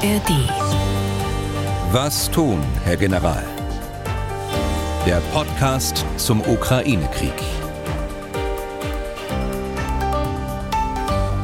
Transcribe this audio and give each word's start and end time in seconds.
ARD. 0.00 0.30
Was 1.90 2.30
tun, 2.30 2.62
Herr 2.84 2.96
General? 2.96 3.42
Der 5.04 5.20
Podcast 5.32 6.04
zum 6.16 6.40
Ukraine-Krieg. 6.40 7.32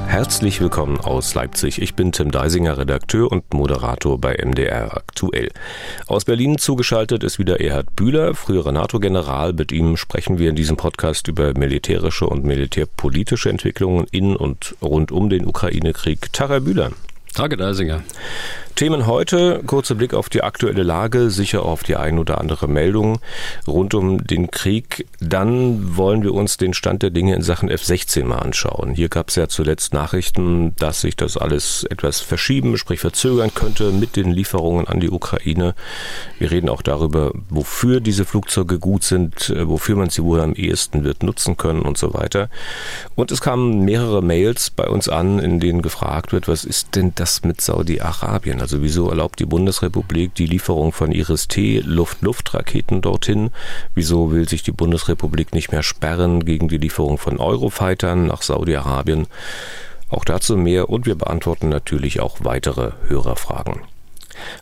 Herzlich 0.07 0.61
willkommen 0.61 1.01
aus 1.01 1.35
Leipzig. 1.35 1.83
Ich 1.83 1.97
bin 1.97 2.13
Tim 2.13 2.31
Deisinger, 2.31 2.79
Redakteur 2.79 3.33
und 3.33 3.53
Moderator 3.53 4.21
bei 4.21 4.37
MDR 4.41 4.97
aktuell. 4.97 5.51
Aus 6.07 6.25
Berlin 6.25 6.57
zugeschaltet 6.57 7.25
ist 7.25 7.41
wieder 7.41 7.61
Erhard 7.61 7.97
Bühler, 7.97 8.37
früherer 8.37 8.71
NATO-General. 8.71 9.53
Mit 9.53 9.73
ihm 9.73 9.97
sprechen 9.97 10.39
wir 10.39 10.51
in 10.51 10.55
diesem 10.55 10.77
Podcast 10.77 11.27
über 11.27 11.59
militärische 11.59 12.29
und 12.29 12.45
militärpolitische 12.45 13.51
Entwicklungen 13.51 14.07
in 14.13 14.37
und 14.37 14.77
rund 14.81 15.11
um 15.11 15.29
den 15.29 15.45
Ukraine-Krieg. 15.45 16.29
Herr 16.39 16.61
Bühler. 16.61 16.93
Tage 17.35 17.57
Deisinger. 17.57 18.05
Themen 18.77 19.07
heute, 19.07 19.63
kurzer 19.65 19.95
Blick 19.95 20.15
auf 20.15 20.29
die 20.29 20.43
aktuelle 20.43 20.83
Lage, 20.83 21.31
sicher 21.31 21.63
auf 21.65 21.85
die 21.85 21.95
ein 21.95 22.19
oder 22.19 22.41
andere 22.41 22.67
Meldung 22.67 23.21
rund 23.69 23.95
um 23.95 24.27
den 24.27 24.51
Krieg. 24.51 25.07
Dann 25.21 25.97
wollen 25.97 26.25
wir 26.25 26.35
uns 26.35 26.57
den 26.57 26.75
Stand 26.75 27.05
der 27.05 27.11
Dinge 27.11 27.37
in 27.37 27.43
Sachen 27.43 27.71
F-16 27.71 28.25
mal 28.25 28.39
anschauen. 28.39 28.93
Hier 28.93 29.09
gab 29.09 29.29
es 29.29 29.37
ja 29.37 29.47
zuletzt 29.47 29.95
Nachrichten, 29.95 30.75
dass 30.75 31.03
sich 31.03 31.15
das 31.15 31.37
alles 31.37 31.85
etwas 31.89 32.19
verschieben, 32.19 32.77
sprich 32.77 32.99
verzögern 32.99 33.55
könnte 33.55 33.93
mit 33.93 34.17
den 34.17 34.33
Lieferungen 34.33 34.89
an 34.89 34.99
die 34.99 35.11
Ukraine. 35.11 35.77
Wir 36.41 36.51
reden 36.51 36.69
auch 36.69 36.83
darüber, 36.83 37.31
wofür 37.51 38.01
diese 38.01 38.25
Flugzeuge 38.25 38.81
gut 38.81 39.05
sind, 39.05 39.55
wofür 39.57 39.95
man 39.95 40.11
sie 40.11 40.25
wohl 40.25 40.41
am 40.41 40.55
ehesten 40.55 41.05
wird 41.05 41.23
nutzen 41.23 41.57
können 41.57 41.83
und 41.83 41.97
so 41.97 42.13
weiter. 42.13 42.51
Und 43.15 43.31
es 43.31 43.41
kamen 43.41 43.85
mehrere 43.85 44.21
Mails 44.21 44.71
bei 44.71 44.89
uns 44.89 45.09
an, 45.09 45.39
in 45.39 45.61
denen 45.61 45.81
gefragt 45.81 46.33
wird, 46.33 46.49
was 46.49 46.65
ist 46.65 46.97
denn 46.97 47.13
das 47.15 47.45
mit 47.45 47.61
Saudi-Arabien? 47.61 48.64
Also 48.65 48.81
wieso 48.81 49.11
erlaubt 49.11 49.41
die 49.41 49.45
Bundesrepublik 49.45 50.35
die 50.37 50.47
Lieferung 50.47 50.93
von 50.93 51.13
Iris-T 51.13 51.81
Luft-Luft-Raketen 51.81 53.03
dorthin? 53.03 53.51
Wieso 53.95 54.33
will 54.33 54.49
sich 54.49 54.63
die 54.63 54.73
Bundesrepublik 54.73 55.53
nicht 55.53 55.71
mehr 55.71 55.83
sperren 55.83 56.47
gegen 56.47 56.69
die 56.69 56.79
Lieferung 56.79 57.19
von 57.19 57.39
Eurofightern 57.41 58.27
nach 58.27 58.41
Saudi-Arabien? 58.41 59.27
Auch 60.09 60.25
dazu 60.25 60.57
mehr 60.57 60.89
und 60.89 61.05
wir 61.05 61.15
beantworten 61.15 61.69
natürlich 61.69 62.21
auch 62.21 62.39
weitere 62.41 62.93
Hörerfragen. 63.07 63.83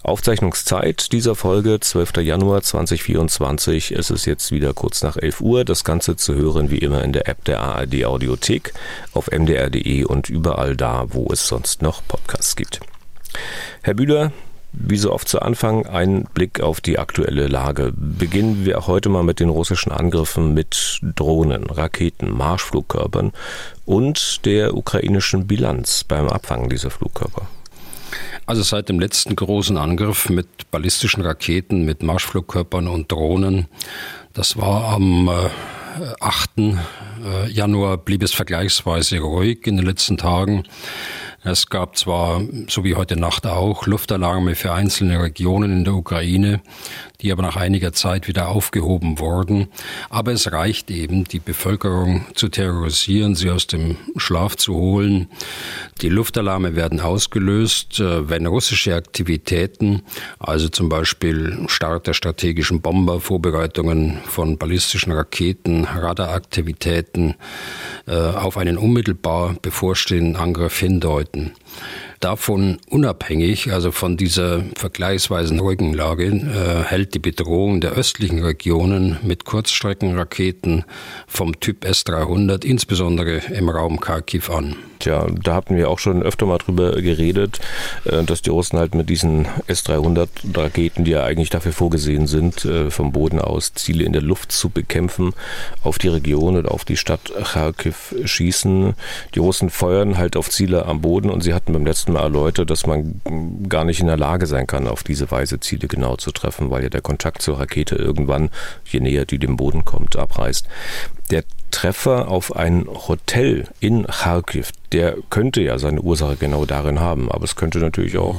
Aufzeichnungszeit 0.03 1.13
dieser 1.13 1.37
Folge 1.37 1.79
12. 1.79 2.17
Januar 2.23 2.63
2024. 2.63 3.93
Es 3.93 4.11
ist 4.11 4.25
jetzt 4.25 4.51
wieder 4.51 4.75
kurz 4.75 5.05
nach 5.05 5.17
11 5.17 5.41
Uhr. 5.41 5.65
Das 5.65 5.85
Ganze 5.85 6.17
zu 6.17 6.35
hören 6.35 6.73
wie 6.73 6.79
immer 6.79 7.05
in 7.05 7.13
der 7.13 7.29
App 7.29 7.45
der 7.45 7.61
ARD 7.61 8.05
Audiothek, 8.05 8.75
auf 9.13 9.31
mdr.de 9.31 10.03
und 10.07 10.29
überall 10.29 10.77
da, 10.77 11.05
wo 11.11 11.29
es 11.33 11.47
sonst 11.47 11.83
noch 11.83 12.03
Podcasts 12.09 12.57
gibt. 12.57 12.81
Herr 13.83 13.95
Bühler, 13.95 14.33
wie 14.73 14.97
so 14.97 15.13
oft 15.13 15.29
zu 15.29 15.41
Anfang 15.43 15.87
ein 15.87 16.25
Blick 16.35 16.61
auf 16.61 16.81
die 16.81 16.99
aktuelle 16.99 17.47
Lage. 17.47 17.93
Beginnen 17.95 18.65
wir 18.65 18.87
heute 18.87 19.09
mal 19.09 19.23
mit 19.23 19.41
den 19.41 19.51
russischen 19.51 19.93
Angriffen 19.93 20.55
mit 20.55 21.01
Drohnen, 21.15 21.65
Raketen, 21.69 22.31
Marschflugkörpern 22.31 23.33
und 23.85 24.45
der 24.47 24.75
ukrainischen 24.75 25.47
Bilanz 25.47 26.05
beim 26.05 26.29
Abfangen 26.29 26.71
dieser 26.71 26.91
Flugkörper. 26.91 27.47
Also 28.47 28.63
seit 28.63 28.89
dem 28.89 28.99
letzten 28.99 29.37
großen 29.37 29.77
Angriff 29.77 30.29
mit 30.29 30.71
ballistischen 30.71 31.23
Raketen, 31.23 31.85
mit 31.85 32.03
Marschflugkörpern 32.03 32.89
und 32.89 33.13
Drohnen, 33.13 33.67
das 34.33 34.57
war 34.57 34.95
am 34.95 35.29
8. 36.21 36.51
Äh, 36.59 37.51
Januar, 37.51 37.99
blieb 37.99 38.23
es 38.23 38.33
vergleichsweise 38.33 39.19
ruhig 39.19 39.67
in 39.67 39.77
den 39.77 39.87
letzten 39.87 40.17
Tagen. 40.17 40.65
Es 41.45 41.67
gab 41.67 41.97
zwar, 41.97 42.41
so 42.69 42.85
wie 42.85 42.95
heute 42.95 43.17
Nacht 43.17 43.49
auch, 43.49 43.89
Luftalarme 43.89 44.55
für 44.55 44.73
einzelne 44.73 45.21
Regionen 45.21 45.73
in 45.79 45.85
der 45.85 45.95
Ukraine, 45.95 46.61
die 47.21 47.33
aber 47.33 47.43
nach 47.43 47.57
einiger 47.57 47.93
Zeit 47.93 48.29
wieder 48.29 48.49
aufgehoben 48.49 49.19
wurden. 49.19 49.67
Aber 50.09 50.31
es 50.31 50.53
reicht 50.53 50.89
eben, 50.93 51.25
die 51.25 51.41
Bevölkerung 51.41 52.27
zu 52.35 52.49
terrorisieren, 52.49 53.35
sie 53.35 53.51
aus 53.51 53.67
dem 53.67 53.97
Schlaf 54.17 54.55
zu 54.57 54.75
holen. 54.75 55.27
Die 56.01 56.09
Luftalarme 56.09 56.77
werden 56.77 57.01
ausgelöst, 57.01 57.99
äh, 57.99 58.29
wenn 58.29 58.47
russische 58.47 58.95
Aktivitäten, 58.95 60.03
also 60.39 60.69
zum 60.69 60.89
Beispiel 60.89 61.65
Start 61.67 62.07
der 62.07 62.15
strategischen 62.15 62.83
Bomber, 62.83 63.21
Vorbereitungen 63.21 64.19
von 64.27 64.59
ballistischen 64.59 65.11
Raketen, 65.11 65.85
Radaraktivitäten 65.87 67.35
äh, 68.07 68.15
auf 68.15 68.57
einen 68.57 68.79
unmittelbar 68.79 69.57
bevorstehenden 69.61 70.37
Angriff 70.37 70.79
hindeuten 70.79 71.32
sollten. 71.33 71.62
Davon 72.23 72.79
unabhängig, 72.89 73.73
also 73.73 73.91
von 73.91 74.17
dieser 74.17 74.65
vergleichsweise 74.77 75.59
ruhigen 75.59 75.93
Lage, 75.93 76.27
äh, 76.27 76.85
hält 76.85 77.15
die 77.15 77.19
Bedrohung 77.19 77.81
der 77.81 77.93
östlichen 77.93 78.43
Regionen 78.43 79.19
mit 79.23 79.45
Kurzstreckenraketen 79.45 80.85
vom 81.27 81.59
Typ 81.61 81.85
S-300, 81.85 82.65
insbesondere 82.65 83.39
im 83.53 83.69
Raum 83.69 84.01
Kharkiv, 84.01 84.51
an. 84.51 84.77
Tja, 85.03 85.27
da 85.43 85.57
hatten 85.57 85.77
wir 85.77 85.91
auch 85.91 85.99
schon 85.99 86.23
öfter 86.23 86.47
mal 86.47 86.59
drüber 86.59 86.93
geredet, 87.03 87.59
äh, 88.05 88.23
dass 88.23 88.41
die 88.41 88.51
Russen 88.51 88.79
halt 88.79 88.95
mit 88.95 89.11
diesen 89.11 89.49
S-300-Raketen, 89.67 91.05
die 91.05 91.11
ja 91.11 91.25
eigentlich 91.25 91.51
dafür 91.51 91.73
vorgesehen 91.73 92.29
sind, 92.29 92.65
äh, 92.65 92.89
vom 92.89 93.11
Boden 93.11 93.41
aus 93.41 93.75
Ziele 93.75 94.05
in 94.05 94.13
der 94.13 94.23
Luft 94.23 94.53
zu 94.53 94.69
bekämpfen, 94.69 95.35
auf 95.83 95.99
die 95.99 96.07
Region 96.07 96.57
und 96.57 96.69
auf 96.69 96.85
die 96.85 96.97
Stadt 96.97 97.33
Kharkiv 97.35 98.15
schießen. 98.25 98.95
Die 99.35 99.41
Russen 99.41 99.71
feuern 99.71 100.19
halt 100.19 100.37
auf 100.37 100.51
Ziele 100.51 100.87
am 100.87 101.01
Boden 101.01 101.31
und 101.31 101.41
sie 101.41 101.53
hatten 101.63 101.73
beim 101.73 101.87
letzten 101.87 102.13
Mal 102.13 102.23
erläutert, 102.23 102.71
dass 102.71 102.87
man 102.87 103.21
gar 103.69 103.85
nicht 103.85 104.01
in 104.01 104.09
der 104.09 104.17
Lage 104.17 104.47
sein 104.47 104.67
kann, 104.67 104.89
auf 104.89 105.05
diese 105.05 105.31
Weise 105.31 105.61
Ziele 105.61 105.87
genau 105.87 106.17
zu 106.17 106.33
treffen, 106.33 106.71
weil 106.71 106.83
ja 106.83 106.89
der 106.89 107.03
Kontakt 107.03 107.41
zur 107.41 107.61
Rakete 107.61 107.95
irgendwann, 107.95 108.51
je 108.85 109.01
näher 109.01 109.25
die 109.25 109.39
dem 109.39 109.57
Boden 109.57 109.85
kommt, 109.85 110.17
abreißt. 110.17 110.67
Der 111.31 111.45
Treffer 111.71 112.29
auf 112.29 112.55
ein 112.57 112.87
Hotel 113.09 113.69
in 113.81 114.07
Kharkiv, 114.07 114.73
der 114.91 115.17
könnte 115.31 115.63
ja 115.63 115.79
seine 115.79 116.03
Ursache 116.03 116.37
genau 116.37 116.65
darin 116.65 117.01
haben, 117.01 117.31
aber 117.31 117.45
es 117.45 117.57
könnte 117.57 117.79
natürlich 117.79 118.19
auch 118.19 118.37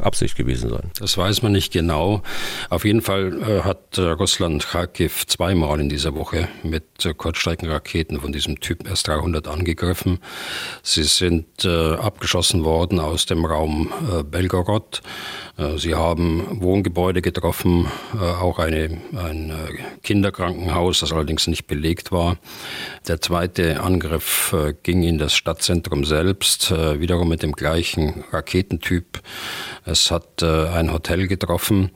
Absicht 0.00 0.36
gewesen 0.36 0.70
sein. 0.70 0.90
Das 0.98 1.16
weiß 1.16 1.42
man 1.42 1.52
nicht 1.52 1.72
genau. 1.72 2.22
Auf 2.70 2.84
jeden 2.84 3.02
Fall 3.02 3.40
äh, 3.42 3.62
hat 3.62 3.98
äh, 3.98 4.02
Russland 4.02 4.66
Kharkiv 4.66 5.26
zweimal 5.26 5.80
in 5.80 5.88
dieser 5.88 6.14
Woche 6.14 6.48
mit 6.62 7.04
äh, 7.04 7.14
Kurzstreckenraketen 7.14 8.20
von 8.20 8.32
diesem 8.32 8.60
Typ 8.60 8.88
S-300 8.88 9.48
angegriffen. 9.48 10.18
Sie 10.82 11.04
sind 11.04 11.64
äh, 11.64 11.94
abgeschossen 11.94 12.64
worden 12.64 13.00
aus 13.00 13.26
dem 13.26 13.44
Raum 13.44 13.92
äh, 14.12 14.22
Belgorod. 14.22 15.02
Äh, 15.58 15.76
sie 15.76 15.94
haben 15.94 16.62
Wohngebäude 16.62 17.20
getroffen, 17.20 17.86
auch 18.18 18.58
eine, 18.58 18.98
ein 19.14 19.52
Kinderkrankenhaus, 20.02 21.00
das 21.00 21.12
allerdings 21.12 21.46
nicht 21.46 21.66
belegt 21.66 22.10
war. 22.12 22.38
Der 23.06 23.20
zweite 23.20 23.80
Angriff 23.80 24.54
ging 24.82 25.02
in 25.02 25.18
das 25.18 25.34
Stadtzentrum 25.34 26.04
selbst, 26.04 26.70
wiederum 26.70 27.28
mit 27.28 27.42
dem 27.42 27.52
gleichen 27.52 28.24
Raketentyp. 28.32 29.20
Es 29.84 30.10
hat 30.10 30.42
äh, 30.42 30.68
ein 30.68 30.92
Hotel 30.92 31.28
getroffen, 31.28 31.90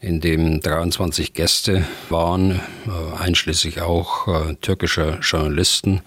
in 0.00 0.20
dem 0.20 0.60
23 0.60 1.34
Gäste 1.34 1.84
waren, 2.08 2.52
äh, 2.86 3.22
einschließlich 3.22 3.82
auch 3.82 4.28
äh, 4.28 4.54
türkischer 4.54 5.18
Journalisten 5.20 6.00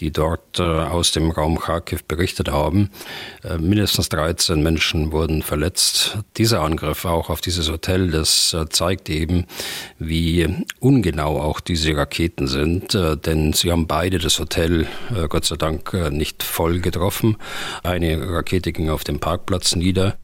die 0.00 0.10
dort 0.10 0.58
äh, 0.58 0.62
aus 0.62 1.12
dem 1.12 1.30
Raum 1.30 1.58
Kharkiv 1.58 2.04
berichtet 2.04 2.50
haben. 2.50 2.90
Äh, 3.42 3.58
mindestens 3.58 4.08
13 4.10 4.62
Menschen 4.62 5.12
wurden 5.12 5.42
verletzt. 5.42 6.18
Dieser 6.36 6.60
Angriff 6.60 7.04
auch 7.04 7.30
auf 7.30 7.40
dieses 7.40 7.70
Hotel, 7.70 8.10
das 8.10 8.52
äh, 8.52 8.68
zeigt 8.68 9.08
eben, 9.08 9.46
wie 9.98 10.46
ungenau 10.80 11.40
auch 11.40 11.60
diese 11.60 11.96
Raketen 11.96 12.46
sind, 12.46 12.94
denn 12.94 13.52
sie 13.52 13.72
haben 13.72 13.86
beide 13.86 14.18
das 14.18 14.38
Hotel 14.38 14.86
Gott 15.28 15.44
sei 15.44 15.56
Dank 15.56 15.92
nicht 16.10 16.42
voll 16.42 16.80
getroffen. 16.80 17.36
Eine 17.82 18.30
Rakete 18.30 18.72
ging 18.72 18.90
auf 18.90 19.04
dem 19.04 19.18
Parkplatz 19.18 19.74
nieder. 19.74 20.16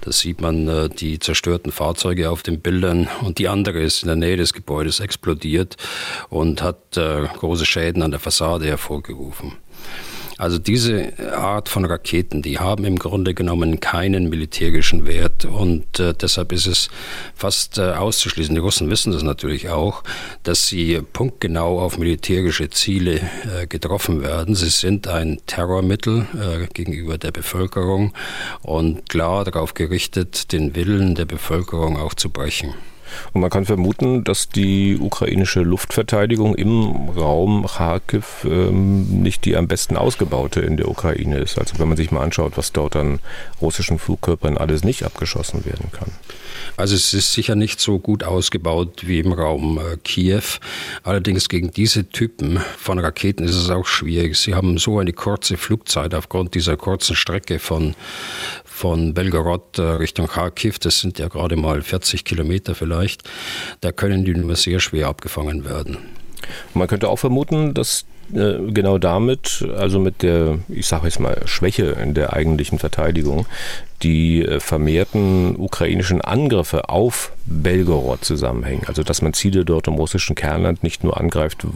Da 0.00 0.12
sieht 0.12 0.40
man 0.40 0.90
die 0.96 1.18
zerstörten 1.18 1.72
Fahrzeuge 1.72 2.30
auf 2.30 2.42
den 2.42 2.60
Bildern 2.60 3.08
und 3.22 3.38
die 3.38 3.48
andere 3.48 3.80
ist 3.80 4.02
in 4.02 4.08
der 4.08 4.16
Nähe 4.16 4.36
des 4.36 4.52
Gebäudes 4.52 5.00
explodiert 5.00 5.76
und 6.28 6.62
hat 6.62 6.92
große 6.92 7.66
Schäden 7.66 8.02
an 8.02 8.10
der 8.10 8.20
Fassade 8.20 8.66
hervorgerufen 8.66 9.19
abgerufen. 9.20 9.52
Also 10.38 10.56
diese 10.56 11.12
Art 11.36 11.68
von 11.68 11.84
Raketen, 11.84 12.40
die 12.40 12.58
haben 12.58 12.86
im 12.86 12.98
Grunde 12.98 13.34
genommen 13.34 13.78
keinen 13.80 14.30
militärischen 14.30 15.06
Wert 15.06 15.44
und 15.44 16.00
äh, 16.00 16.14
deshalb 16.14 16.52
ist 16.52 16.66
es 16.66 16.88
fast 17.34 17.76
äh, 17.76 17.92
auszuschließen. 17.92 18.54
Die 18.54 18.60
Russen 18.60 18.88
wissen 18.88 19.12
das 19.12 19.22
natürlich 19.22 19.68
auch, 19.68 20.02
dass 20.42 20.66
sie 20.66 21.02
punktgenau 21.12 21.78
auf 21.80 21.98
militärische 21.98 22.70
Ziele 22.70 23.20
äh, 23.54 23.66
getroffen 23.66 24.22
werden. 24.22 24.54
Sie 24.54 24.70
sind 24.70 25.08
ein 25.08 25.40
Terrormittel 25.44 26.26
äh, 26.34 26.66
gegenüber 26.72 27.18
der 27.18 27.32
Bevölkerung 27.32 28.14
und 28.62 29.10
klar 29.10 29.44
darauf 29.44 29.74
gerichtet, 29.74 30.52
den 30.52 30.74
Willen 30.74 31.16
der 31.16 31.26
Bevölkerung 31.26 31.98
auch 31.98 32.14
zu 32.14 32.30
brechen. 32.30 32.72
Und 33.32 33.40
man 33.40 33.50
kann 33.50 33.64
vermuten, 33.64 34.24
dass 34.24 34.48
die 34.48 34.98
ukrainische 34.98 35.60
Luftverteidigung 35.60 36.54
im 36.54 37.10
Raum 37.10 37.66
Kharkiv 37.66 38.44
ähm, 38.44 39.22
nicht 39.22 39.44
die 39.44 39.56
am 39.56 39.68
besten 39.68 39.96
ausgebaute 39.96 40.60
in 40.60 40.76
der 40.76 40.88
Ukraine 40.88 41.38
ist. 41.38 41.58
Also 41.58 41.78
wenn 41.78 41.88
man 41.88 41.96
sich 41.96 42.10
mal 42.10 42.22
anschaut, 42.22 42.52
was 42.56 42.72
dort 42.72 42.96
an 42.96 43.20
russischen 43.60 43.98
Flugkörpern 43.98 44.58
alles 44.58 44.84
nicht 44.84 45.04
abgeschossen 45.04 45.64
werden 45.64 45.90
kann. 45.92 46.10
Also 46.76 46.94
es 46.94 47.14
ist 47.14 47.32
sicher 47.32 47.54
nicht 47.54 47.80
so 47.80 47.98
gut 47.98 48.24
ausgebaut 48.24 49.06
wie 49.06 49.20
im 49.20 49.32
Raum 49.32 49.78
äh, 49.78 49.96
Kiew. 49.98 50.42
Allerdings 51.02 51.48
gegen 51.48 51.70
diese 51.70 52.08
Typen 52.08 52.60
von 52.78 52.98
Raketen 52.98 53.44
ist 53.44 53.56
es 53.56 53.70
auch 53.70 53.86
schwierig. 53.86 54.36
Sie 54.36 54.54
haben 54.54 54.78
so 54.78 54.98
eine 54.98 55.12
kurze 55.12 55.56
Flugzeit 55.56 56.14
aufgrund 56.14 56.54
dieser 56.54 56.76
kurzen 56.76 57.16
Strecke 57.16 57.58
von, 57.58 57.94
von 58.80 59.12
Belgorod 59.12 59.78
äh, 59.78 59.82
Richtung 59.82 60.26
Kharkiv. 60.26 60.78
Das 60.78 61.00
sind 61.00 61.18
ja 61.18 61.28
gerade 61.28 61.54
mal 61.54 61.82
40 61.82 62.24
Kilometer 62.24 62.74
vielleicht. 62.74 63.28
Da 63.82 63.92
können 63.92 64.24
die 64.24 64.32
nur 64.32 64.56
sehr 64.56 64.80
schwer 64.80 65.08
abgefangen 65.08 65.66
werden. 65.66 65.98
Man 66.74 66.88
könnte 66.88 67.08
auch 67.08 67.18
vermuten, 67.18 67.74
dass 67.74 68.04
äh, 68.34 68.70
genau 68.72 68.98
damit, 68.98 69.66
also 69.76 69.98
mit 69.98 70.22
der, 70.22 70.58
ich 70.68 70.86
sage 70.86 71.06
jetzt 71.06 71.20
mal, 71.20 71.40
Schwäche 71.46 71.96
in 72.02 72.14
der 72.14 72.32
eigentlichen 72.32 72.78
Verteidigung, 72.78 73.46
die 74.02 74.44
äh, 74.44 74.60
vermehrten 74.60 75.56
ukrainischen 75.56 76.20
Angriffe 76.20 76.88
auf 76.88 77.32
Belgorod 77.46 78.24
zusammenhängen. 78.24 78.84
Also 78.86 79.02
dass 79.02 79.20
man 79.20 79.32
Ziele 79.34 79.64
dort 79.64 79.88
im 79.88 79.94
russischen 79.94 80.36
Kernland 80.36 80.82
nicht 80.82 81.02
nur 81.02 81.18
angreift, 81.18 81.66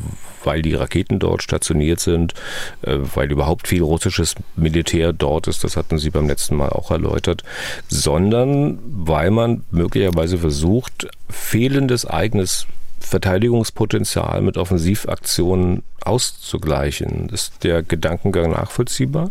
weil 0.45 0.63
die 0.63 0.75
Raketen 0.75 1.19
dort 1.19 1.43
stationiert 1.43 2.01
sind, 2.01 2.35
äh, 2.83 2.99
weil 3.15 3.33
überhaupt 3.33 3.67
viel 3.67 3.83
russisches 3.83 4.37
Militär 4.57 5.13
dort 5.13 5.49
ist, 5.49 5.65
das 5.65 5.77
hatten 5.77 5.99
Sie 5.99 6.11
beim 6.11 6.29
letzten 6.29 6.57
Mal 6.57 6.71
auch 6.71 6.91
erläutert, 6.91 7.43
sondern 7.89 8.79
weil 8.85 9.31
man 9.31 9.65
möglicherweise 9.71 10.39
versucht, 10.39 11.09
fehlendes 11.29 12.07
eigenes 12.07 12.67
Verteidigungspotenzial 13.07 14.41
mit 14.41 14.57
Offensivaktionen 14.57 15.83
auszugleichen. 16.05 17.29
Ist 17.29 17.65
der 17.65 17.83
Gedankengang 17.83 18.51
nachvollziehbar? 18.51 19.31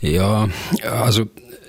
Ja, 0.00 0.48
also 0.82 1.26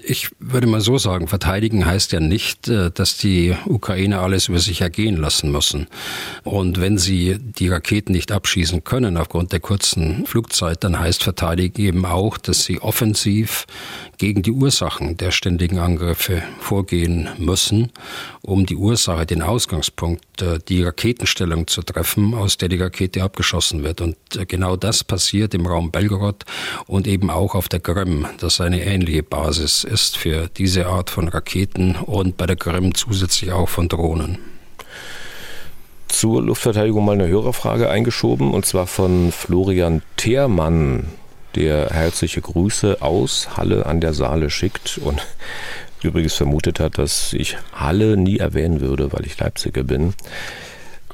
ich 0.10 0.32
würde 0.40 0.66
mal 0.66 0.82
so 0.82 0.98
sagen, 0.98 1.28
verteidigen 1.28 1.86
heißt 1.86 2.14
ja 2.14 2.20
nicht, 2.20 2.68
äh, 2.68 2.90
dass 2.92 3.18
die 3.18 3.56
Ukrainer 3.66 4.22
alles 4.22 4.48
über 4.48 4.60
sich 4.60 4.82
ergehen 4.82 5.18
lassen 5.18 5.52
müssen. 5.52 5.88
Und 6.44 6.82
wenn 6.82 6.98
sie 6.98 7.38
die 7.40 7.70
Raketen 7.70 8.14
nicht 8.14 8.32
abschießen 8.32 8.84
können 8.84 9.18
aufgrund 9.18 9.52
der 9.52 9.60
kurzen 9.60 10.26
Flugzeit, 10.26 10.84
dann 10.84 11.00
heißt 11.00 11.22
verteidigen 11.22 11.80
eben 11.82 12.06
auch, 12.06 12.40
dass 12.40 12.64
sie 12.64 12.82
offensiv 12.82 13.68
gegen 14.18 14.42
die 14.42 14.52
Ursachen 14.52 15.16
der 15.16 15.32
ständigen 15.32 15.78
Angriffe 15.78 16.42
vorgehen 16.60 17.30
müssen, 17.38 17.92
um 18.42 18.66
die 18.66 18.76
Ursache, 18.76 19.28
den 19.28 19.44
Ausgangspunkt, 19.44 20.42
äh, 20.42 20.58
die 20.68 20.82
Raketenstellung 20.82 21.68
zu 21.68 21.84
treffen, 21.84 22.34
aus 22.34 22.58
der 22.58 22.70
die 22.70 22.82
Rakete 22.82 23.22
abgeschossen 23.22 23.84
wird. 23.84 24.02
Und 24.02 24.18
äh, 24.36 24.48
genau 24.48 24.76
das 24.76 25.04
passiert 25.04 25.54
im 25.54 25.68
Raum 25.68 25.92
Belgorod 25.92 26.46
und 26.88 27.06
eben 27.06 27.30
auch 27.30 27.54
auf 27.54 27.70
der 27.70 27.80
Krim, 27.80 28.26
das 28.40 28.60
eine 28.60 28.84
ähnliche 28.84 29.22
Basis 29.22 29.84
ist 29.84 29.99
für 30.18 30.50
diese 30.58 30.88
Art 30.88 31.10
von 31.10 31.28
Raketen 31.28 31.96
und 31.96 32.38
bei 32.38 32.46
der 32.46 32.56
Krim 32.56 32.94
zusätzlich 32.96 33.52
auch 33.52 33.70
von 33.70 33.88
Drohnen 33.90 34.40
zur 36.10 36.42
Luftverteidigung 36.42 37.06
mal 37.06 37.14
eine 37.14 37.28
Hörerfrage 37.28 37.90
eingeschoben 37.90 38.52
und 38.52 38.66
zwar 38.66 38.88
von 38.88 39.32
Florian 39.32 40.02
Theermann 40.18 41.08
der 41.56 41.92
herzliche 41.92 42.42
Grüße 42.42 42.98
aus 43.00 43.56
Halle 43.56 43.86
an 43.86 44.02
der 44.02 44.14
Saale 44.14 44.50
schickt 44.50 44.98
und 44.98 45.26
übrigens 46.04 46.34
vermutet 46.34 46.80
hat, 46.80 46.98
dass 46.98 47.32
ich 47.34 47.58
Halle 47.74 48.18
nie 48.18 48.38
erwähnen 48.38 48.82
würde, 48.82 49.14
weil 49.14 49.26
ich 49.26 49.40
Leipziger 49.40 49.84
bin. 49.84 50.14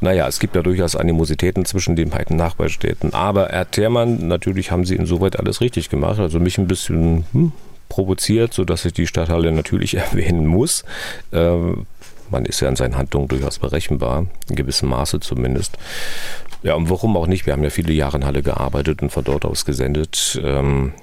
Naja, 0.02 0.28
es 0.28 0.40
gibt 0.40 0.56
ja 0.56 0.62
durchaus 0.62 0.96
Animositäten 0.96 1.66
zwischen 1.66 1.96
den 1.96 2.10
beiden 2.10 2.36
Nachbarstädten. 2.36 3.14
Aber 3.14 3.50
Herr 3.50 3.70
Thermann, 3.70 4.28
natürlich 4.28 4.72
haben 4.72 4.86
Sie 4.86 4.96
insoweit 4.96 5.40
alles 5.40 5.62
richtig 5.62 5.90
gemacht. 5.90 6.20
Also 6.20 6.40
mich 6.40 6.58
ein 6.58 6.68
bisschen 6.68 7.26
hm, 7.31 7.52
provoziert, 7.95 8.53
sodass 8.53 8.83
ich 8.83 8.92
die 8.92 9.07
Stadthalle 9.07 9.53
natürlich 9.53 9.95
erwähnen 9.95 10.45
muss. 10.45 10.83
Äh, 11.31 11.56
man 12.30 12.45
ist 12.45 12.59
ja 12.59 12.68
in 12.68 12.75
seinen 12.75 12.97
Handlungen 12.97 13.30
durchaus 13.30 13.59
berechenbar, 13.59 14.25
in 14.50 14.56
gewissem 14.56 14.89
Maße 14.89 15.21
zumindest. 15.21 15.77
Ja, 16.62 16.74
und 16.74 16.89
warum 16.89 17.15
auch 17.15 17.27
nicht? 17.27 17.45
Wir 17.45 17.53
haben 17.53 17.63
ja 17.63 17.69
viele 17.69 17.94
Jahre 17.94 18.18
in 18.18 18.25
Halle 18.25 18.42
gearbeitet 18.42 19.01
und 19.01 19.12
von 19.12 19.24
dort 19.24 19.45
aus 19.45 19.63
gesendet. 19.63 20.39
Ähm, 20.44 20.94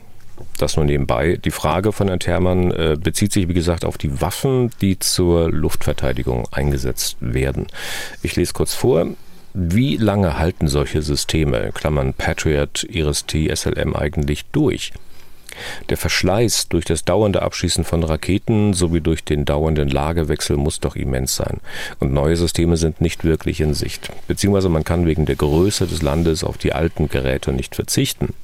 das 0.58 0.76
nur 0.76 0.84
nebenbei. 0.84 1.38
Die 1.42 1.50
Frage 1.50 1.92
von 1.92 2.08
Herrn 2.08 2.20
Thermann 2.20 2.72
äh, 2.72 2.96
bezieht 3.00 3.32
sich, 3.32 3.48
wie 3.48 3.54
gesagt, 3.54 3.84
auf 3.84 3.96
die 3.96 4.20
Waffen, 4.20 4.70
die 4.80 4.98
zur 4.98 5.50
Luftverteidigung 5.50 6.48
eingesetzt 6.50 7.16
werden. 7.20 7.68
Ich 8.22 8.36
lese 8.36 8.52
kurz 8.52 8.74
vor. 8.74 9.06
Wie 9.54 9.96
lange 9.96 10.38
halten 10.38 10.66
solche 10.66 11.00
Systeme, 11.00 11.70
Klammern 11.72 12.12
Patriot, 12.12 12.84
IRIS-T, 12.84 13.54
SLM 13.54 13.94
eigentlich 13.94 14.44
durch? 14.46 14.92
Der 15.88 15.96
Verschleiß 15.96 16.68
durch 16.68 16.84
das 16.84 17.04
dauernde 17.04 17.42
Abschießen 17.42 17.84
von 17.84 18.02
Raketen 18.02 18.72
sowie 18.74 19.00
durch 19.00 19.24
den 19.24 19.44
dauernden 19.44 19.88
Lagewechsel 19.88 20.56
muss 20.56 20.80
doch 20.80 20.96
immens 20.96 21.36
sein. 21.36 21.60
Und 22.00 22.12
neue 22.12 22.36
Systeme 22.36 22.76
sind 22.76 23.00
nicht 23.00 23.24
wirklich 23.24 23.60
in 23.60 23.74
Sicht. 23.74 24.10
Beziehungsweise 24.28 24.68
man 24.68 24.84
kann 24.84 25.06
wegen 25.06 25.26
der 25.26 25.36
Größe 25.36 25.86
des 25.86 26.02
Landes 26.02 26.44
auf 26.44 26.58
die 26.58 26.72
alten 26.72 27.08
Geräte 27.08 27.52
nicht 27.52 27.74
verzichten. 27.74 28.34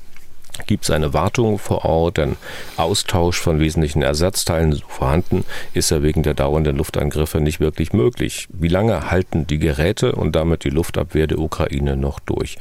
Gibt 0.67 0.85
es 0.85 0.91
eine 0.91 1.15
Wartung 1.15 1.59
vor 1.59 1.85
Ort, 1.85 2.19
ein 2.19 2.37
Austausch 2.77 3.39
von 3.39 3.61
wesentlichen 3.61 4.03
Ersatzteilen 4.03 4.83
vorhanden, 4.89 5.45
ist 5.73 5.91
er 5.91 6.03
wegen 6.03 6.23
der 6.23 6.35
dauernden 6.35 6.77
Luftangriffe 6.77 7.41
nicht 7.41 7.61
wirklich 7.61 7.93
möglich. 7.93 8.49
Wie 8.51 8.69
lange 8.69 9.11
halten 9.11 9.47
die 9.47 9.59
Geräte 9.59 10.13
und 10.13 10.35
damit 10.35 10.65
die 10.65 10.71
Luftabwehr 10.71 11.27
der 11.27 11.39
Ukraine 11.39 11.97
noch 11.97 12.19
durch? 12.19 12.59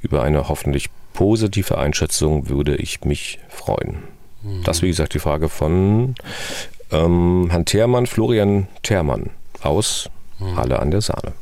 Über 0.00 0.22
eine 0.22 0.48
hoffentlich 0.48 0.88
positive 1.16 1.76
Einschätzung 1.78 2.48
würde 2.48 2.76
ich 2.76 3.04
mich 3.04 3.40
freuen. 3.48 4.04
Mhm. 4.42 4.62
Das, 4.62 4.82
wie 4.82 4.88
gesagt, 4.88 5.14
die 5.14 5.18
Frage 5.18 5.48
von 5.48 6.14
ähm, 6.92 7.48
Herrn 7.50 7.64
Thermann, 7.64 8.06
Florian 8.06 8.68
Thermann 8.82 9.30
aus 9.62 10.08
mhm. 10.38 10.56
Halle 10.56 10.78
an 10.78 10.92
der 10.92 11.00
Saale. 11.00 11.32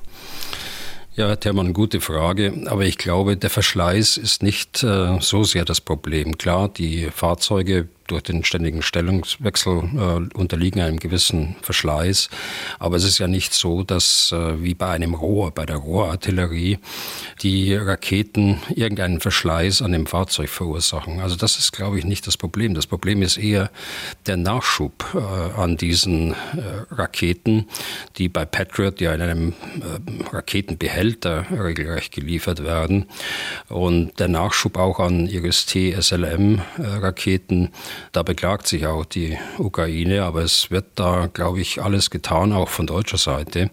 Ja, 1.17 1.29
Herr 1.29 1.39
Thermann, 1.39 1.75
gute 1.75 2.01
Frage. 2.01 2.65
Aber 2.67 2.85
ich 2.85 2.99
glaube, 2.99 3.37
der 3.37 3.51
Verschleiß 3.51 4.17
ist 4.17 4.43
nicht 4.43 4.83
äh, 4.83 5.19
so 5.21 5.45
sehr 5.45 5.65
das 5.65 5.81
Problem. 5.81 6.39
Klar, 6.39 6.69
die 6.69 7.09
Fahrzeuge 7.11 7.89
durch 8.07 8.23
den 8.23 8.45
ständigen 8.45 8.83
Stellungswechsel 8.83 9.83
äh, 9.97 10.37
unterliegen 10.37 10.81
einem 10.81 10.99
gewissen 10.99 11.57
Verschleiß. 11.63 12.31
Aber 12.79 12.97
es 12.97 13.05
ist 13.05 13.19
ja 13.19 13.29
nicht 13.29 13.55
so, 13.55 13.83
dass 13.83 14.33
äh, 14.33 14.63
wie 14.63 14.75
bei 14.75 14.89
einem 14.89 15.15
Rohr, 15.15 15.51
bei 15.51 15.67
der 15.67 15.77
Rohrartillerie, 15.77 16.79
die 17.43 17.75
Raketen 17.75 18.61
irgendeinen 18.75 19.21
Verschleiß 19.21 19.83
an 19.83 19.93
dem 19.93 20.07
Fahrzeug 20.07 20.49
verursachen. 20.49 21.21
Also 21.21 21.37
das 21.37 21.59
ist, 21.59 21.73
glaube 21.73 21.99
ich, 21.99 22.05
nicht 22.05 22.27
das 22.27 22.37
Problem. 22.37 22.75
Das 22.75 22.87
Problem 22.87 23.23
ist 23.23 23.37
eher 23.37 23.71
der 24.27 24.37
Nachschub 24.37 25.05
äh, 25.15 25.61
an 25.61 25.77
diesen 25.77 26.33
äh, 26.33 26.35
Raketen, 26.91 27.67
die 28.17 28.29
bei 28.29 28.45
Patriot 28.45 29.01
ja 29.01 29.15
in 29.15 29.21
einem 29.21 29.49
äh, 29.51 30.35
Raketenbehälter 30.35 31.47
regelrecht 31.51 32.13
geliefert 32.13 32.65
werden. 32.65 33.07
Und 33.69 34.19
der 34.19 34.29
Nachschub 34.29 34.77
auch 34.77 35.01
an 35.01 35.27
IRIS-T, 35.27 35.97
SLM-Raketen, 36.01 37.71
da 38.13 38.23
beklagt 38.23 38.67
sich 38.67 38.87
auch 38.87 39.05
die 39.05 39.37
Ukraine, 39.59 40.23
aber 40.23 40.43
es 40.43 40.71
wird 40.71 40.87
da, 40.95 41.29
glaube 41.33 41.61
ich, 41.61 41.83
alles 41.83 42.11
getan, 42.11 42.53
auch 42.53 42.69
von 42.69 42.87
deutscher 42.87 43.19
Seite. 43.19 43.71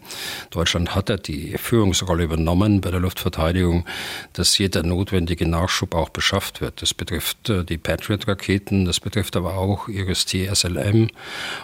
Deutschland 0.49 0.95
hat 0.95 1.09
ja 1.09 1.17
die 1.17 1.57
Führungsrolle 1.57 2.23
übernommen 2.23 2.81
bei 2.81 2.91
der 2.91 2.99
Luftverteidigung, 2.99 3.85
dass 4.33 4.57
jeder 4.57 4.83
notwendige 4.83 5.47
Nachschub 5.47 5.95
auch 5.95 6.09
beschafft 6.09 6.61
wird. 6.61 6.81
Das 6.81 6.93
betrifft 6.93 7.49
äh, 7.49 7.63
die 7.63 7.77
Patriot-Raketen, 7.77 8.85
das 8.85 8.99
betrifft 8.99 9.35
aber 9.35 9.57
auch 9.57 9.87
IRIS-T 9.87 10.49
SLM. 10.53 11.09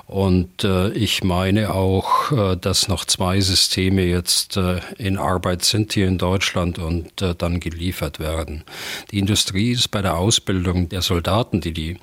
Und 0.05 0.63
äh, 0.63 0.89
ich 0.91 1.23
meine 1.23 1.73
auch, 1.73 2.31
äh, 2.31 2.57
dass 2.57 2.87
noch 2.87 3.05
zwei 3.05 3.39
Systeme 3.41 4.03
jetzt 4.03 4.57
in 4.97 5.17
Arbeit 5.17 5.63
sind 5.63 5.93
hier 5.93 6.07
in 6.07 6.17
Deutschland 6.17 6.79
und 6.79 7.11
dann 7.37 7.59
geliefert 7.59 8.19
werden. 8.19 8.63
Die 9.11 9.19
Industrie 9.19 9.71
ist 9.71 9.89
bei 9.89 10.01
der 10.01 10.17
Ausbildung 10.17 10.89
der 10.89 11.01
Soldaten, 11.01 11.61
die 11.61 11.73
die 11.73 11.97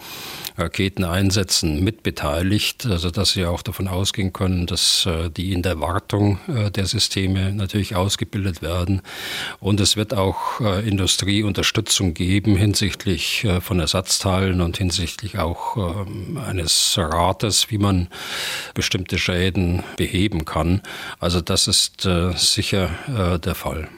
Raketen 0.57 1.05
einsetzen, 1.05 1.83
mitbeteiligt, 1.83 2.87
also 2.87 3.11
dass 3.11 3.33
sie 3.33 3.45
auch 3.45 3.63
davon 3.63 3.89
ausgehen 3.89 4.33
können, 4.33 4.67
dass 4.67 5.07
äh, 5.07 5.31
die 5.31 5.53
in 5.53 5.63
der 5.63 5.81
Wartung 5.81 6.39
äh, 6.49 6.71
der 6.71 6.87
Systeme 6.87 7.53
natürlich 7.53 7.97
ausgebildet 7.97 8.63
werden. 8.63 9.03
Und 9.61 9.81
es 9.81 9.97
wird 9.97 10.15
auch 10.15 10.61
äh, 10.61 10.87
Industrieunterstützung 10.89 12.15
geben 12.15 12.57
hinsichtlich 12.57 13.47
von 13.61 13.81
Ersatzteilen 13.81 14.61
und 14.61 14.77
hinsichtlich 14.77 15.39
auch 15.39 15.77
ähm, 16.07 16.39
eines 16.39 16.95
Rates, 16.99 17.71
wie 17.71 17.79
man 17.79 18.09
bestimmte 18.75 19.19
Schäden 19.19 19.83
beheben 19.97 20.45
kann. 20.45 20.83
Also 21.19 21.41
das 21.41 21.69
ist 21.69 22.09
sicher 22.37 22.91
der 23.45 23.55
Fall. 23.55 23.89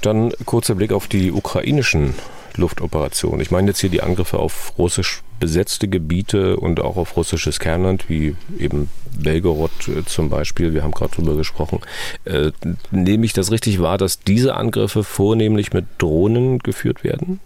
Dann 0.00 0.32
kurzer 0.44 0.74
Blick 0.74 0.92
auf 0.92 1.06
die 1.06 1.30
ukrainischen 1.30 2.14
Luftoperationen. 2.58 3.40
Ich 3.40 3.50
meine 3.50 3.68
jetzt 3.68 3.80
hier 3.80 3.90
die 3.90 4.02
Angriffe 4.02 4.38
auf 4.38 4.74
russisch 4.78 5.22
besetzte 5.40 5.88
Gebiete 5.88 6.56
und 6.56 6.80
auch 6.80 6.96
auf 6.96 7.16
russisches 7.16 7.58
Kernland, 7.58 8.08
wie 8.08 8.36
eben 8.58 8.88
Belgorod 9.18 9.72
äh, 9.88 10.04
zum 10.04 10.30
Beispiel. 10.30 10.72
Wir 10.72 10.84
haben 10.84 10.92
gerade 10.92 11.14
drüber 11.14 11.34
gesprochen. 11.34 11.80
Äh, 12.24 12.52
nehme 12.90 13.24
ich 13.26 13.32
das 13.32 13.50
richtig 13.50 13.80
wahr, 13.80 13.98
dass 13.98 14.20
diese 14.20 14.54
Angriffe 14.54 15.02
vornehmlich 15.02 15.72
mit 15.72 15.86
Drohnen 15.98 16.60
geführt 16.60 17.02
werden? 17.02 17.40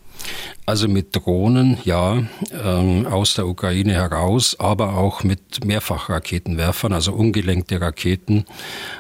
Also 0.68 0.88
mit 0.88 1.14
Drohnen, 1.14 1.78
ja, 1.84 2.24
ähm, 2.64 3.06
aus 3.06 3.34
der 3.34 3.46
Ukraine 3.46 3.92
heraus, 3.92 4.58
aber 4.58 4.96
auch 4.96 5.22
mit 5.22 5.64
Mehrfachraketenwerfern, 5.64 6.92
also 6.92 7.12
ungelenkte 7.12 7.80
Raketen. 7.80 8.46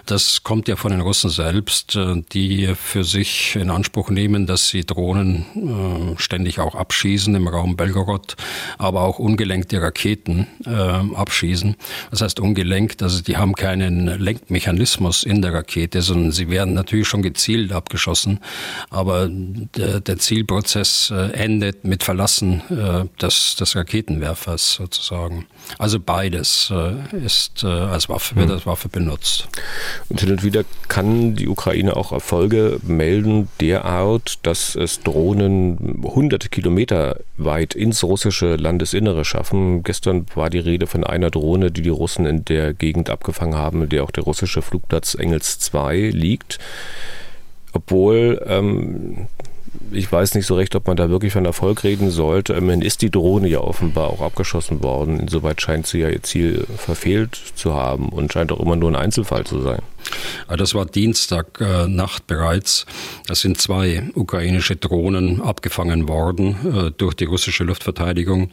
Das 0.06 0.44
kommt 0.44 0.68
ja 0.68 0.76
von 0.76 0.92
den 0.92 1.00
Russen 1.00 1.28
selbst, 1.28 1.96
äh, 1.96 2.22
die 2.32 2.72
für 2.76 3.02
sich 3.02 3.56
in 3.56 3.70
Anspruch 3.70 4.10
nehmen, 4.10 4.46
dass 4.46 4.68
sie 4.68 4.84
Drohnen 4.84 6.14
äh, 6.14 6.22
ständig 6.22 6.60
auch 6.60 6.76
abschießen 6.76 7.34
im 7.34 7.48
Raum 7.48 7.74
Belgorod, 7.74 8.36
aber 8.78 9.00
auch 9.00 9.18
ungelenkte 9.18 9.82
Raketen 9.82 10.46
äh, 10.64 10.70
abschießen. 10.70 11.74
Das 12.12 12.20
heißt 12.20 12.38
ungelenkt, 12.38 13.02
also 13.02 13.22
die 13.22 13.38
haben 13.38 13.54
keinen 13.54 14.06
Lenkmechanismus 14.20 15.24
in 15.24 15.42
der 15.42 15.52
Rakete, 15.52 16.00
sondern 16.00 16.30
sie 16.30 16.48
werden 16.48 16.74
natürlich 16.74 17.08
schon 17.08 17.22
gezielt 17.22 17.72
abgeschossen, 17.72 18.38
aber 18.88 19.28
der, 19.28 19.98
der 19.98 20.18
Zielprozess 20.18 21.10
äh, 21.10 21.32
endet 21.56 21.84
mit 21.84 22.02
Verlassen 22.02 22.62
äh, 22.70 23.04
des, 23.20 23.56
des 23.56 23.74
Raketenwerfers 23.76 24.74
sozusagen. 24.74 25.46
Also 25.78 25.98
beides 25.98 26.70
äh, 26.70 27.24
ist 27.24 27.64
äh, 27.64 27.66
als 27.66 28.08
Waffe, 28.08 28.36
wird 28.36 28.48
hm. 28.48 28.54
als 28.54 28.66
Waffe 28.66 28.88
benutzt. 28.88 29.48
Und 30.10 30.20
hin 30.20 30.30
und 30.32 30.44
wieder 30.44 30.64
kann 30.88 31.34
die 31.34 31.48
Ukraine 31.48 31.96
auch 31.96 32.12
Erfolge 32.12 32.78
melden, 32.82 33.48
derart, 33.60 34.38
dass 34.42 34.74
es 34.74 35.00
Drohnen 35.00 36.02
hunderte 36.04 36.50
Kilometer 36.50 37.20
weit 37.38 37.74
ins 37.74 38.04
russische 38.04 38.56
Landesinnere 38.56 39.24
schaffen. 39.24 39.82
Gestern 39.82 40.26
war 40.34 40.50
die 40.50 40.58
Rede 40.58 40.86
von 40.86 41.04
einer 41.04 41.30
Drohne, 41.30 41.70
die 41.70 41.82
die 41.82 41.88
Russen 41.88 42.26
in 42.26 42.44
der 42.44 42.74
Gegend 42.74 43.08
abgefangen 43.08 43.56
haben, 43.56 43.84
in 43.84 43.88
der 43.88 44.04
auch 44.04 44.10
der 44.10 44.24
russische 44.24 44.60
Flugplatz 44.60 45.14
Engels 45.14 45.58
2 45.58 46.10
liegt 46.10 46.58
obwohl 47.72 48.42
ähm, 48.46 49.26
ich 49.92 50.10
weiß 50.10 50.34
nicht 50.34 50.46
so 50.46 50.54
recht, 50.54 50.74
ob 50.74 50.86
man 50.86 50.96
da 50.96 51.10
wirklich 51.10 51.32
von 51.32 51.44
Erfolg 51.44 51.84
reden 51.84 52.10
sollte. 52.10 52.54
Immerhin 52.54 52.82
ist 52.82 53.02
die 53.02 53.10
Drohne 53.10 53.48
ja 53.48 53.60
offenbar 53.60 54.08
auch 54.08 54.20
abgeschossen 54.20 54.82
worden. 54.82 55.20
Insoweit 55.20 55.60
scheint 55.60 55.86
sie 55.86 56.00
ja 56.00 56.08
ihr 56.08 56.22
Ziel 56.22 56.66
verfehlt 56.76 57.38
zu 57.54 57.74
haben 57.74 58.08
und 58.08 58.32
scheint 58.32 58.52
auch 58.52 58.60
immer 58.60 58.76
nur 58.76 58.90
ein 58.90 58.96
Einzelfall 58.96 59.44
zu 59.44 59.60
sein. 59.60 59.80
Das 60.48 60.74
war 60.74 60.86
Dienstagnacht 60.86 62.22
äh, 62.22 62.24
bereits. 62.26 62.86
Es 63.28 63.40
sind 63.40 63.60
zwei 63.60 64.10
ukrainische 64.14 64.76
Drohnen 64.76 65.42
abgefangen 65.42 66.08
worden 66.08 66.56
äh, 66.64 66.90
durch 66.96 67.14
die 67.14 67.24
russische 67.24 67.64
Luftverteidigung, 67.64 68.50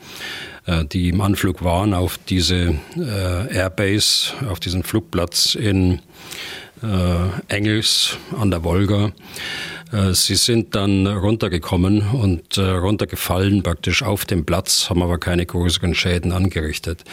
äh, 0.66 0.86
die 0.86 1.10
im 1.10 1.22
Anflug 1.22 1.64
waren 1.64 1.94
auf 1.94 2.20
diese 2.30 2.76
Airbase, 2.98 4.34
auf 4.50 4.60
diesen 4.60 4.84
Flugplatz 4.84 5.56
in 5.56 6.02
Engels 7.48 8.18
an 8.38 8.52
der 8.52 8.66
Wolga. 8.66 9.14
Äh, 9.94 10.14
sie 10.14 10.36
sind 10.36 10.76
dann 10.76 11.06
runtergekommen 11.06 12.10
und 12.10 12.58
äh, 12.58 12.62
runtergefallen 12.62 13.62
praktisch 13.62 14.02
auf 14.02 14.26
dem 14.26 14.44
Platz, 14.46 14.90
haben 14.90 15.04
aber 15.04 15.20
keine 15.20 15.46
größeren 15.46 15.94
Schäden 15.94 16.32
angerichtet. 16.32 17.04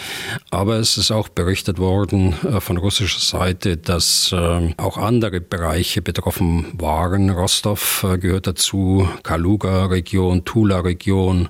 Aber 0.51 0.77
es 0.77 0.97
ist 0.97 1.11
auch 1.11 1.29
berichtet 1.29 1.79
worden 1.79 2.35
äh, 2.43 2.61
von 2.61 2.79
russischer 2.79 3.21
Seite, 3.21 3.77
dass 3.77 4.35
auch 4.77 4.97
andere 4.97 5.41
Bereiche 5.41 6.01
betroffen 6.03 6.67
waren. 6.75 7.31
Rostov 7.31 8.07
gehört 8.21 8.47
dazu, 8.47 9.09
Kaluga-Region, 9.23 10.45
Tula-Region. 10.45 11.49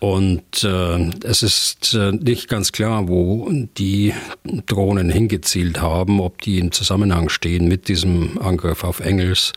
Und 0.00 0.64
es 0.64 1.42
ist 1.42 1.98
nicht 2.20 2.48
ganz 2.48 2.72
klar, 2.72 3.08
wo 3.08 3.50
die 3.76 4.14
Drohnen 4.66 5.10
hingezielt 5.10 5.80
haben, 5.80 6.20
ob 6.20 6.42
die 6.42 6.58
im 6.58 6.72
Zusammenhang 6.72 7.28
stehen 7.28 7.68
mit 7.68 7.88
diesem 7.88 8.38
Angriff 8.38 8.84
auf 8.84 9.00
Engels. 9.00 9.52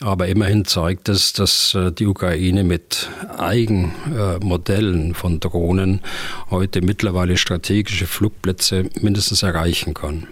Aber 0.00 0.28
immerhin 0.28 0.66
zeigt 0.66 1.08
es, 1.08 1.32
dass 1.32 1.74
äh, 1.74 1.90
die 1.90 2.06
Ukraine 2.06 2.64
mit 2.64 3.08
Eigenmodellen 3.38 5.14
von 5.14 5.40
Drohnen 5.40 6.02
heute 6.50 6.82
mittlerweile 6.82 7.36
strategische 7.38 8.06
Flugplätze 8.06 8.90
mindestens 9.00 9.42
erreichen 9.42 9.94
kann. 9.94 10.26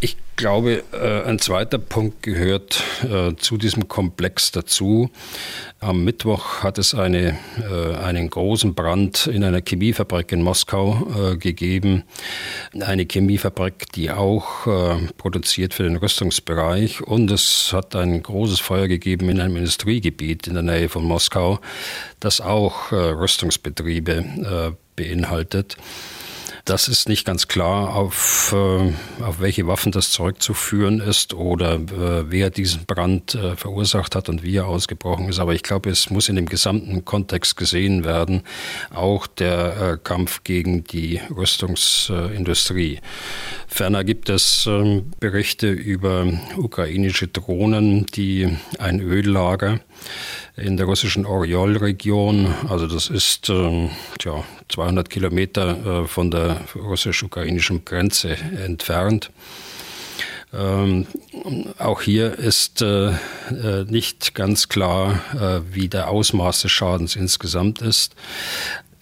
Ich 0.00 0.16
glaube, 0.36 0.84
äh, 0.92 1.22
ein 1.22 1.38
zweiter 1.38 1.78
Punkt 1.78 2.22
gehört 2.22 2.82
äh, 3.02 3.34
zu 3.36 3.56
diesem 3.56 3.88
Komplex 3.88 4.52
dazu. 4.52 5.10
Am 5.80 6.04
Mittwoch 6.04 6.62
hat 6.62 6.76
es 6.76 6.94
eine, 6.94 7.38
äh, 7.58 7.94
einen 7.96 8.28
großen 8.28 8.74
Brand 8.74 9.26
in 9.26 9.42
einer 9.42 9.62
Chemiefabrik 9.62 10.32
in 10.32 10.42
Moskau 10.42 11.36
gegeben. 11.38 12.04
Eine 12.78 13.06
Chemiefabrik, 13.06 13.90
die 13.92 14.10
auch 14.10 14.66
produziert 15.16 15.72
für 15.72 15.84
den 15.84 15.96
Rüstungsbereich. 15.96 17.02
Und 17.02 17.30
es 17.30 17.72
hat 17.72 17.96
ein 17.96 18.22
großes 18.22 18.60
Feuer 18.60 18.88
gegeben 18.88 19.30
in 19.30 19.40
einem 19.40 19.56
Industriegebiet 19.56 20.46
in 20.46 20.54
der 20.54 20.62
Nähe 20.62 20.88
von 20.88 21.04
Moskau, 21.04 21.60
das 22.20 22.40
auch 22.40 22.92
Rüstungsbetriebe 22.92 24.74
beinhaltet. 24.96 25.76
Das 26.66 26.88
ist 26.88 27.08
nicht 27.08 27.24
ganz 27.24 27.46
klar, 27.46 27.94
auf, 27.94 28.52
äh, 28.52 29.22
auf 29.22 29.38
welche 29.38 29.68
Waffen 29.68 29.92
das 29.92 30.10
zurückzuführen 30.10 30.98
ist 30.98 31.32
oder 31.32 31.74
äh, 31.74 32.28
wer 32.28 32.50
diesen 32.50 32.86
Brand 32.86 33.36
äh, 33.36 33.54
verursacht 33.54 34.16
hat 34.16 34.28
und 34.28 34.42
wie 34.42 34.56
er 34.56 34.66
ausgebrochen 34.66 35.28
ist. 35.28 35.38
Aber 35.38 35.54
ich 35.54 35.62
glaube, 35.62 35.90
es 35.90 36.10
muss 36.10 36.28
in 36.28 36.34
dem 36.34 36.46
gesamten 36.46 37.04
Kontext 37.04 37.56
gesehen 37.56 38.02
werden, 38.02 38.42
auch 38.92 39.28
der 39.28 40.00
Kampf 40.02 40.42
gegen 40.42 40.82
die 40.82 41.20
Rüstungsindustrie. 41.30 42.98
Ferner 43.68 44.02
gibt 44.02 44.28
es 44.28 44.66
ähm, 44.66 45.12
Berichte 45.20 45.70
über 45.70 46.26
ukrainische 46.56 47.28
Drohnen, 47.28 48.06
die 48.06 48.48
ein 48.80 49.00
Öllager 49.00 49.78
in 50.56 50.76
der 50.76 50.86
russischen 50.86 51.26
Oriol-Region. 51.26 52.54
Also 52.68 52.86
das 52.86 53.08
ist 53.08 53.48
äh, 53.50 53.88
tja, 54.18 54.44
200 54.68 55.10
Kilometer 55.10 56.02
äh, 56.02 56.06
von 56.06 56.30
der 56.30 56.62
russisch-ukrainischen 56.74 57.84
Grenze 57.84 58.36
entfernt. 58.64 59.30
Ähm, 60.54 61.06
auch 61.78 62.00
hier 62.00 62.38
ist 62.38 62.80
äh, 62.80 63.08
äh 63.08 63.84
nicht 63.88 64.34
ganz 64.34 64.68
klar, 64.68 65.20
äh, 65.34 65.74
wie 65.74 65.88
der 65.88 66.08
Ausmaß 66.08 66.62
des 66.62 66.72
Schadens 66.72 67.16
insgesamt 67.16 67.82
ist. 67.82 68.14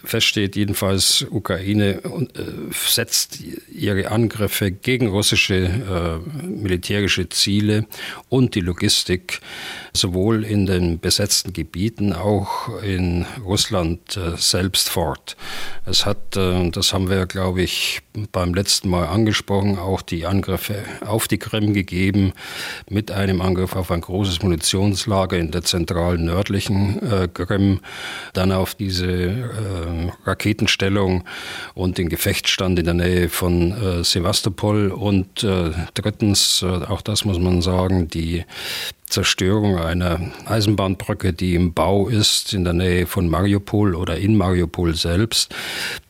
Fest 0.04 0.26
steht 0.26 0.56
jedenfalls, 0.56 1.26
Ukraine 1.30 2.02
äh, 2.02 2.72
setzt 2.72 3.38
ihre 3.72 4.10
Angriffe 4.10 4.70
gegen 4.70 5.08
russische 5.08 5.54
äh, 5.54 6.46
militärische 6.46 7.28
Ziele 7.28 7.86
und 8.28 8.54
die 8.54 8.60
Logistik 8.60 9.40
sowohl 9.92 10.44
in 10.44 10.66
den 10.66 11.00
besetzten 11.00 11.52
Gebieten, 11.52 12.12
auch 12.12 12.82
in 12.82 13.26
Russland 13.44 14.16
äh, 14.16 14.36
selbst 14.36 14.88
fort. 14.90 15.36
Es 15.86 16.06
hat, 16.06 16.36
äh, 16.36 16.70
das 16.70 16.92
haben 16.92 17.08
wir, 17.08 17.26
glaube 17.26 17.62
ich, 17.62 18.02
beim 18.30 18.54
letzten 18.54 18.88
Mal 18.88 19.06
angesprochen, 19.06 19.78
auch 19.78 20.00
die 20.00 20.26
Angriffe 20.26 20.84
auf 21.00 21.26
die 21.26 21.38
Krim 21.38 21.74
gegeben, 21.74 22.32
mit 22.88 23.10
einem 23.10 23.40
Angriff 23.40 23.74
auf 23.74 23.90
ein 23.90 24.00
großes 24.00 24.42
Munitionslager 24.42 25.36
in 25.36 25.50
der 25.50 25.62
zentralen 25.62 26.24
nördlichen 26.24 27.02
äh, 27.02 27.28
Krim, 27.28 27.80
dann 28.32 28.52
auf 28.52 28.74
diese 28.74 29.06
äh, 29.06 30.12
Raketenstellung 30.24 31.24
und 31.74 31.98
den 31.98 32.08
Gefechtsstand 32.08 32.78
in 32.78 32.84
der 32.84 32.94
Nähe 32.94 33.28
von 33.28 33.72
äh, 33.72 34.04
Sevastopol 34.04 34.92
und 34.92 35.42
äh, 35.42 35.72
drittens, 35.94 36.62
auch 36.64 37.02
das 37.02 37.24
muss 37.24 37.38
man 37.38 37.62
sagen, 37.62 38.08
die 38.08 38.44
Zerstörung 39.08 39.78
einer 39.78 40.32
Eisenbahnbrücke, 40.46 41.32
die 41.32 41.54
im 41.54 41.72
Bau 41.72 42.08
ist 42.08 42.52
in 42.52 42.64
der 42.64 42.72
Nähe 42.72 43.06
von 43.06 43.28
Mariupol 43.28 43.94
oder 43.94 44.16
in 44.16 44.36
Mariupol 44.36 44.94
selbst, 44.94 45.54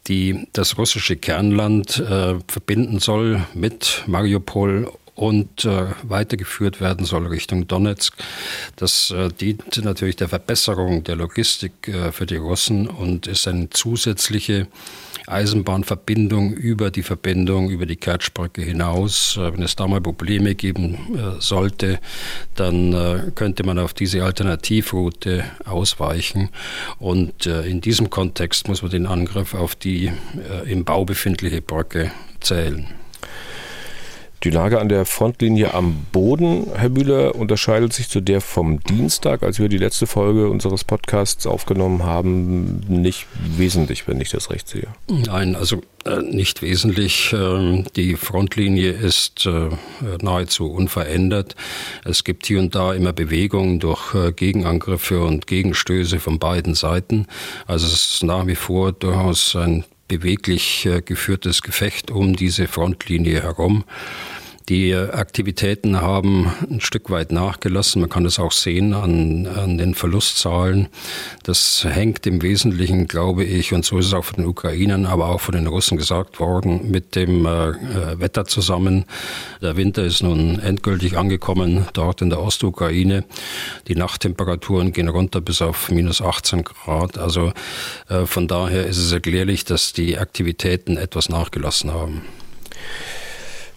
die 0.06 0.46
das 0.52 0.78
russische 0.78 1.16
Kernland 1.16 1.98
äh, 1.98 2.36
verbinden 2.48 3.00
soll 3.00 3.44
mit 3.54 4.04
Mariupol 4.06 4.90
und 5.14 5.64
äh, 5.64 5.86
weitergeführt 6.02 6.80
werden 6.80 7.06
soll 7.06 7.26
Richtung 7.26 7.66
Donetsk. 7.66 8.14
Das 8.76 9.10
äh, 9.10 9.28
dient 9.28 9.82
natürlich 9.84 10.16
der 10.16 10.28
Verbesserung 10.28 11.04
der 11.04 11.16
Logistik 11.16 11.88
äh, 11.88 12.12
für 12.12 12.26
die 12.26 12.36
Russen 12.36 12.88
und 12.88 13.26
ist 13.26 13.46
eine 13.46 13.70
zusätzliche 13.70 14.66
Eisenbahnverbindung 15.26 16.52
über 16.52 16.90
die 16.90 17.02
Verbindung 17.02 17.70
über 17.70 17.86
die 17.86 17.96
Kertschbrücke 17.96 18.62
hinaus. 18.62 19.36
Äh, 19.36 19.52
wenn 19.52 19.62
es 19.62 19.76
da 19.76 19.86
mal 19.86 20.00
Probleme 20.00 20.54
geben 20.54 21.16
äh, 21.16 21.40
sollte, 21.40 21.98
dann 22.54 22.92
äh, 22.92 23.30
könnte 23.34 23.64
man 23.64 23.78
auf 23.78 23.94
diese 23.94 24.24
Alternativroute 24.24 25.44
ausweichen. 25.64 26.50
Und 26.98 27.46
in 27.46 27.80
diesem 27.80 28.10
Kontext 28.10 28.68
muss 28.68 28.82
man 28.82 28.90
den 28.90 29.06
Angriff 29.06 29.54
auf 29.54 29.74
die 29.74 30.10
im 30.66 30.84
Bau 30.84 31.04
befindliche 31.04 31.60
Brücke 31.60 32.10
zählen. 32.40 32.86
Die 34.44 34.50
Lage 34.50 34.78
an 34.78 34.90
der 34.90 35.06
Frontlinie 35.06 35.72
am 35.72 36.04
Boden, 36.12 36.66
Herr 36.74 36.90
Bühler, 36.90 37.34
unterscheidet 37.34 37.94
sich 37.94 38.10
zu 38.10 38.20
der 38.20 38.42
vom 38.42 38.78
Dienstag, 38.80 39.42
als 39.42 39.58
wir 39.58 39.70
die 39.70 39.78
letzte 39.78 40.06
Folge 40.06 40.50
unseres 40.50 40.84
Podcasts 40.84 41.46
aufgenommen 41.46 42.04
haben, 42.04 42.80
nicht 42.86 43.26
wesentlich, 43.56 44.06
wenn 44.06 44.20
ich 44.20 44.28
das 44.28 44.50
recht 44.50 44.68
sehe. 44.68 44.88
Nein, 45.08 45.56
also 45.56 45.80
äh, 46.04 46.20
nicht 46.20 46.60
wesentlich. 46.60 47.32
Ähm, 47.32 47.86
die 47.96 48.16
Frontlinie 48.16 48.90
ist 48.90 49.46
äh, 49.46 49.70
nahezu 50.20 50.70
unverändert. 50.70 51.56
Es 52.04 52.22
gibt 52.22 52.44
hier 52.44 52.58
und 52.58 52.74
da 52.74 52.92
immer 52.92 53.14
Bewegungen 53.14 53.80
durch 53.80 54.14
äh, 54.14 54.32
Gegenangriffe 54.32 55.24
und 55.24 55.46
Gegenstöße 55.46 56.20
von 56.20 56.38
beiden 56.38 56.74
Seiten. 56.74 57.28
Also 57.66 57.86
es 57.86 58.16
ist 58.16 58.22
nach 58.24 58.46
wie 58.46 58.56
vor 58.56 58.92
durchaus 58.92 59.56
ein 59.56 59.84
beweglich 60.08 60.88
geführtes 61.04 61.62
Gefecht 61.62 62.10
um 62.10 62.36
diese 62.36 62.68
Frontlinie 62.68 63.42
herum. 63.42 63.84
Die 64.70 64.94
Aktivitäten 64.94 66.00
haben 66.00 66.50
ein 66.70 66.80
Stück 66.80 67.10
weit 67.10 67.32
nachgelassen. 67.32 68.00
Man 68.00 68.08
kann 68.08 68.24
das 68.24 68.38
auch 68.38 68.52
sehen 68.52 68.94
an, 68.94 69.46
an 69.46 69.76
den 69.76 69.94
Verlustzahlen. 69.94 70.88
Das 71.42 71.84
hängt 71.86 72.26
im 72.26 72.40
Wesentlichen, 72.40 73.06
glaube 73.06 73.44
ich, 73.44 73.74
und 73.74 73.84
so 73.84 73.98
ist 73.98 74.06
es 74.06 74.14
auch 74.14 74.24
von 74.24 74.36
den 74.36 74.46
Ukrainern, 74.46 75.04
aber 75.04 75.28
auch 75.28 75.42
von 75.42 75.54
den 75.54 75.66
Russen 75.66 75.98
gesagt 75.98 76.40
worden, 76.40 76.90
mit 76.90 77.14
dem 77.14 77.44
äh, 77.44 77.68
äh 77.68 78.20
Wetter 78.20 78.46
zusammen. 78.46 79.04
Der 79.60 79.76
Winter 79.76 80.02
ist 80.02 80.22
nun 80.22 80.58
endgültig 80.60 81.18
angekommen 81.18 81.86
dort 81.92 82.22
in 82.22 82.30
der 82.30 82.40
Ostukraine. 82.40 83.24
Die 83.86 83.96
Nachttemperaturen 83.96 84.94
gehen 84.94 85.08
runter 85.08 85.42
bis 85.42 85.60
auf 85.60 85.90
minus 85.90 86.22
18 86.22 86.64
Grad. 86.64 87.18
Also 87.18 87.52
äh, 88.08 88.24
von 88.24 88.48
daher 88.48 88.86
ist 88.86 88.96
es 88.96 89.12
erklärlich, 89.12 89.66
dass 89.66 89.92
die 89.92 90.16
Aktivitäten 90.16 90.96
etwas 90.96 91.28
nachgelassen 91.28 91.92
haben. 91.92 92.22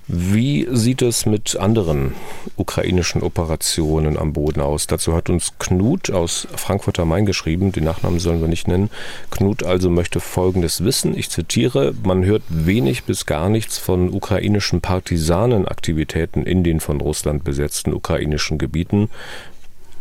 Wie 0.10 0.66
sieht 0.72 1.02
es 1.02 1.26
mit 1.26 1.58
anderen 1.58 2.14
ukrainischen 2.56 3.22
Operationen 3.22 4.18
am 4.18 4.32
Boden 4.32 4.62
aus? 4.62 4.88
Dazu 4.88 5.14
hat 5.14 5.30
uns 5.30 5.60
Knut 5.60 6.12
aus 6.12 6.48
Frankfurt 6.56 6.98
am 7.00 7.10
Main 7.10 7.26
geschrieben, 7.26 7.74
den 7.74 7.84
Nachnamen 7.84 8.22
sollen 8.22 8.40
wir 8.40 8.48
nicht 8.48 8.70
nennen. 8.70 8.90
Knut 9.32 9.64
also 9.64 9.90
möchte 9.90 10.22
Folgendes 10.22 10.82
wissen, 10.82 11.18
ich 11.18 11.30
zitiere, 11.30 11.94
man 12.04 12.24
hört 12.24 12.44
wenig 12.48 13.04
bis 13.04 13.26
gar 13.26 13.50
nichts 13.50 13.78
von 13.80 14.10
ukrainischen 14.14 14.80
Partisanenaktivitäten 14.80 16.46
in 16.46 16.64
den 16.64 16.80
von 16.80 17.02
Russland 17.02 17.44
besetzten 17.44 17.92
ukrainischen 17.94 18.58
Gebieten 18.58 19.10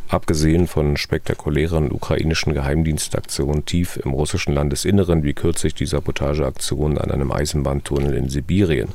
abgesehen 0.09 0.69
von 0.69 0.97
spektakulären 0.97 1.91
ukrainischen 1.91 2.55
Geheimdienstaktionen 2.55 3.65
tief 3.65 3.97
im 3.97 4.13
russischen 4.13 4.55
Landesinneren, 4.55 5.25
wie 5.25 5.35
kürzlich 5.35 5.75
die 5.75 5.85
Sabotageaktion 5.85 6.97
an 6.97 7.11
einem 7.11 7.33
Eisenbahntunnel 7.33 8.15
in 8.15 8.29
Sibirien. 8.29 8.91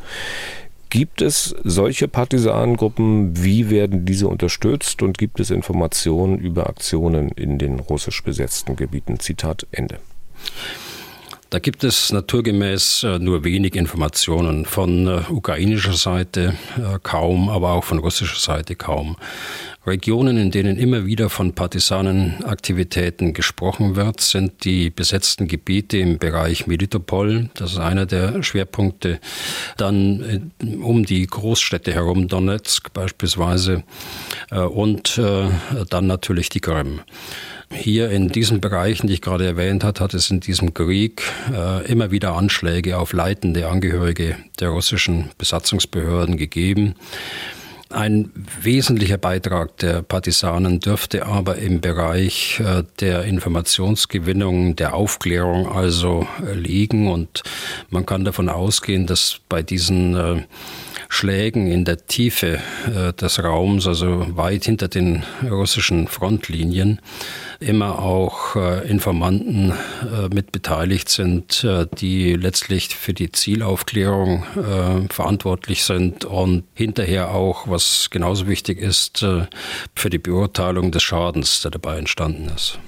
Gibt 0.91 1.21
es 1.21 1.55
solche 1.63 2.09
Partisanengruppen? 2.09 3.41
Wie 3.41 3.69
werden 3.69 4.05
diese 4.05 4.27
unterstützt? 4.27 5.01
Und 5.01 5.17
gibt 5.17 5.39
es 5.39 5.49
Informationen 5.49 6.37
über 6.37 6.67
Aktionen 6.67 7.29
in 7.29 7.57
den 7.57 7.79
russisch 7.79 8.21
besetzten 8.25 8.75
Gebieten? 8.75 9.17
Zitat 9.17 9.65
Ende. 9.71 9.99
Da 11.51 11.59
gibt 11.59 11.83
es 11.83 12.13
naturgemäß 12.13 13.03
äh, 13.03 13.19
nur 13.19 13.43
wenig 13.43 13.75
Informationen 13.75 14.65
von 14.65 15.05
äh, 15.05 15.23
ukrainischer 15.29 15.91
Seite 15.91 16.55
äh, 16.77 16.97
kaum, 17.03 17.49
aber 17.49 17.71
auch 17.71 17.83
von 17.83 17.99
russischer 17.99 18.39
Seite 18.39 18.77
kaum. 18.77 19.17
Regionen, 19.85 20.37
in 20.37 20.51
denen 20.51 20.77
immer 20.77 21.05
wieder 21.05 21.29
von 21.29 21.51
Partisanenaktivitäten 21.51 23.33
gesprochen 23.33 23.97
wird, 23.97 24.21
sind 24.21 24.63
die 24.63 24.91
besetzten 24.91 25.49
Gebiete 25.49 25.97
im 25.97 26.19
Bereich 26.19 26.67
Melitopol. 26.67 27.49
Das 27.55 27.73
ist 27.73 27.79
einer 27.79 28.05
der 28.05 28.43
Schwerpunkte. 28.43 29.19
Dann 29.75 30.51
um 30.81 31.03
die 31.03 31.27
Großstädte 31.27 31.91
herum, 31.93 32.27
Donetsk 32.27 32.93
beispielsweise, 32.93 33.83
und 34.51 35.17
dann 35.17 36.05
natürlich 36.05 36.49
die 36.49 36.59
Krim. 36.59 37.01
Hier 37.71 38.09
in 38.09 38.27
diesen 38.29 38.59
Bereichen, 38.61 39.07
die 39.07 39.13
ich 39.13 39.21
gerade 39.21 39.45
erwähnt 39.45 39.83
habe, 39.83 39.99
hat 39.99 40.13
es 40.13 40.29
in 40.29 40.41
diesem 40.41 40.73
Krieg 40.73 41.21
äh, 41.53 41.85
immer 41.89 42.11
wieder 42.11 42.35
Anschläge 42.35 42.97
auf 42.97 43.13
leitende 43.13 43.67
Angehörige 43.67 44.35
der 44.59 44.69
russischen 44.69 45.31
Besatzungsbehörden 45.37 46.37
gegeben. 46.37 46.95
Ein 47.89 48.31
wesentlicher 48.61 49.17
Beitrag 49.17 49.75
der 49.77 50.01
Partisanen 50.01 50.79
dürfte 50.79 51.25
aber 51.25 51.57
im 51.57 51.81
Bereich 51.81 52.59
äh, 52.59 52.83
der 52.99 53.23
Informationsgewinnung, 53.23 54.75
der 54.75 54.93
Aufklärung 54.93 55.69
also 55.69 56.27
liegen. 56.53 57.11
Und 57.11 57.43
man 57.89 58.05
kann 58.05 58.23
davon 58.25 58.47
ausgehen, 58.49 59.07
dass 59.07 59.39
bei 59.49 59.61
diesen 59.61 60.15
äh, 60.15 60.43
Schlägen 61.13 61.67
in 61.67 61.83
der 61.83 62.07
Tiefe 62.07 62.59
des 63.19 63.43
Raums, 63.43 63.85
also 63.85 64.25
weit 64.37 64.65
hinter 64.65 64.87
den 64.87 65.23
russischen 65.43 66.07
Frontlinien, 66.07 66.99
immer 67.61 67.99
auch 67.99 68.55
äh, 68.55 68.89
Informanten 68.89 69.71
äh, 69.71 70.33
mit 70.33 70.51
beteiligt 70.51 71.09
sind, 71.09 71.63
äh, 71.63 71.85
die 71.97 72.35
letztlich 72.35 72.95
für 72.95 73.13
die 73.13 73.31
Zielaufklärung 73.31 74.43
äh, 74.55 75.13
verantwortlich 75.13 75.83
sind 75.83 76.25
und 76.25 76.63
hinterher 76.73 77.31
auch, 77.31 77.67
was 77.67 78.09
genauso 78.09 78.47
wichtig 78.47 78.79
ist, 78.79 79.21
äh, 79.21 79.45
für 79.95 80.09
die 80.09 80.17
Beurteilung 80.17 80.91
des 80.91 81.03
Schadens, 81.03 81.61
der 81.61 81.71
dabei 81.71 81.97
entstanden 81.97 82.51
ist. 82.55 82.79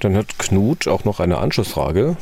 Dann 0.00 0.16
hat 0.16 0.38
Knut 0.38 0.88
auch 0.88 1.04
noch 1.04 1.20
eine 1.20 1.38
Anschlussfrage 1.38 2.16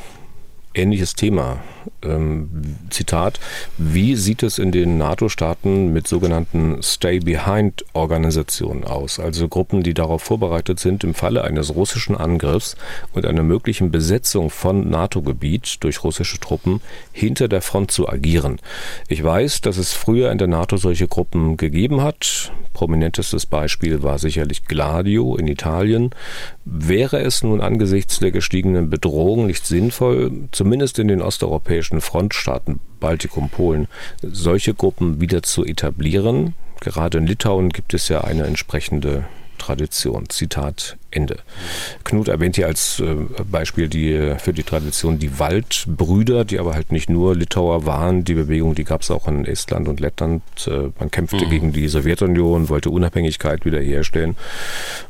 ähnliches 0.74 1.14
Thema. 1.14 1.62
Ähm, 2.03 2.77
Zitat, 2.90 3.40
wie 3.79 4.16
sieht 4.16 4.42
es 4.42 4.59
in 4.59 4.73
den 4.73 4.99
NATO-Staaten 4.99 5.92
mit 5.92 6.07
sogenannten 6.07 6.83
Stay-Behind-Organisationen 6.83 8.85
aus, 8.85 9.18
also 9.18 9.49
Gruppen, 9.49 9.83
die 9.83 9.94
darauf 9.94 10.23
vorbereitet 10.23 10.81
sind, 10.81 11.05
im 11.05 11.14
Falle 11.14 11.44
eines 11.44 11.75
russischen 11.75 12.16
Angriffs 12.16 12.77
und 13.12 13.27
einer 13.27 13.42
möglichen 13.42 13.90
Besetzung 13.90 14.51
von 14.51 14.88
NATO-Gebiet 14.88 15.83
durch 15.83 16.05
russische 16.05 16.40
Truppen 16.40 16.81
hinter 17.12 17.49
der 17.49 17.62
Front 17.62 17.90
zu 17.90 18.09
agieren? 18.09 18.61
Ich 19.09 19.23
weiß, 19.23 19.61
dass 19.61 19.77
es 19.77 19.92
früher 19.92 20.31
in 20.31 20.38
der 20.38 20.49
NATO 20.49 20.77
solche 20.77 21.09
Gruppen 21.09 21.57
gegeben 21.57 22.03
hat. 22.03 22.53
Prominentestes 22.73 23.47
Beispiel 23.47 24.03
war 24.03 24.18
sicherlich 24.18 24.64
Gladio 24.64 25.37
in 25.37 25.47
Italien. 25.47 26.11
Wäre 26.64 27.20
es 27.20 27.42
nun 27.42 27.61
angesichts 27.61 28.18
der 28.18 28.33
gestiegenen 28.33 28.90
Bedrohung 28.90 29.47
nicht 29.47 29.66
sinnvoll, 29.66 30.33
zumindest 30.51 30.99
in 30.99 31.09
den 31.09 31.23
osteuropäischen 31.23 31.73
Frontstaaten 32.00 32.80
Baltikum, 33.00 33.48
Polen, 33.48 33.88
solche 34.22 34.74
Gruppen 34.74 35.20
wieder 35.20 35.42
zu 35.42 35.64
etablieren? 35.64 36.54
Gerade 36.80 37.18
in 37.18 37.26
Litauen 37.26 37.70
gibt 37.70 37.94
es 37.94 38.08
ja 38.08 38.22
eine 38.22 38.44
entsprechende 38.44 39.24
Tradition. 39.58 40.28
Zitat 40.28 40.96
Ende. 41.14 41.37
Knut 42.05 42.29
erwähnt 42.29 42.57
hier 42.57 42.66
als 42.66 43.00
äh, 43.00 43.14
Beispiel 43.50 43.88
die, 43.88 44.35
für 44.38 44.53
die 44.53 44.62
Tradition 44.62 45.18
die 45.18 45.38
Waldbrüder, 45.38 46.44
die 46.44 46.59
aber 46.59 46.74
halt 46.74 46.92
nicht 46.92 47.09
nur 47.09 47.35
Litauer 47.35 47.87
waren. 47.87 48.24
Die 48.24 48.35
Bewegung, 48.35 48.74
die 48.74 48.85
gab 48.85 49.03
es 49.03 49.11
auch 49.11 49.29
in 49.29 49.44
Estland 49.44 49.88
und 49.88 50.00
Lettland. 50.00 50.42
Äh, 50.66 50.90
man 50.98 51.11
kämpfte 51.11 51.46
mhm. 51.46 51.50
gegen 51.50 51.72
die 51.72 51.88
Sowjetunion, 51.88 52.68
wollte 52.68 52.90
Unabhängigkeit 52.90 53.64
wiederherstellen. 53.64 54.37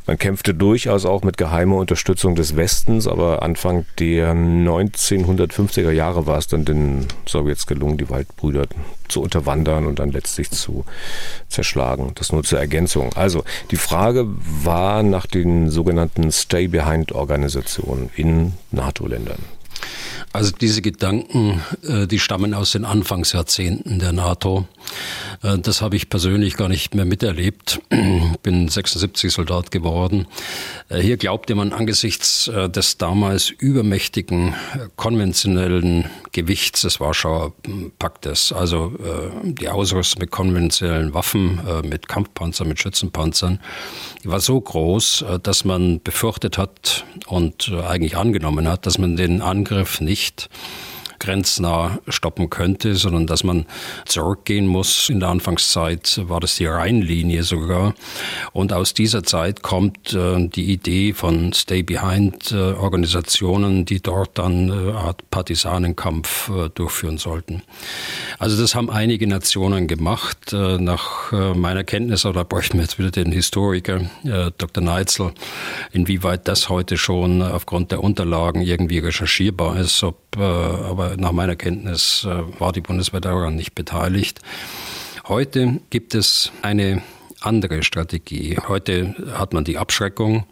Man 0.07 0.19
kämpfte 0.19 0.55
durchaus 0.55 1.07
auch 1.07 1.23
mit 1.23 1.39
geheimer 1.39 1.77
Unterstützung 1.77 2.35
des 2.35 2.57
Westens, 2.57 3.07
aber 3.07 3.43
Anfang 3.43 3.87
der 3.99 4.35
1950er 4.35 5.91
Jahre 5.91 6.27
war 6.27 6.39
es 6.39 6.47
dann 6.47 6.65
den 6.65 7.07
Sowjets 7.27 7.67
gelungen, 7.67 7.97
die 7.97 8.11
Waldbrüder 8.11 8.67
zu 9.09 9.23
unterwandern 9.23 9.87
und 9.87 9.99
dann 9.99 10.11
letztlich 10.11 10.51
zu 10.51 10.85
zerschlagen. 11.49 12.13
Das 12.15 12.33
nur 12.33 12.43
zur 12.43 12.59
Ergänzung. 12.59 13.13
Also 13.15 13.45
die 13.71 13.77
Frage 13.77 14.27
war 14.27 15.03
nach 15.03 15.27
den 15.27 15.71
sogenannten 15.71 15.94
sogenannten 15.95 16.33
Stay-Behind-Organisationen 16.33 18.11
in 18.17 18.55
NATO-Ländern. 18.73 19.39
Also 20.35 20.51
diese 20.51 20.83
Gedanken, 20.83 21.63
äh, 21.87 22.09
die 22.09 22.19
stammen 22.19 22.55
aus 22.55 22.73
den 22.73 22.85
Anfangsjahrzehnten 22.85 24.01
der 24.01 24.11
NATO. 24.11 24.67
Äh, 25.45 25.59
das 25.59 25.81
habe 25.81 25.95
ich 25.95 26.11
persönlich 26.11 26.57
gar 26.57 26.69
nicht 26.69 26.97
mehr 26.97 27.05
miterlebt. 27.05 27.81
Bin 28.43 28.69
76 28.69 29.33
Soldat 29.33 29.71
geworden. 29.71 30.27
Äh, 30.89 30.99
hier 30.99 31.19
glaubte 31.19 31.55
man 31.55 31.73
angesichts 31.73 32.51
des 32.53 32.99
damals 32.99 33.49
übermächtigen 33.51 34.55
konventionellen 34.97 36.07
Gewichts 36.33 36.83
des 36.83 36.99
Warschauer 36.99 37.53
Paktes, 37.99 38.53
also 38.53 38.93
die 39.43 39.69
Ausrüstung 39.69 40.21
mit 40.21 40.31
konventionellen 40.31 41.15
Waffen, 41.15 41.61
mit 41.85 42.09
Kampfpanzern, 42.09 42.69
mit 42.69 42.81
Schützenpanzern, 42.81 43.61
war 44.25 44.41
so 44.41 44.61
groß, 44.61 45.25
dass 45.43 45.65
man 45.65 46.03
befürchtet 46.03 46.59
hat 46.59 47.05
und 47.27 47.73
eigentlich 47.73 48.17
angenommen 48.17 48.69
hat, 48.69 48.87
dass 48.87 48.99
man 48.99 49.17
den 49.17 49.43
Angriff 49.43 49.74
nicht 50.01 50.49
grenznah 51.25 51.99
stoppen 52.09 52.51
könnte, 52.51 52.97
sondern 52.97 53.27
dass 53.27 53.45
man 53.45 53.65
zurückgehen 54.05 54.67
muss. 54.67 55.09
In 55.09 55.21
der 55.21 55.31
Anfangszeit 55.31 56.21
war 56.25 56.41
das 56.41 56.57
die 56.57 56.67
Rheinlinie 56.67 57.43
sogar. 57.43 57.95
Und 58.53 58.71
aus 58.73 58.95
dieser 58.95 59.23
Zeit 59.23 59.63
kommt 59.63 60.13
äh, 60.13 60.49
die 60.49 60.73
Idee 60.73 61.15
von 61.15 61.53
Stay-Behind-Organisationen, 61.53 63.83
äh, 63.83 63.85
die 63.85 64.03
dort 64.03 64.39
dann 64.39 64.69
äh, 64.69 64.91
Art 64.93 65.31
Partisanenkampf 65.31 66.51
äh, 66.51 66.69
durchführen 66.69 67.19
sollten. 67.19 67.63
Also 68.39 68.61
das 68.61 68.75
haben 68.75 68.91
einige 68.91 69.27
Nationen 69.27 69.87
gemacht. 69.87 70.53
Äh, 70.53 70.79
nach 70.79 71.33
äh, 71.33 71.55
meiner 71.55 71.85
Kenntnis, 71.85 72.27
oder 72.27 72.45
bräuchten 72.45 72.79
wir 72.79 72.83
jetzt 72.83 72.99
wieder 72.99 73.11
den 73.11 73.33
Historiker 73.33 74.03
Dr. 74.59 74.83
Neitzel, 74.83 75.33
inwieweit 75.93 76.49
das 76.49 76.69
heute 76.69 76.97
schon 76.97 77.43
aufgrund 77.43 77.93
der 77.93 78.03
Unterlagen 78.03 78.61
irgendwie 78.61 78.99
recherchierbar 78.99 79.79
ist, 79.79 80.03
ob, 80.03 80.37
aber 80.37 81.14
nach 81.17 81.33
meiner 81.33 81.57
Kenntnis 81.57 82.27
war 82.59 82.73
die 82.73 82.81
Bundeswehr 82.81 83.21
daran 83.21 83.57
nicht 83.57 83.75
beteiligt. 83.75 84.41
Heute 85.27 85.81
gibt 85.91 86.15
es 86.15 86.53
eine 86.63 87.03
andere 87.41 87.83
Strategie. 87.83 88.59
Heute 88.69 89.15
hat 89.35 89.53
man 89.53 89.65
die 89.65 89.79
Abschreckung 89.79 90.45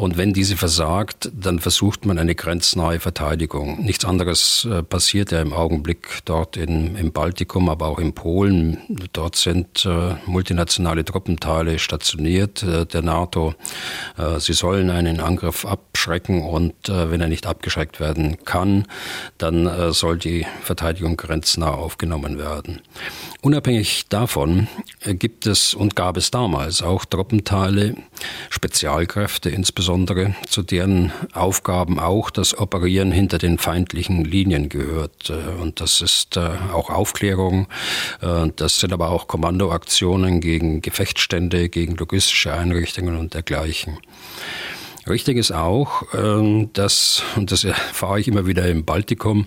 und 0.00 0.16
wenn 0.16 0.32
diese 0.32 0.56
versagt, 0.56 1.30
dann 1.34 1.58
versucht 1.58 2.06
man 2.06 2.18
eine 2.18 2.34
grenznahe 2.34 3.00
Verteidigung. 3.00 3.84
Nichts 3.84 4.06
anderes 4.06 4.64
äh, 4.64 4.82
passiert 4.82 5.30
ja 5.30 5.42
im 5.42 5.52
Augenblick 5.52 6.22
dort 6.24 6.56
in, 6.56 6.96
im 6.96 7.12
Baltikum, 7.12 7.68
aber 7.68 7.88
auch 7.88 7.98
in 7.98 8.14
Polen. 8.14 8.78
Dort 9.12 9.36
sind 9.36 9.84
äh, 9.84 10.14
multinationale 10.24 11.04
Truppenteile 11.04 11.78
stationiert 11.78 12.62
äh, 12.62 12.86
der 12.86 13.02
NATO. 13.02 13.54
Äh, 14.16 14.40
sie 14.40 14.54
sollen 14.54 14.88
einen 14.88 15.20
Angriff 15.20 15.66
abschrecken 15.66 16.44
und 16.44 16.88
äh, 16.88 17.10
wenn 17.10 17.20
er 17.20 17.28
nicht 17.28 17.46
abgeschreckt 17.46 18.00
werden 18.00 18.42
kann, 18.46 18.86
dann 19.36 19.66
äh, 19.66 19.92
soll 19.92 20.16
die 20.16 20.46
Verteidigung 20.62 21.18
grenznah 21.18 21.74
aufgenommen 21.74 22.38
werden. 22.38 22.80
Unabhängig 23.42 24.06
davon 24.08 24.66
gibt 25.04 25.46
es 25.46 25.74
und 25.74 25.94
gab 25.94 26.16
es 26.16 26.30
damals 26.30 26.80
auch 26.80 27.04
Truppenteile, 27.04 27.96
Spezialkräfte, 28.48 29.50
insbesondere 29.50 29.89
zu 30.48 30.62
deren 30.62 31.12
Aufgaben 31.32 31.98
auch 31.98 32.30
das 32.30 32.56
Operieren 32.56 33.12
hinter 33.12 33.38
den 33.38 33.58
feindlichen 33.58 34.24
Linien 34.24 34.68
gehört. 34.68 35.30
Und 35.60 35.80
das 35.80 36.00
ist 36.00 36.36
äh, 36.36 36.50
auch 36.72 36.90
Aufklärung, 36.90 37.66
äh, 38.20 38.48
das 38.56 38.80
sind 38.80 38.92
aber 38.92 39.10
auch 39.10 39.26
Kommandoaktionen 39.26 40.40
gegen 40.40 40.82
Gefechtsstände, 40.82 41.68
gegen 41.68 41.96
logistische 41.96 42.52
Einrichtungen 42.52 43.16
und 43.16 43.34
dergleichen. 43.34 43.98
Richtig 45.08 45.38
ist 45.38 45.50
auch, 45.50 46.02
ähm, 46.14 46.70
dass, 46.74 47.22
und 47.34 47.50
das 47.50 47.64
erfahre 47.64 48.20
ich 48.20 48.28
immer 48.28 48.46
wieder 48.46 48.68
im 48.68 48.84
Baltikum, 48.84 49.46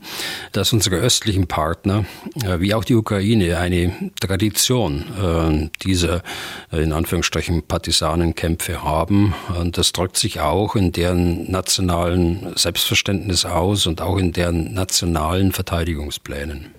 dass 0.51 0.73
unsere 0.73 0.95
östlichen 0.95 1.45
Partner, 1.47 2.05
äh, 2.43 2.59
wie 2.59 2.73
auch 2.73 2.83
die 2.83 2.95
Ukraine, 2.95 3.57
eine 3.57 4.11
Tradition 4.19 5.05
äh, 5.21 5.69
dieser, 5.83 6.23
äh, 6.71 6.81
in 6.81 6.91
Anführungsstrichen, 6.91 7.63
Partisanenkämpfe 7.63 8.83
haben. 8.83 9.35
Und 9.59 9.77
das 9.77 9.91
drückt 9.91 10.17
sich 10.17 10.39
auch 10.39 10.75
in 10.75 10.91
deren 10.91 11.49
nationalen 11.51 12.53
Selbstverständnis 12.55 13.45
aus 13.45 13.85
und 13.85 14.01
auch 14.01 14.17
in 14.17 14.33
deren 14.33 14.73
nationalen 14.73 15.51
Verteidigungsplänen. 15.51 16.71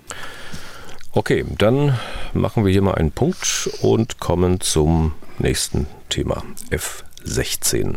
Okay, 1.13 1.45
dann 1.57 1.97
machen 2.33 2.65
wir 2.65 2.73
hier 2.73 2.81
mal 2.81 2.95
einen 2.95 3.11
Punkt 3.11 3.69
und 3.81 4.19
kommen 4.19 4.59
zum 4.59 5.13
nächsten 5.39 5.87
Thema. 6.09 6.43
F16 6.71 7.95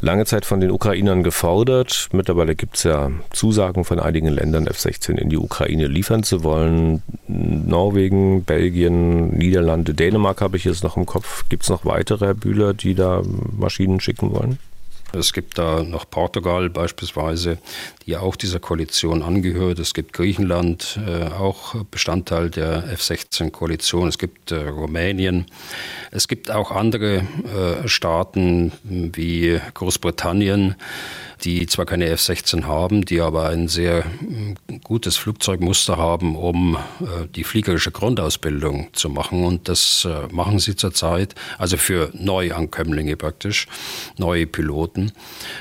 lange 0.00 0.24
Zeit 0.24 0.44
von 0.44 0.60
den 0.60 0.70
Ukrainern 0.70 1.22
gefordert. 1.22 2.08
Mittlerweile 2.12 2.54
gibt 2.54 2.76
es 2.76 2.84
ja 2.84 3.10
Zusagen 3.30 3.84
von 3.84 3.98
einigen 3.98 4.28
Ländern, 4.28 4.66
F-16 4.66 5.16
in 5.16 5.28
die 5.28 5.36
Ukraine 5.36 5.86
liefern 5.86 6.22
zu 6.22 6.42
wollen. 6.42 7.02
Norwegen, 7.26 8.44
Belgien, 8.44 9.30
Niederlande, 9.36 9.94
Dänemark 9.94 10.40
habe 10.40 10.56
ich 10.56 10.64
jetzt 10.64 10.82
noch 10.82 10.96
im 10.96 11.06
Kopf. 11.06 11.48
Gibt 11.48 11.64
es 11.64 11.68
noch 11.68 11.84
weitere 11.84 12.26
Herr 12.26 12.34
Bühler, 12.34 12.74
die 12.74 12.94
da 12.94 13.22
Maschinen 13.56 14.00
schicken 14.00 14.32
wollen? 14.32 14.58
Es 15.12 15.32
gibt 15.32 15.58
da 15.58 15.82
noch 15.82 16.08
Portugal 16.08 16.70
beispielsweise, 16.70 17.58
die 18.06 18.16
auch 18.16 18.36
dieser 18.36 18.60
Koalition 18.60 19.22
angehört. 19.22 19.78
Es 19.78 19.92
gibt 19.92 20.12
Griechenland, 20.12 20.98
äh, 21.06 21.24
auch 21.24 21.74
Bestandteil 21.90 22.50
der 22.50 22.84
F-16-Koalition. 22.92 24.08
Es 24.08 24.18
gibt 24.18 24.52
äh, 24.52 24.68
Rumänien. 24.68 25.46
Es 26.12 26.28
gibt 26.28 26.50
auch 26.50 26.70
andere 26.70 27.16
äh, 27.16 27.88
Staaten 27.88 28.72
wie 28.84 29.60
Großbritannien, 29.74 30.76
die 31.44 31.66
zwar 31.66 31.86
keine 31.86 32.06
F-16 32.06 32.64
haben, 32.64 33.04
die 33.04 33.20
aber 33.20 33.48
ein 33.48 33.68
sehr 33.68 34.04
mm, 34.04 34.80
gutes 34.84 35.16
Flugzeugmuster 35.16 35.96
haben, 35.96 36.36
um 36.36 36.76
äh, 37.00 37.26
die 37.34 37.44
fliegerische 37.44 37.90
Grundausbildung 37.90 38.88
zu 38.92 39.08
machen. 39.08 39.44
Und 39.44 39.68
das 39.68 40.04
äh, 40.04 40.32
machen 40.32 40.58
sie 40.58 40.76
zurzeit, 40.76 41.34
also 41.58 41.76
für 41.76 42.10
Neuankömmlinge 42.14 43.16
praktisch, 43.16 43.66
neue 44.18 44.46
Piloten. 44.46 45.12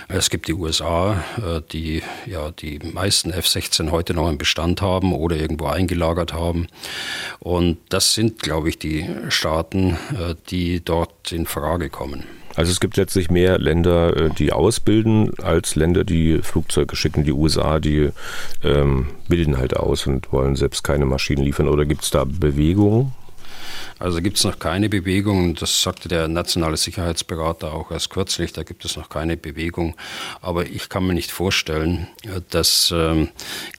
Es 0.08 0.30
gibt 0.30 0.48
die 0.48 0.54
USA, 0.54 1.24
äh, 1.38 1.62
die 1.72 2.04
ja 2.26 2.52
die 2.52 2.80
meisten 2.80 3.32
F-16 3.32 3.92
heute 3.92 4.14
noch 4.14 4.30
im 4.30 4.38
Bestand 4.38 4.82
haben 4.82 5.14
oder 5.14 5.36
irgendwo 5.36 5.68
eingelagert 5.68 6.34
haben. 6.34 6.68
Und 7.40 7.78
das 7.90 8.14
sind, 8.14 8.40
glaube 8.40 8.70
ich, 8.70 8.80
die 8.80 9.10
Staaten, 9.30 9.98
die 10.50 10.84
dort 10.84 11.32
in 11.32 11.46
Frage 11.46 11.90
kommen. 11.90 12.39
Also 12.56 12.72
es 12.72 12.80
gibt 12.80 12.98
letztlich 12.98 13.30
mehr 13.30 13.58
Länder, 13.58 14.16
äh, 14.16 14.30
die 14.30 14.52
ausbilden, 14.52 15.32
als 15.42 15.76
Länder, 15.76 16.04
die 16.04 16.40
Flugzeuge 16.42 16.96
schicken. 16.96 17.24
Die 17.24 17.32
USA, 17.32 17.80
die 17.80 18.10
ähm, 18.64 19.08
bilden 19.28 19.58
halt 19.58 19.78
aus 19.78 20.08
und 20.08 20.32
wollen 20.32 20.56
selbst 20.56 20.84
keine 20.84 21.06
Maschinen 21.06 21.44
liefern. 21.44 21.68
Oder 21.68 21.86
gibt 21.86 22.04
es 22.04 22.10
da 22.10 22.26
Bewegungen? 22.26 23.14
Also 24.00 24.22
gibt 24.22 24.38
es 24.38 24.46
noch 24.46 24.60
keine 24.60 24.88
Bewegung. 24.90 25.56
Das 25.56 25.82
sagte 25.82 26.08
der 26.08 26.28
nationale 26.28 26.78
Sicherheitsberater 26.78 27.74
auch 27.74 27.92
erst 27.92 28.10
kürzlich. 28.10 28.54
Da 28.54 28.64
gibt 28.64 28.86
es 28.86 28.96
noch 28.96 29.10
keine 29.10 29.36
Bewegung. 29.36 29.96
Aber 30.42 30.66
ich 30.66 30.88
kann 30.88 31.06
mir 31.06 31.14
nicht 31.14 31.32
vorstellen, 31.32 32.08
dass 32.50 32.94
ähm, 32.96 33.30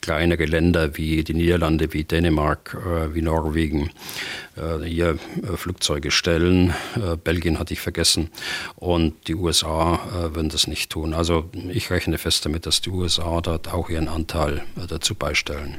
kleinere 0.01 0.45
Länder 0.45 0.95
wie 0.95 1.23
die 1.23 1.33
Niederlande, 1.33 1.91
wie 1.93 2.03
Dänemark, 2.03 2.77
äh, 2.85 3.15
wie 3.15 3.23
Norwegen 3.23 3.89
äh, 4.55 4.85
hier 4.85 5.17
äh, 5.41 5.57
Flugzeuge 5.57 6.11
stellen. 6.11 6.73
Äh, 6.95 7.17
Belgien 7.17 7.57
hatte 7.57 7.73
ich 7.73 7.81
vergessen. 7.81 8.29
Und 8.75 9.27
die 9.27 9.35
USA 9.35 9.95
äh, 9.95 10.35
würden 10.35 10.49
das 10.49 10.67
nicht 10.67 10.91
tun. 10.91 11.13
Also 11.13 11.49
ich 11.69 11.89
rechne 11.89 12.17
fest 12.17 12.45
damit, 12.45 12.65
dass 12.65 12.81
die 12.81 12.91
USA 12.91 13.41
dort 13.41 13.73
auch 13.73 13.89
ihren 13.89 14.07
Anteil 14.07 14.61
äh, 14.77 14.87
dazu 14.87 15.15
beistellen. 15.15 15.77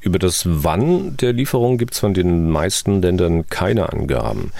Über 0.00 0.18
das 0.18 0.42
Wann 0.46 1.16
der 1.16 1.32
Lieferung 1.32 1.78
gibt 1.78 1.94
es 1.94 2.00
von 2.00 2.14
den 2.14 2.50
meisten 2.50 3.02
Ländern 3.02 3.46
keine 3.48 3.92
Angaben. 3.92 4.52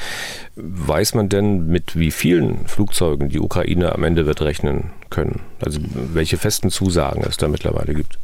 Weiß 0.57 1.14
man 1.14 1.28
denn, 1.28 1.66
mit 1.66 1.98
wie 1.98 2.11
vielen 2.11 2.66
Flugzeugen 2.66 3.28
die 3.28 3.40
Ukraine 3.40 3.92
am 3.92 4.04
Ende 4.04 4.26
wird 4.26 4.42
rechnen 4.42 4.90
können? 5.11 5.40
Also 5.61 5.80
welche 5.92 6.38
festen 6.38 6.70
Zusagen 6.70 7.24
es 7.28 7.37
da 7.37 7.48
mittlerweile 7.48 7.94
gibt? 7.94 8.18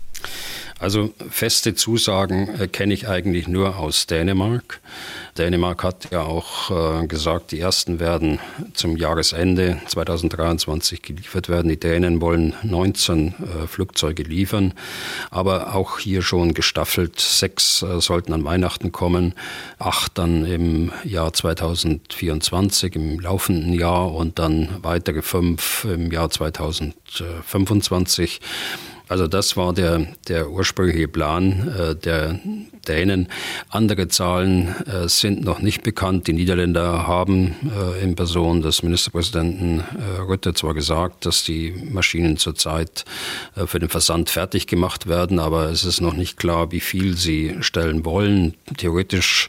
Also 0.80 1.12
feste 1.28 1.74
Zusagen 1.74 2.48
äh, 2.58 2.66
kenne 2.66 2.94
ich 2.94 3.06
eigentlich 3.06 3.46
nur 3.46 3.76
aus 3.76 4.06
Dänemark. 4.06 4.80
Dänemark 5.36 5.84
hat 5.84 6.10
ja 6.10 6.22
auch 6.22 7.02
äh, 7.02 7.06
gesagt, 7.06 7.52
die 7.52 7.60
ersten 7.60 8.00
werden 8.00 8.38
zum 8.72 8.96
Jahresende 8.96 9.78
2023 9.86 11.02
geliefert 11.02 11.50
werden. 11.50 11.68
Die 11.68 11.78
Dänen 11.78 12.22
wollen 12.22 12.54
19 12.62 13.28
äh, 13.28 13.66
Flugzeuge 13.66 14.22
liefern, 14.22 14.72
aber 15.30 15.74
auch 15.74 15.98
hier 15.98 16.22
schon 16.22 16.54
gestaffelt. 16.54 17.20
Sechs 17.20 17.82
äh, 17.82 18.00
sollten 18.00 18.32
an 18.32 18.44
Weihnachten 18.44 18.90
kommen, 18.90 19.34
acht 19.78 20.16
dann 20.16 20.46
im 20.46 20.92
Jahr 21.04 21.34
2024, 21.34 22.96
im 22.96 23.20
laufenden 23.20 23.74
Jahr 23.74 24.14
und 24.14 24.38
dann 24.38 24.70
weitere 24.80 25.20
fünf 25.20 25.84
im 25.84 26.10
Jahr 26.10 26.30
2025. 26.30 28.40
Also 29.10 29.26
das 29.26 29.56
war 29.56 29.72
der, 29.72 30.06
der 30.28 30.50
ursprüngliche 30.50 31.08
Plan 31.08 31.68
äh, 31.76 31.96
der 31.96 32.38
Dänen. 32.86 33.26
Andere 33.68 34.06
Zahlen 34.06 34.68
äh, 34.86 35.08
sind 35.08 35.42
noch 35.42 35.58
nicht 35.58 35.82
bekannt. 35.82 36.28
Die 36.28 36.32
Niederländer 36.32 37.08
haben 37.08 37.56
äh, 37.76 38.04
in 38.04 38.14
Person 38.14 38.62
des 38.62 38.84
Ministerpräsidenten 38.84 39.80
äh, 39.80 40.20
Rütte 40.20 40.54
zwar 40.54 40.74
gesagt, 40.74 41.26
dass 41.26 41.42
die 41.42 41.72
Maschinen 41.90 42.36
zurzeit 42.36 43.04
äh, 43.56 43.66
für 43.66 43.80
den 43.80 43.88
Versand 43.88 44.30
fertig 44.30 44.68
gemacht 44.68 45.08
werden, 45.08 45.40
aber 45.40 45.70
es 45.70 45.84
ist 45.84 46.00
noch 46.00 46.14
nicht 46.14 46.36
klar, 46.36 46.70
wie 46.70 46.78
viel 46.78 47.16
sie 47.16 47.56
stellen 47.62 48.04
wollen. 48.04 48.54
Theoretisch 48.76 49.48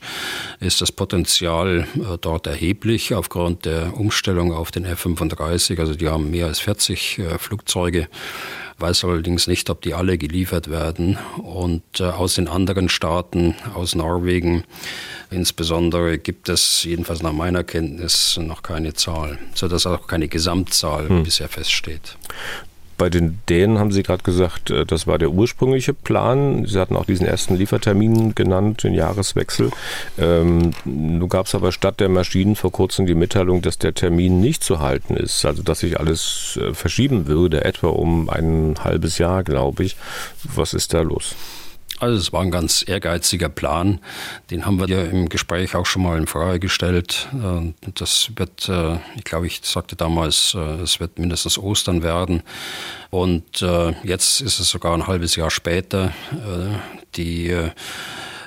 ist 0.59 0.81
das 0.81 0.91
Potenzial 0.91 1.85
äh, 1.97 2.17
dort 2.19 2.47
erheblich 2.47 3.13
aufgrund 3.13 3.65
der 3.65 3.95
Umstellung 3.95 4.53
auf 4.53 4.71
den 4.71 4.85
F-35. 4.85 5.79
Also 5.79 5.93
die 5.93 6.09
haben 6.09 6.31
mehr 6.31 6.47
als 6.47 6.59
40 6.61 7.21
Flugzeuge 7.37 8.07
weiß 8.81 9.05
allerdings 9.05 9.47
nicht, 9.47 9.69
ob 9.69 9.81
die 9.81 9.93
alle 9.93 10.17
geliefert 10.17 10.69
werden. 10.69 11.17
Und 11.37 11.83
äh, 11.99 12.03
aus 12.03 12.35
den 12.35 12.47
anderen 12.47 12.89
Staaten, 12.89 13.55
aus 13.73 13.95
Norwegen 13.95 14.63
insbesondere, 15.29 16.17
gibt 16.17 16.49
es 16.49 16.83
jedenfalls 16.83 17.21
nach 17.21 17.33
meiner 17.33 17.63
Kenntnis 17.63 18.37
noch 18.41 18.63
keine 18.63 18.93
Zahl, 18.93 19.37
sodass 19.53 19.85
auch 19.85 20.07
keine 20.07 20.27
Gesamtzahl 20.27 21.07
hm. 21.07 21.23
bisher 21.23 21.47
feststeht. 21.47 22.17
Bei 23.01 23.09
den 23.09 23.39
Dänen 23.49 23.79
haben 23.79 23.91
Sie 23.91 24.03
gerade 24.03 24.21
gesagt, 24.21 24.69
äh, 24.69 24.85
das 24.85 25.07
war 25.07 25.17
der 25.17 25.31
ursprüngliche 25.31 25.91
Plan. 25.91 26.67
Sie 26.67 26.79
hatten 26.79 26.95
auch 26.95 27.05
diesen 27.05 27.25
ersten 27.25 27.55
Liefertermin 27.55 28.35
genannt, 28.35 28.83
den 28.83 28.93
Jahreswechsel. 28.93 29.71
Ähm, 30.19 30.69
nun 30.85 31.27
gab 31.27 31.47
es 31.47 31.55
aber 31.55 31.71
statt 31.71 31.99
der 31.99 32.09
Maschinen 32.09 32.55
vor 32.55 32.71
kurzem 32.71 33.07
die 33.07 33.15
Mitteilung, 33.15 33.63
dass 33.63 33.79
der 33.79 33.95
Termin 33.95 34.39
nicht 34.39 34.63
zu 34.63 34.81
halten 34.81 35.15
ist, 35.15 35.43
also 35.45 35.63
dass 35.63 35.79
sich 35.79 35.99
alles 35.99 36.59
äh, 36.61 36.75
verschieben 36.75 37.25
würde, 37.25 37.65
etwa 37.65 37.87
um 37.87 38.29
ein 38.29 38.75
halbes 38.83 39.17
Jahr, 39.17 39.43
glaube 39.43 39.83
ich. 39.83 39.95
Was 40.43 40.75
ist 40.75 40.93
da 40.93 41.01
los? 41.01 41.35
Also 42.01 42.17
es 42.17 42.33
war 42.33 42.41
ein 42.41 42.49
ganz 42.49 42.83
ehrgeiziger 42.87 43.47
Plan. 43.47 43.99
Den 44.49 44.65
haben 44.65 44.79
wir 44.79 44.89
ja 44.89 45.03
im 45.03 45.29
Gespräch 45.29 45.75
auch 45.75 45.85
schon 45.85 46.01
mal 46.01 46.17
in 46.17 46.25
Frage 46.25 46.59
gestellt. 46.59 47.29
Äh, 47.31 47.73
das 47.93 48.31
wird, 48.35 48.67
äh, 48.69 48.97
ich 49.15 49.23
glaube, 49.23 49.45
ich 49.45 49.59
sagte 49.61 49.95
damals, 49.95 50.55
äh, 50.55 50.81
es 50.81 50.99
wird 50.99 51.19
mindestens 51.19 51.59
Ostern 51.59 52.01
werden. 52.01 52.41
Und 53.11 53.63
jetzt 54.03 54.39
ist 54.39 54.59
es 54.59 54.69
sogar 54.69 54.93
ein 54.93 55.05
halbes 55.05 55.35
Jahr 55.35 55.51
später. 55.51 56.13
Die 57.17 57.53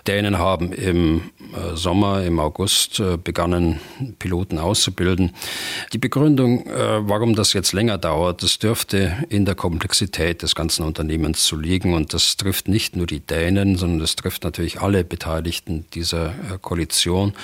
Dänen 0.07 0.39
haben 0.39 0.73
im 0.73 1.31
Sommer, 1.75 2.23
im 2.25 2.41
August 2.41 3.01
äh, 3.01 3.17
begannen, 3.17 3.81
Piloten 4.19 4.59
auszubilden. 4.59 5.33
Die 5.93 5.99
Begründung, 5.99 6.67
äh, 6.67 7.09
warum 7.09 7.35
das 7.35 7.53
jetzt 7.53 7.73
länger 7.73 7.99
dauert, 7.99 8.43
das 8.43 8.59
dürfte 8.59 9.17
in 9.29 9.45
der 9.45 9.55
Komplexität 9.55 10.43
des 10.43 10.55
ganzen 10.55 10.85
Unternehmens 10.85 11.45
zu 11.45 11.57
liegen. 11.57 11.95
Und 11.95 12.13
das 12.13 12.37
trifft 12.37 12.69
nicht 12.69 12.97
nur 12.97 13.07
die 13.07 13.21
Dänen, 13.21 13.77
sondern 13.77 14.01
das 14.01 14.17
trifft 14.17 14.45
natürlich 14.45 14.81
alle 14.81 15.05
Beteiligten 15.05 15.85
dieser 15.95 16.35
Koalition. 16.61 17.35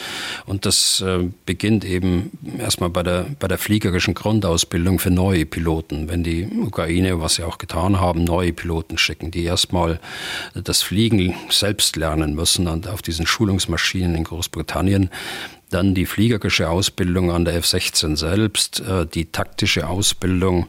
Und 0.46 0.66
das 0.66 1.04
beginnt 1.46 1.84
eben 1.84 2.30
erstmal 2.58 2.90
bei 2.90 3.02
der, 3.02 3.26
bei 3.38 3.48
der 3.48 3.58
fliegerischen 3.58 4.14
Grundausbildung 4.14 4.98
für 4.98 5.10
neue 5.10 5.46
Piloten. 5.46 6.08
Wenn 6.08 6.22
die 6.22 6.46
Ukraine, 6.46 7.20
was 7.20 7.36
sie 7.36 7.44
auch 7.44 7.58
getan 7.58 8.00
haben, 8.00 8.24
neue 8.24 8.52
Piloten 8.52 8.98
schicken, 8.98 9.30
die 9.30 9.44
erstmal 9.44 10.00
das 10.54 10.82
Fliegen 10.82 11.34
selbst 11.48 11.96
lernen 11.96 12.34
müssen 12.34 12.66
und 12.66 12.88
auf 12.88 13.02
diesen 13.02 13.26
Schulungsmaschinen 13.26 13.99
in 14.02 14.24
Großbritannien 14.24 15.10
dann 15.70 15.94
die 15.94 16.04
fliegerische 16.04 16.68
Ausbildung 16.68 17.30
an 17.30 17.44
der 17.44 17.54
F-16 17.54 18.16
selbst, 18.16 18.80
äh, 18.80 19.06
die 19.06 19.26
taktische 19.26 19.88
Ausbildung, 19.88 20.66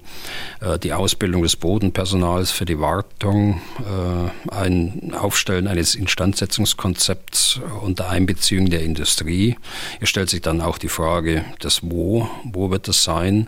äh, 0.62 0.78
die 0.78 0.94
Ausbildung 0.94 1.42
des 1.42 1.56
Bodenpersonals 1.56 2.52
für 2.52 2.66
die 2.66 2.80
Wartung, 2.80 3.62
äh, 3.80 4.52
ein 4.52 5.14
Aufstellen 5.18 5.68
eines 5.68 5.96
Instandsetzungskonzepts 5.96 7.60
unter 7.82 8.10
Einbeziehung 8.10 8.70
der 8.70 8.84
Industrie. 8.84 9.58
Hier 9.98 10.08
stellt 10.08 10.30
sich 10.30 10.42
dann 10.42 10.62
auch 10.62 10.78
die 10.78 10.88
Frage 10.88 11.44
des 11.64 11.82
Wo, 11.84 12.30
wo 12.44 12.70
wird 12.70 12.88
es 12.88 13.04
sein? 13.04 13.48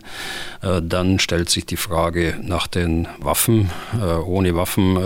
Dann 0.60 1.18
stellt 1.18 1.50
sich 1.50 1.66
die 1.66 1.76
Frage 1.76 2.38
nach 2.42 2.66
den 2.66 3.06
Waffen. 3.18 3.70
Ohne 4.26 4.56
Waffen 4.56 4.98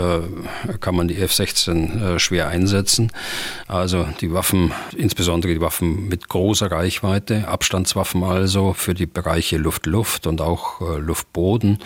kann 0.80 0.94
man 0.94 1.08
die 1.08 1.16
F-16 1.16 2.18
schwer 2.18 2.48
einsetzen. 2.48 3.12
Also 3.66 4.08
die 4.20 4.32
Waffen, 4.32 4.72
insbesondere 4.96 5.52
die 5.52 5.60
Waffen 5.60 6.08
mit 6.08 6.28
großer 6.38 6.70
Reichweite, 6.70 7.48
Abstandswaffen 7.48 8.22
also 8.22 8.72
für 8.72 8.94
die 8.94 9.06
Bereiche 9.06 9.56
Luft-Luft 9.56 10.28
und 10.28 10.40
auch 10.40 10.80
äh, 10.80 10.98
Luft-Boden. 10.98 11.80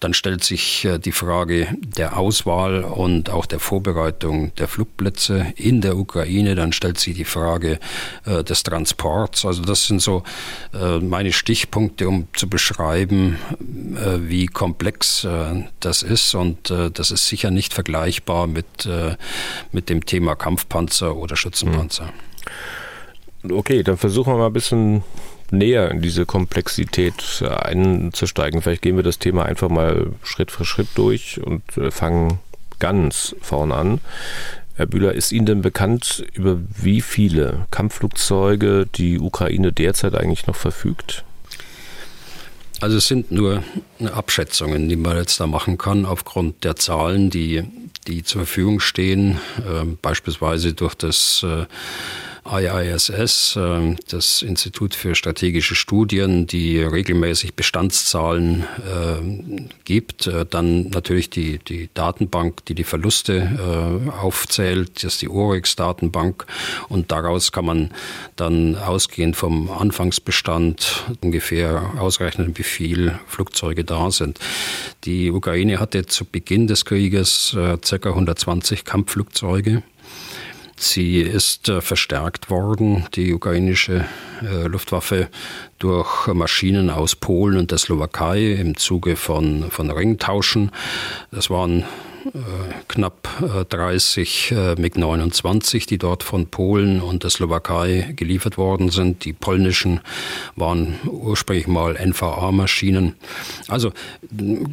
Dann 0.00 0.12
stellt 0.12 0.44
sich 0.44 0.84
äh, 0.84 0.98
die 0.98 1.12
Frage 1.12 1.68
der 1.80 2.18
Auswahl 2.18 2.84
und 2.84 3.30
auch 3.30 3.46
der 3.46 3.58
Vorbereitung 3.58 4.54
der 4.56 4.68
Flugplätze 4.68 5.46
in 5.56 5.80
der 5.80 5.96
Ukraine. 5.96 6.54
Dann 6.54 6.74
stellt 6.74 7.00
sich 7.00 7.16
die 7.16 7.24
Frage 7.24 7.80
äh, 8.26 8.44
des 8.44 8.64
Transports. 8.64 9.46
Also 9.46 9.62
das 9.62 9.86
sind 9.86 10.02
so 10.02 10.22
meine 11.00 11.32
Stichpunkte, 11.32 12.06
um 12.06 12.28
zu 12.34 12.48
beschreiben, 12.48 13.38
wie 13.58 14.46
komplex 14.46 15.26
das 15.80 16.02
ist. 16.02 16.34
Und 16.34 16.70
das 16.70 17.10
ist 17.10 17.28
sicher 17.28 17.50
nicht 17.50 17.72
vergleichbar 17.72 18.46
mit, 18.46 18.88
mit 19.72 19.88
dem 19.88 20.04
Thema 20.04 20.34
Kampfpanzer 20.34 21.16
oder 21.16 21.36
Schützenpanzer. 21.36 22.04
Mhm. 22.04 22.85
Okay, 23.50 23.82
dann 23.82 23.96
versuchen 23.96 24.32
wir 24.32 24.38
mal 24.38 24.46
ein 24.46 24.52
bisschen 24.52 25.02
näher 25.50 25.90
in 25.90 26.02
diese 26.02 26.26
Komplexität 26.26 27.42
einzusteigen. 27.42 28.62
Vielleicht 28.62 28.82
gehen 28.82 28.96
wir 28.96 29.02
das 29.02 29.18
Thema 29.18 29.44
einfach 29.44 29.68
mal 29.68 30.12
Schritt 30.22 30.50
für 30.50 30.64
Schritt 30.64 30.88
durch 30.94 31.40
und 31.42 31.62
äh, 31.76 31.90
fangen 31.90 32.38
ganz 32.78 33.34
vorn 33.40 33.72
an. 33.72 34.00
Herr 34.74 34.86
Bühler, 34.86 35.14
ist 35.14 35.32
Ihnen 35.32 35.46
denn 35.46 35.62
bekannt, 35.62 36.26
über 36.34 36.58
wie 36.76 37.00
viele 37.00 37.66
Kampfflugzeuge 37.70 38.86
die 38.94 39.18
Ukraine 39.18 39.72
derzeit 39.72 40.14
eigentlich 40.14 40.46
noch 40.46 40.56
verfügt? 40.56 41.24
Also 42.80 42.98
es 42.98 43.06
sind 43.06 43.32
nur 43.32 43.62
Abschätzungen, 44.12 44.90
die 44.90 44.96
man 44.96 45.16
jetzt 45.16 45.40
da 45.40 45.46
machen 45.46 45.78
kann 45.78 46.04
aufgrund 46.04 46.62
der 46.62 46.76
Zahlen, 46.76 47.30
die, 47.30 47.64
die 48.06 48.22
zur 48.22 48.42
Verfügung 48.42 48.80
stehen, 48.80 49.38
äh, 49.60 49.86
beispielsweise 50.02 50.74
durch 50.74 50.94
das 50.94 51.42
äh, 51.42 51.64
IISS, 52.52 53.56
ähm, 53.56 53.96
das 54.08 54.42
Institut 54.42 54.94
für 54.94 55.14
strategische 55.14 55.74
Studien, 55.74 56.46
die 56.46 56.80
regelmäßig 56.80 57.54
Bestandszahlen 57.54 58.64
ähm, 58.88 59.68
gibt. 59.84 60.26
Äh, 60.26 60.46
dann 60.48 60.88
natürlich 60.90 61.30
die, 61.30 61.58
die 61.58 61.88
Datenbank, 61.94 62.64
die 62.66 62.74
die 62.74 62.84
Verluste 62.84 64.06
äh, 64.06 64.10
aufzählt, 64.10 65.04
das 65.04 65.14
ist 65.14 65.22
die 65.22 65.28
OREX-Datenbank. 65.28 66.46
Und 66.88 67.12
daraus 67.12 67.52
kann 67.52 67.64
man 67.64 67.90
dann 68.36 68.76
ausgehend 68.76 69.36
vom 69.36 69.70
Anfangsbestand 69.70 71.04
ungefähr 71.22 71.92
ausrechnen, 71.98 72.56
wie 72.56 72.62
viele 72.62 73.18
Flugzeuge 73.26 73.84
da 73.84 74.10
sind. 74.10 74.38
Die 75.04 75.30
Ukraine 75.30 75.80
hatte 75.80 76.06
zu 76.06 76.24
Beginn 76.24 76.66
des 76.66 76.84
Krieges 76.84 77.54
äh, 77.54 77.76
ca. 77.78 78.08
120 78.08 78.84
Kampfflugzeuge. 78.84 79.82
Sie 80.78 81.20
ist 81.20 81.68
äh, 81.68 81.80
verstärkt 81.80 82.50
worden, 82.50 83.06
die 83.14 83.32
ukrainische 83.32 84.04
äh, 84.42 84.66
Luftwaffe, 84.66 85.28
durch 85.78 86.26
Maschinen 86.28 86.90
aus 86.90 87.14
Polen 87.14 87.58
und 87.58 87.70
der 87.70 87.78
Slowakei 87.78 88.52
im 88.52 88.76
Zuge 88.76 89.16
von, 89.16 89.70
von 89.70 89.90
Ringtauschen. 89.90 90.70
Das 91.30 91.50
waren 91.50 91.84
knapp 92.88 93.28
30 93.68 94.52
äh, 94.52 94.74
MiG-29, 94.76 95.86
die 95.86 95.98
dort 95.98 96.22
von 96.22 96.46
Polen 96.46 97.00
und 97.00 97.22
der 97.22 97.30
Slowakei 97.30 98.12
geliefert 98.16 98.58
worden 98.58 98.90
sind. 98.90 99.24
Die 99.24 99.32
polnischen 99.32 100.00
waren 100.54 100.98
ursprünglich 101.06 101.66
mal 101.66 101.94
NVA-Maschinen. 101.94 103.14
Also 103.68 103.92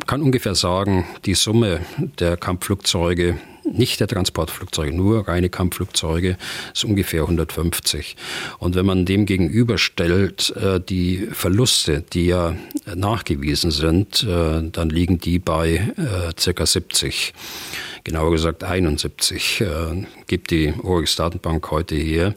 kann 0.08 0.22
ungefähr 0.22 0.56
sagen, 0.56 1.06
die 1.26 1.36
Summe 1.36 1.82
der 2.20 2.38
Kampfflugzeuge 2.38 3.38
nicht 3.66 4.00
der 4.00 4.08
Transportflugzeuge, 4.08 4.96
nur 4.96 5.28
reine 5.28 5.50
Kampfflugzeuge, 5.50 6.38
ist 6.74 6.84
ungefähr 6.84 7.22
150. 7.22 8.16
Und 8.60 8.76
wenn 8.76 8.86
man 8.86 9.06
dem 9.06 9.26
gegenüberstellt 9.26 10.54
äh, 10.56 10.80
die 10.80 11.28
Verluste, 11.32 12.04
die 12.14 12.28
ja 12.28 12.56
nachgewiesen 12.94 13.72
sind, 13.72 14.24
äh, 14.24 14.70
dann 14.70 14.90
liegen 14.90 15.20
die 15.20 15.40
bei 15.40 15.76
äh, 15.76 16.40
circa 16.40 16.66
70 16.66 17.34
genauer 18.04 18.32
gesagt 18.32 18.64
71, 18.64 19.62
äh, 19.62 20.06
gibt 20.28 20.52
die 20.52 20.74
Oryx 20.82 21.16
Datenbank 21.16 21.72
heute 21.72 21.96
her. 21.96 22.36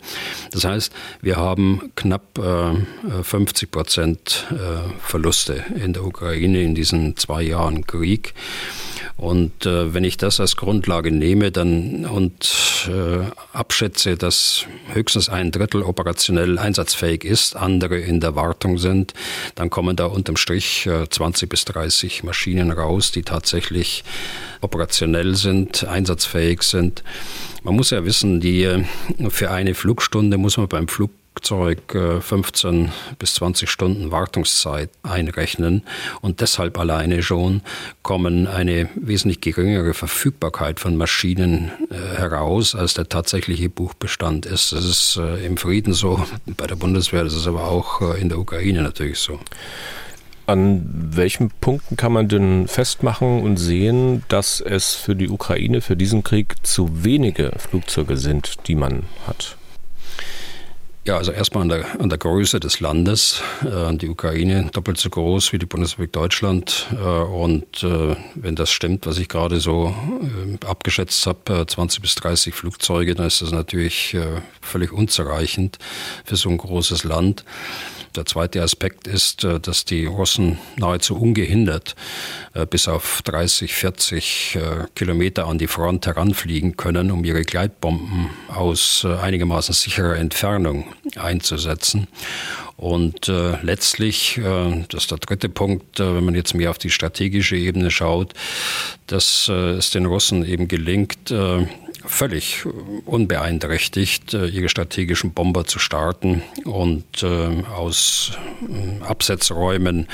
Das 0.53 0.65
heißt, 0.65 0.93
wir 1.23 1.37
haben 1.37 1.93
knapp 1.97 2.39
äh, 2.39 3.23
50 3.23 3.71
Prozent 3.71 4.47
äh, 4.51 4.89
Verluste 5.01 5.65
in 5.75 5.93
der 5.93 6.05
Ukraine 6.05 6.63
in 6.63 6.75
diesen 6.75 7.17
zwei 7.17 7.43
Jahren 7.43 7.87
Krieg. 7.87 8.35
Und 9.17 9.65
äh, 9.65 9.95
wenn 9.95 10.05
ich 10.05 10.19
das 10.19 10.41
als 10.41 10.57
Grundlage 10.57 11.11
nehme 11.11 11.51
dann 11.51 12.05
und 12.05 12.87
äh, 12.87 13.25
abschätze, 13.57 14.17
dass 14.17 14.67
höchstens 14.93 15.31
ein 15.31 15.51
Drittel 15.51 15.83
operationell 15.83 16.59
einsatzfähig 16.59 17.25
ist, 17.25 17.57
andere 17.57 17.99
in 17.99 18.21
der 18.21 18.37
Wartung 18.37 18.77
sind, 18.77 19.15
dann 19.55 19.71
kommen 19.71 19.97
da 19.97 20.05
unterm 20.05 20.37
Strich 20.37 20.87
äh, 20.87 21.09
20 21.09 21.49
bis 21.49 21.65
30 21.65 22.25
Maschinen 22.25 22.71
raus, 22.71 23.11
die 23.11 23.23
tatsächlich 23.23 24.05
operationell 24.61 25.35
sind, 25.35 25.85
einsatzfähig 25.85 26.63
sind. 26.63 27.03
Man 27.63 27.75
muss 27.75 27.91
ja 27.91 28.05
wissen, 28.05 28.41
die 28.41 28.65
äh, 28.65 28.85
für 29.31 29.51
eine 29.51 29.75
Flugstunde 29.75 30.37
muss 30.37 30.59
man 30.59 30.69
beim 30.69 30.89
Flug 30.89 31.11
Flugzeug 31.37 32.23
15 32.23 32.87
äh, 32.87 32.89
bis 33.19 33.35
20 33.35 33.69
Stunden 33.69 34.11
Wartungszeit 34.11 34.89
einrechnen 35.03 35.83
und 36.23 36.41
deshalb 36.41 36.79
alleine 36.79 37.23
schon 37.23 37.61
kommen 38.03 38.47
eine 38.47 38.89
wesentlich 38.95 39.43
geringere 39.43 39.93
Verfügbarkeit 39.93 40.81
von 40.81 40.97
Maschinen 40.97 41.71
äh, 41.91 42.17
heraus, 42.17 42.75
als 42.75 42.95
der 42.95 43.11
tatsächliche 43.11 43.69
Buchbestand 43.69 44.47
ist. 44.47 44.73
Das 44.73 44.87
ist 44.87 45.19
äh, 45.19 45.45
im 45.45 45.59
Frieden 45.59 45.93
so, 45.93 46.25
bei 46.47 46.67
der 46.67 46.77
Bundeswehr, 46.77 47.23
das 47.23 47.35
ist 47.35 47.47
aber 47.47 47.69
auch 47.69 48.15
in 48.15 48.31
der 48.31 48.39
Ukraine 48.39 48.81
natürlich 48.81 49.19
so. 49.19 49.39
An 50.47 50.89
welchen 51.11 51.51
Punkten 51.51 51.97
kann 51.97 52.13
man 52.13 52.29
denn 52.29 52.67
festmachen 52.67 53.43
und 53.43 53.59
sehen, 53.59 54.25
dass 54.29 54.61
es 54.63 54.95
für 54.95 55.15
die 55.15 55.29
Ukraine, 55.29 55.83
für 55.83 55.97
diesen 55.97 56.23
Krieg 56.23 56.55
zu 56.63 57.05
wenige 57.05 57.53
Flugzeuge 57.59 58.17
sind, 58.17 58.55
die 58.69 58.75
man 58.75 59.03
hat? 59.27 59.59
Ja, 61.07 61.19
also 61.19 61.31
erstmal 61.31 61.63
an 61.63 61.69
der, 61.69 62.01
an 62.01 62.09
der 62.09 62.19
Größe 62.19 62.59
des 62.59 62.81
Landes. 62.81 63.41
Äh, 63.63 63.97
die 63.97 64.09
Ukraine 64.09 64.69
doppelt 64.73 64.99
so 64.99 65.09
groß 65.09 65.53
wie 65.53 65.59
die 65.59 65.67
Bundesrepublik 65.67 66.13
Deutschland. 66.13 66.89
Äh, 66.91 66.97
und 66.97 67.85
äh, 67.85 68.17
wenn 68.35 68.57
das 68.57 68.73
stimmt, 68.73 69.07
was 69.07 69.17
ich 69.19 69.29
gerade 69.29 69.61
so 69.61 69.95
äh, 70.21 70.67
abgeschätzt 70.67 71.25
habe, 71.29 71.65
20 71.65 71.99
äh, 71.99 72.03
bis 72.03 72.17
30 72.17 72.53
Flugzeuge, 72.53 73.15
dann 73.15 73.29
ist 73.29 73.41
das 73.41 73.53
natürlich 73.53 74.17
völlig 74.61 74.93
unzureichend 74.93 75.79
für 76.25 76.35
so 76.35 76.49
ein 76.49 76.59
großes 76.59 77.05
Land. 77.05 77.45
Der 78.17 78.25
zweite 78.25 78.63
Aspekt 78.63 79.07
ist, 79.07 79.45
äh, 79.45 79.61
dass 79.61 79.85
die 79.85 80.07
Russen 80.07 80.59
nahezu 80.77 81.17
ungehindert 81.17 81.95
äh, 82.55 82.65
bis 82.65 82.89
auf 82.89 83.21
30, 83.25 83.75
40 83.75 84.57
äh, 84.57 84.61
Kilometer 84.95 85.47
an 85.47 85.59
die 85.59 85.67
Front 85.67 86.07
heranfliegen 86.07 86.77
können, 86.77 87.11
um 87.11 87.25
ihre 87.25 87.43
Gleitbomben 87.43 88.31
aus 88.49 89.05
einigermaßen 89.05 89.75
sicherer 89.75 90.17
Entfernung 90.17 90.87
einzusetzen. 91.17 92.09
Und 92.77 93.29
äh, 93.29 93.57
letztlich, 93.63 94.37
äh, 94.37 94.85
das 94.91 95.05
ist 95.05 95.11
der 95.11 95.19
dritte 95.19 95.49
Punkt, 95.49 95.99
äh, 95.99 96.15
wenn 96.15 96.25
man 96.25 96.35
jetzt 96.35 96.55
mehr 96.55 96.71
auf 96.71 96.79
die 96.79 96.91
strategische 96.91 97.57
Ebene 97.57 97.91
schaut, 97.91 98.35
dass 99.07 99.49
es 99.49 99.91
den 99.91 100.05
Russen 100.05 100.45
eben 100.45 100.67
gelingt, 100.67 101.33
völlig 102.07 102.65
unbeeinträchtigt 103.05 104.35
äh, 104.35 104.47
ihre 104.47 104.69
strategischen 104.69 105.33
Bomber 105.33 105.65
zu 105.65 105.79
starten 105.79 106.43
und 106.65 107.23
äh, 107.23 107.63
aus 107.75 108.33
äh, 108.69 109.05
Absetzräumen 109.05 110.09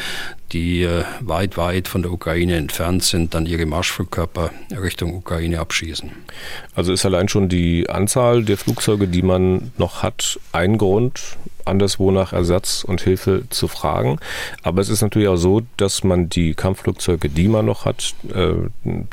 die 0.53 0.89
weit, 1.21 1.57
weit 1.57 1.89
von 1.89 2.03
der 2.03 2.13
Ukraine 2.13 2.57
entfernt 2.57 3.03
sind, 3.03 3.35
dann 3.35 3.47
ihre 3.47 3.67
Marschflugkörper 3.67 4.51
Richtung 4.71 5.15
Ukraine 5.15 5.61
abschießen. 5.61 6.11
Also 6.75 6.93
ist 6.93 7.05
allein 7.05 7.29
schon 7.29 7.49
die 7.49 7.89
Anzahl 7.89 8.45
der 8.45 8.57
Flugzeuge, 8.57 9.09
die 9.09 9.23
man 9.23 9.73
noch 9.79 10.03
hat, 10.03 10.39
ein 10.53 10.79
Grund, 10.79 11.21
anderswo 11.65 12.11
nach 12.11 12.33
Ersatz 12.33 12.85
und 12.85 13.01
Hilfe 13.01 13.45
zu 13.51 13.69
fragen. 13.69 14.19
Aber 14.63 14.81
es 14.81 14.89
ist 14.89 15.03
natürlich 15.03 15.29
auch 15.29 15.37
so, 15.37 15.63
dass 15.77 16.05
man 16.05 16.29
die 16.29 16.55
Kampfflugzeuge, 16.55 17.29
die 17.29 17.49
man 17.49 17.67
noch 17.67 17.85
hat, 17.85 18.15
äh, 18.35 18.55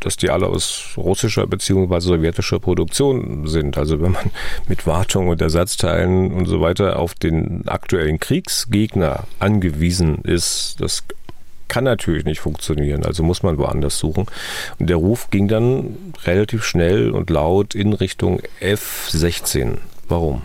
dass 0.02 0.18
die 0.18 0.30
alle 0.30 0.48
aus 0.48 0.94
russischer 0.98 1.48
bzw. 1.48 2.00
sowjetischer 2.00 2.60
Produktion 2.60 3.48
sind. 3.48 3.78
Also 3.78 4.02
wenn 4.02 4.14
man 4.14 4.32
mit 4.68 4.88
Wartung 4.88 5.30
und 5.30 5.42
Ersatzteilen 5.42 6.32
und 6.32 6.46
so 6.46 6.62
weiter 6.62 7.00
auf 7.00 7.14
den 7.14 7.68
aktuellen 7.68 8.20
Kriegsgegner 8.20 9.26
angewiesen 9.40 10.20
ist, 10.24 10.78
das 10.80 11.04
kann 11.70 11.86
natürlich 11.86 12.26
nicht 12.26 12.42
funktionieren, 12.42 13.06
also 13.06 13.24
muss 13.24 13.44
man 13.44 13.58
woanders 13.58 13.98
suchen. 13.98 14.26
Und 14.78 14.90
der 14.90 14.98
Ruf 14.98 15.30
ging 15.30 15.48
dann 15.48 15.98
relativ 16.26 16.66
schnell 16.66 17.12
und 17.12 17.30
laut 17.30 17.76
in 17.76 17.94
Richtung 17.94 18.42
F-16. 18.60 19.78
Warum? 20.10 20.42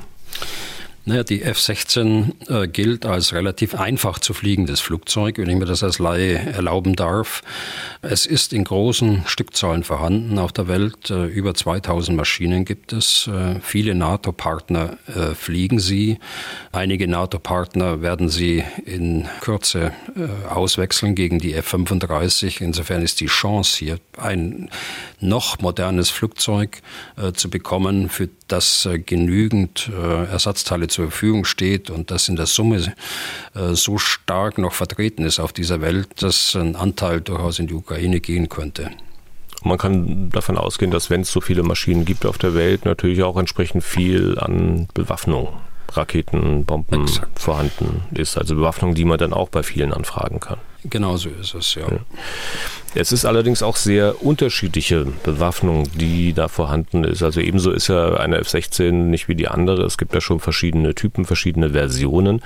Naja, 1.07 1.23
die 1.23 1.43
F-16 1.43 2.33
äh, 2.49 2.67
gilt 2.67 3.05
als 3.05 3.35
relativ 3.35 3.75
einfach 3.75 4.19
zu 4.19 4.33
fliegendes 4.33 4.81
Flugzeug, 4.81 5.37
wenn 5.37 5.51
ich 5.51 5.57
mir 5.57 5.67
das 5.67 5.83
als 5.83 5.99
Laie 5.99 6.39
erlauben 6.39 6.97
darf. 6.97 7.43
Es 8.01 8.25
ist 8.25 8.55
in 8.55 8.65
großen 8.65 9.25
Stückzahlen 9.27 9.85
vorhanden 9.85 10.39
auf 10.39 10.51
der 10.53 10.67
Welt. 10.67 11.11
Äh, 11.11 11.27
über 11.27 11.53
2000 11.53 12.17
Maschinen 12.17 12.65
gibt 12.65 12.95
es. 12.95 13.27
Äh, 13.27 13.61
viele 13.61 13.95
NATO-Partner 13.95 14.97
äh, 15.07 15.35
fliegen 15.35 15.79
sie. 15.79 16.19
Einige 16.73 17.07
NATO-Partner 17.07 18.01
werden 18.01 18.31
sie 18.31 18.65
in 18.87 19.29
Kürze 19.43 19.93
äh, 20.17 20.49
auswechseln 20.49 21.15
gegen 21.15 21.39
die 21.39 21.53
F-35. 21.53 22.63
Insofern 22.63 23.03
ist 23.03 23.21
die 23.21 23.27
Chance 23.27 23.79
hier, 23.79 23.99
ein 24.17 24.71
noch 25.21 25.59
modernes 25.59 26.09
Flugzeug 26.09 26.81
äh, 27.19 27.33
zu 27.33 27.51
bekommen, 27.51 28.09
für 28.09 28.31
das 28.49 28.87
genügend 29.07 29.91
Ersatzteile 30.31 30.87
zur 30.95 31.11
Verfügung 31.11 31.45
steht 31.45 31.91
und 31.91 32.11
das 32.11 32.29
in 32.29 32.37
der 32.37 32.47
Summe 32.47 32.95
äh, 33.55 33.75
so 33.75 33.99
stark 33.99 34.59
noch 34.59 34.73
vertreten 34.73 35.25
ist 35.25 35.41
auf 35.41 35.53
dieser 35.53 35.81
Welt, 35.81 36.23
dass 36.23 36.55
ein 36.55 36.77
Anteil 36.77 37.21
durchaus 37.21 37.59
in 37.59 37.67
die 37.67 37.75
Ukraine 37.75 38.21
gehen 38.21 38.49
könnte. 38.49 38.91
Man 39.63 39.79
kann 39.79 40.31
davon 40.31 40.59
ausgehen, 40.59 40.91
dass 40.91 41.09
wenn 41.11 41.23
es 41.23 41.33
so 41.33 41.41
viele 41.41 41.63
Maschinen 41.63 42.05
gibt 42.05 42.27
auf 42.27 42.39
der 42.39 42.55
Welt, 42.55 42.85
natürlich 42.85 43.23
auch 43.23 43.37
entsprechend 43.37 43.83
viel 43.83 44.39
an 44.39 44.89
Bewaffnung, 44.93 45.49
Raketen, 45.93 46.65
Bomben 46.65 47.05
Exakt. 47.05 47.39
vorhanden 47.39 48.03
ist. 48.13 48.37
Also 48.37 48.57
Bewaffnung, 48.57 48.95
die 48.95 49.05
man 49.05 49.19
dann 49.19 49.33
auch 49.33 49.49
bei 49.49 49.63
vielen 49.63 49.93
anfragen 49.93 50.41
kann. 50.41 50.59
Genau 50.85 51.17
so 51.17 51.31
ist 51.31 51.55
es, 51.55 51.75
ja. 51.75 51.89
ja. 51.91 51.99
Es 52.95 53.11
ist 53.11 53.25
allerdings 53.25 53.63
auch 53.63 53.77
sehr 53.77 54.23
unterschiedliche 54.23 55.07
Bewaffnung, 55.25 55.89
die 55.95 56.33
da 56.33 56.49
vorhanden 56.49 57.05
ist. 57.05 57.23
Also 57.23 57.41
ebenso 57.41 57.71
ist 57.71 57.89
ja 57.89 58.15
eine 58.15 58.39
F-16 58.39 58.93
nicht 58.93 59.27
wie 59.27 59.35
die 59.35 59.49
andere. 59.49 59.85
Es 59.85 59.99
gibt 59.99 60.15
ja 60.15 60.21
schon 60.21 60.41
verschiedene 60.41 60.95
Typen, 60.95 61.25
verschiedene 61.25 61.71
Versionen. 61.71 62.43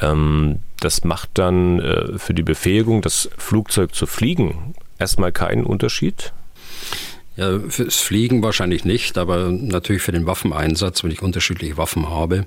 Ähm, 0.00 0.60
das 0.80 1.04
macht 1.04 1.30
dann 1.34 1.80
äh, 1.80 2.18
für 2.18 2.34
die 2.34 2.42
Befähigung, 2.42 3.02
das 3.02 3.28
Flugzeug 3.36 3.94
zu 3.94 4.06
fliegen, 4.06 4.74
erstmal 4.98 5.32
keinen 5.32 5.64
Unterschied. 5.64 6.32
Ja, 7.34 7.58
fürs 7.66 7.96
Fliegen 7.96 8.42
wahrscheinlich 8.42 8.84
nicht, 8.84 9.16
aber 9.16 9.48
natürlich 9.48 10.02
für 10.02 10.12
den 10.12 10.26
Waffeneinsatz, 10.26 11.02
wenn 11.02 11.10
ich 11.10 11.22
unterschiedliche 11.22 11.78
Waffen 11.78 12.10
habe. 12.10 12.46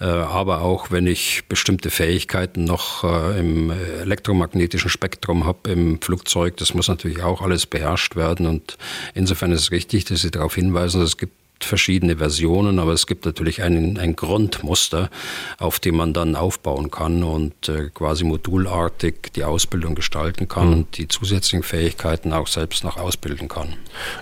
Äh, 0.00 0.04
aber 0.04 0.62
auch 0.62 0.90
wenn 0.90 1.06
ich 1.06 1.44
bestimmte 1.46 1.90
Fähigkeiten 1.90 2.64
noch 2.64 3.04
äh, 3.04 3.38
im 3.38 3.70
elektromagnetischen 3.70 4.88
Spektrum 4.88 5.44
habe 5.44 5.70
im 5.70 6.00
Flugzeug, 6.00 6.56
das 6.56 6.72
muss 6.72 6.88
natürlich 6.88 7.22
auch 7.22 7.42
alles 7.42 7.66
beherrscht 7.66 8.16
werden. 8.16 8.46
Und 8.46 8.78
insofern 9.12 9.52
ist 9.52 9.60
es 9.60 9.70
richtig, 9.70 10.06
dass 10.06 10.22
Sie 10.22 10.30
darauf 10.30 10.54
hinweisen, 10.54 11.00
dass 11.00 11.10
es 11.10 11.16
gibt 11.18 11.34
verschiedene 11.60 12.16
Versionen, 12.16 12.78
aber 12.78 12.92
es 12.92 13.06
gibt 13.06 13.24
natürlich 13.24 13.62
ein, 13.62 13.98
ein 13.98 14.16
Grundmuster, 14.16 15.10
auf 15.58 15.80
dem 15.80 15.96
man 15.96 16.12
dann 16.12 16.36
aufbauen 16.36 16.90
kann 16.90 17.22
und 17.22 17.68
äh, 17.68 17.90
quasi 17.94 18.24
modulartig 18.24 19.32
die 19.34 19.44
Ausbildung 19.44 19.94
gestalten 19.94 20.48
kann 20.48 20.68
mhm. 20.68 20.72
und 20.74 20.98
die 20.98 21.08
zusätzlichen 21.08 21.62
Fähigkeiten 21.62 22.32
auch 22.32 22.48
selbst 22.48 22.84
noch 22.84 22.96
ausbilden 22.96 23.48
kann. 23.48 23.76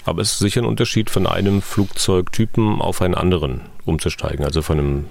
Aber 0.05 0.23
es 0.23 0.33
ist 0.33 0.39
sicher 0.39 0.63
ein 0.63 0.67
Unterschied 0.67 1.11
von 1.11 1.27
einem 1.27 1.63
Flugzeugtypen 1.63 2.81
auf 2.81 3.03
einen 3.03 3.15
anderen 3.15 3.63
umzusteigen, 3.85 4.45
also 4.45 4.63
von 4.63 4.79
einem 4.79 5.05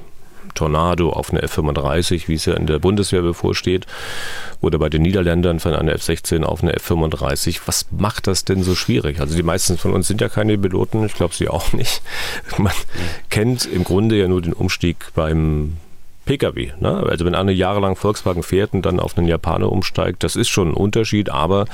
Tornado 0.56 1.10
auf 1.12 1.32
eine 1.32 1.42
F-35, 1.42 2.28
wie 2.28 2.36
es 2.36 2.46
ja 2.46 2.54
in 2.54 2.68
der 2.68 2.80
Bundeswehr 2.80 3.22
bevorsteht, 3.22 3.86
oder 4.62 4.78
bei 4.80 4.90
den 4.90 5.02
Niederländern 5.02 5.60
von 5.60 5.74
einer 5.74 5.94
F-16 5.94 6.44
auf 6.44 6.62
eine 6.62 6.74
F-35. 6.74 7.62
Was 7.66 7.88
macht 7.92 8.28
das 8.28 8.46
denn 8.46 8.64
so 8.64 8.76
schwierig? 8.76 9.20
Also 9.20 9.36
die 9.36 9.44
meisten 9.44 9.78
von 9.78 9.94
uns 9.94 10.08
sind 10.08 10.22
ja 10.22 10.30
keine 10.30 10.58
Piloten, 10.58 11.06
ich 11.06 11.14
glaube 11.14 11.34
sie 11.34 11.48
auch 11.48 11.74
nicht. 11.74 12.02
Man 12.58 12.74
kennt 13.30 13.66
im 13.66 13.84
Grunde 13.84 14.18
ja 14.18 14.28
nur 14.28 14.42
den 14.42 14.54
Umstieg 14.54 14.98
beim 15.16 15.78
Pkw. 16.26 16.74
Ne? 16.80 17.04
Also 17.10 17.26
wenn 17.26 17.36
einer 17.36 17.52
jahrelang 17.52 17.96
Volkswagen 17.96 18.44
fährt 18.44 18.74
und 18.74 18.86
dann 18.86 19.00
auf 19.00 19.18
einen 19.18 19.28
Japaner 19.28 19.72
umsteigt, 19.72 20.24
das 20.24 20.36
ist 20.36 20.50
schon 20.50 20.70
ein 20.70 20.74
Unterschied, 20.74 21.30
aber 21.30 21.66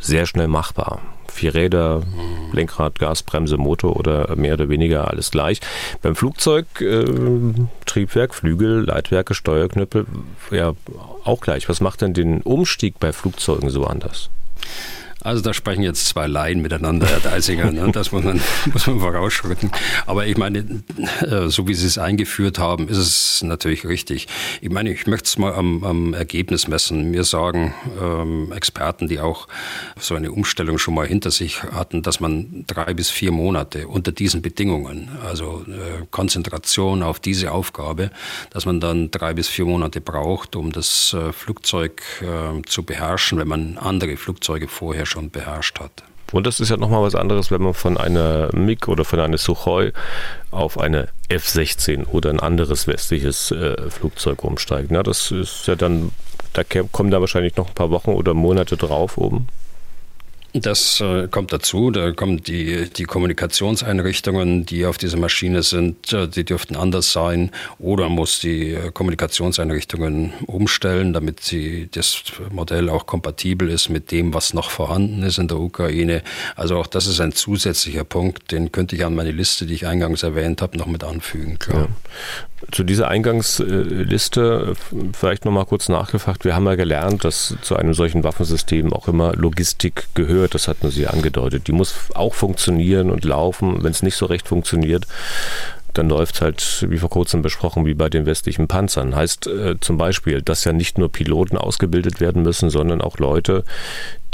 sehr 0.00 0.26
schnell 0.26 0.48
machbar. 0.48 1.00
Vier 1.28 1.54
Räder, 1.54 2.02
Lenkrad, 2.52 2.98
Gasbremse, 2.98 3.56
Motor 3.56 3.96
oder 3.96 4.34
mehr 4.34 4.54
oder 4.54 4.68
weniger 4.68 5.08
alles 5.08 5.30
gleich. 5.30 5.60
Beim 6.02 6.16
Flugzeug 6.16 6.66
äh, 6.80 7.04
Triebwerk, 7.86 8.34
Flügel, 8.34 8.84
Leitwerke, 8.86 9.34
Steuerknüppel, 9.34 10.06
ja 10.50 10.72
auch 11.24 11.40
gleich. 11.40 11.68
Was 11.68 11.80
macht 11.80 12.00
denn 12.00 12.14
den 12.14 12.42
Umstieg 12.42 12.98
bei 12.98 13.12
Flugzeugen 13.12 13.70
so 13.70 13.84
anders? 13.84 14.30
Also 15.22 15.42
da 15.42 15.52
sprechen 15.52 15.82
jetzt 15.82 16.06
zwei 16.06 16.26
Laien 16.26 16.62
miteinander, 16.62 17.06
Herr 17.06 17.20
Deisinger, 17.20 17.70
ne? 17.70 17.90
das 17.92 18.10
muss 18.10 18.24
man, 18.24 18.40
muss 18.72 18.86
man 18.86 19.00
vorausschritten. 19.00 19.70
Aber 20.06 20.26
ich 20.26 20.38
meine, 20.38 20.82
äh, 21.20 21.48
so 21.48 21.68
wie 21.68 21.74
Sie 21.74 21.86
es 21.86 21.98
eingeführt 21.98 22.58
haben, 22.58 22.88
ist 22.88 22.96
es 22.96 23.42
natürlich 23.42 23.86
richtig. 23.86 24.28
Ich 24.62 24.70
meine, 24.70 24.90
ich 24.90 25.06
möchte 25.06 25.26
es 25.26 25.36
mal 25.36 25.52
am, 25.52 25.84
am 25.84 26.14
Ergebnis 26.14 26.68
messen. 26.68 27.10
Mir 27.10 27.24
sagen 27.24 27.74
ähm, 28.00 28.52
Experten, 28.52 29.08
die 29.08 29.20
auch 29.20 29.46
so 29.98 30.14
eine 30.14 30.32
Umstellung 30.32 30.78
schon 30.78 30.94
mal 30.94 31.06
hinter 31.06 31.30
sich 31.30 31.62
hatten, 31.64 32.02
dass 32.02 32.20
man 32.20 32.64
drei 32.66 32.94
bis 32.94 33.10
vier 33.10 33.32
Monate 33.32 33.88
unter 33.88 34.12
diesen 34.12 34.40
Bedingungen, 34.40 35.10
also 35.24 35.64
äh, 35.68 36.06
Konzentration 36.10 37.02
auf 37.02 37.20
diese 37.20 37.52
Aufgabe, 37.52 38.10
dass 38.50 38.64
man 38.64 38.80
dann 38.80 39.10
drei 39.10 39.34
bis 39.34 39.48
vier 39.48 39.66
Monate 39.66 40.00
braucht, 40.00 40.56
um 40.56 40.72
das 40.72 41.12
äh, 41.12 41.32
Flugzeug 41.32 42.02
äh, 42.22 42.62
zu 42.66 42.84
beherrschen, 42.84 43.38
wenn 43.38 43.48
man 43.48 43.76
andere 43.76 44.16
Flugzeuge 44.16 44.66
vorher 44.66 45.09
schon 45.10 45.30
beherrscht 45.30 45.80
hat. 45.80 46.04
Und 46.32 46.46
das 46.46 46.60
ist 46.60 46.68
ja 46.68 46.76
nochmal 46.76 47.02
was 47.02 47.14
anderes, 47.14 47.50
wenn 47.50 47.62
man 47.62 47.74
von 47.74 47.96
einer 47.96 48.50
MiG 48.54 48.88
oder 48.88 49.04
von 49.04 49.18
einer 49.18 49.38
Sukhoi 49.38 49.92
auf 50.50 50.78
eine 50.78 51.08
F-16 51.28 52.06
oder 52.06 52.30
ein 52.30 52.40
anderes 52.40 52.86
westliches 52.86 53.50
äh, 53.50 53.90
Flugzeug 53.90 54.44
umsteigt. 54.44 54.90
Na, 54.90 55.02
das 55.02 55.30
ist 55.32 55.66
ja 55.66 55.74
dann, 55.74 56.12
da 56.52 56.62
kommen 56.64 57.10
da 57.10 57.20
wahrscheinlich 57.20 57.56
noch 57.56 57.68
ein 57.68 57.74
paar 57.74 57.90
Wochen 57.90 58.10
oder 58.10 58.34
Monate 58.34 58.76
drauf 58.76 59.18
oben. 59.18 59.48
Das 60.52 61.00
äh, 61.00 61.28
kommt 61.28 61.52
dazu. 61.52 61.90
Da 61.90 62.10
kommen 62.10 62.42
die, 62.42 62.90
die 62.90 63.04
Kommunikationseinrichtungen, 63.04 64.66
die 64.66 64.84
auf 64.84 64.98
dieser 64.98 65.16
Maschine 65.16 65.62
sind, 65.62 66.12
äh, 66.12 66.26
die 66.26 66.44
dürften 66.44 66.74
anders 66.74 67.12
sein. 67.12 67.50
Oder 67.78 68.08
muss 68.08 68.40
die 68.40 68.72
äh, 68.72 68.90
Kommunikationseinrichtungen 68.90 70.32
umstellen, 70.46 71.12
damit 71.12 71.40
sie, 71.40 71.88
das 71.92 72.24
Modell 72.50 72.88
auch 72.88 73.06
kompatibel 73.06 73.68
ist 73.70 73.90
mit 73.90 74.10
dem, 74.10 74.34
was 74.34 74.52
noch 74.52 74.70
vorhanden 74.70 75.22
ist 75.22 75.38
in 75.38 75.46
der 75.46 75.58
Ukraine. 75.58 76.22
Also 76.56 76.78
auch 76.78 76.88
das 76.88 77.06
ist 77.06 77.20
ein 77.20 77.32
zusätzlicher 77.32 78.04
Punkt, 78.04 78.50
den 78.50 78.72
könnte 78.72 78.96
ich 78.96 79.04
an 79.04 79.14
meine 79.14 79.30
Liste, 79.30 79.66
die 79.66 79.74
ich 79.74 79.86
eingangs 79.86 80.24
erwähnt 80.24 80.62
habe, 80.62 80.76
noch 80.76 80.86
mit 80.86 81.04
anfügen. 81.04 81.58
Ja. 81.72 81.86
Zu 82.72 82.84
dieser 82.84 83.08
Eingangsliste 83.08 84.74
vielleicht 85.12 85.44
nochmal 85.44 85.64
kurz 85.64 85.88
nachgefragt. 85.88 86.44
Wir 86.44 86.54
haben 86.54 86.66
ja 86.66 86.74
gelernt, 86.74 87.24
dass 87.24 87.56
zu 87.62 87.74
einem 87.76 87.94
solchen 87.94 88.22
Waffensystem 88.22 88.92
auch 88.92 89.08
immer 89.08 89.34
Logistik 89.34 90.08
gehört. 90.14 90.39
Das 90.48 90.68
hatten 90.68 90.90
Sie 90.90 91.06
angedeutet. 91.06 91.66
Die 91.66 91.72
muss 91.72 91.94
auch 92.14 92.34
funktionieren 92.34 93.10
und 93.10 93.24
laufen. 93.24 93.82
Wenn 93.82 93.92
es 93.92 94.02
nicht 94.02 94.16
so 94.16 94.26
recht 94.26 94.48
funktioniert, 94.48 95.06
dann 95.94 96.08
läuft 96.08 96.36
es 96.36 96.40
halt, 96.40 96.86
wie 96.88 96.98
vor 96.98 97.10
kurzem 97.10 97.42
besprochen, 97.42 97.84
wie 97.84 97.94
bei 97.94 98.08
den 98.08 98.26
westlichen 98.26 98.68
Panzern. 98.68 99.14
Heißt 99.14 99.46
äh, 99.46 99.78
zum 99.80 99.98
Beispiel, 99.98 100.42
dass 100.42 100.64
ja 100.64 100.72
nicht 100.72 100.98
nur 100.98 101.10
Piloten 101.10 101.56
ausgebildet 101.56 102.20
werden 102.20 102.42
müssen, 102.42 102.70
sondern 102.70 103.00
auch 103.00 103.18
Leute, 103.18 103.64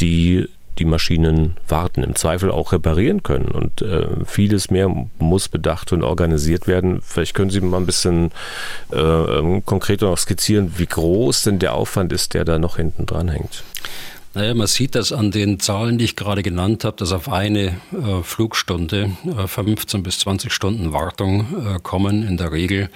die 0.01 0.49
die 0.79 0.85
Maschinen 0.85 1.57
warten, 1.69 2.03
im 2.03 2.15
Zweifel 2.15 2.51
auch 2.51 2.73
reparieren 2.73 3.23
können. 3.23 3.47
Und 3.47 3.83
äh, 3.83 4.07
vieles 4.27 4.71
mehr 4.71 4.95
muss 5.19 5.49
bedacht 5.49 5.93
und 5.93 6.03
organisiert 6.03 6.67
werden. 6.67 7.01
Vielleicht 7.03 7.35
können 7.35 7.51
Sie 7.51 7.61
mal 7.61 7.79
ein 7.79 7.87
bisschen 7.87 8.31
äh, 8.93 8.99
ähm, 8.99 9.65
konkreter 9.65 10.07
noch 10.07 10.19
skizzieren, 10.19 10.75
wie 10.77 10.87
groß 10.87 11.45
denn 11.45 11.59
der 11.59 11.75
Aufwand 11.75 12.13
ist, 12.13 12.35
der 12.35 12.45
da 12.45 12.59
noch 12.59 12.77
hinten 12.77 13.07
dran 13.07 13.29
hängt. 13.29 13.65
Naja, 14.37 14.53
man 14.53 14.67
sieht 14.67 14.95
das 14.95 15.13
an 15.13 15.31
den 15.31 15.61
Zahlen, 15.61 15.97
die 15.97 16.05
ich 16.05 16.15
gerade 16.15 16.43
genannt 16.43 16.85
habe, 16.85 16.99
dass 16.99 17.11
auf 17.11 17.33
eine 17.33 17.69
äh, 17.91 18.23
Flugstunde 18.23 19.13
äh, 19.25 19.47
15 19.47 20.03
bis 20.03 20.19
20 20.19 20.53
Stunden 20.53 20.93
Wartung 20.93 21.47
äh, 21.67 21.79
kommen 21.83 22.23
in 22.23 22.37
der 22.37 22.53
Regel. 22.53 22.91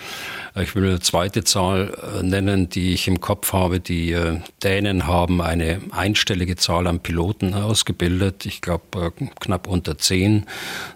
Ich 0.61 0.75
will 0.75 0.85
eine 0.85 1.01
zweite 1.01 1.43
Zahl 1.43 1.97
äh, 2.19 2.23
nennen, 2.23 2.69
die 2.69 2.93
ich 2.93 3.09
im 3.09 3.23
Kopf 3.23 3.55
habe. 3.55 3.81
Die 3.81 4.13
äh, 4.13 4.41
Dänen 4.63 5.07
haben 5.07 5.41
eine 5.41 5.81
einstellige 5.93 6.57
Zahl 6.57 6.87
an 6.87 7.01
Piloten 7.01 7.55
ausgebildet. 7.55 8.45
Ich 8.45 8.61
glaube 8.61 9.13
äh, 9.19 9.25
knapp 9.41 9.67
unter 9.67 9.97
zehn. 9.97 10.45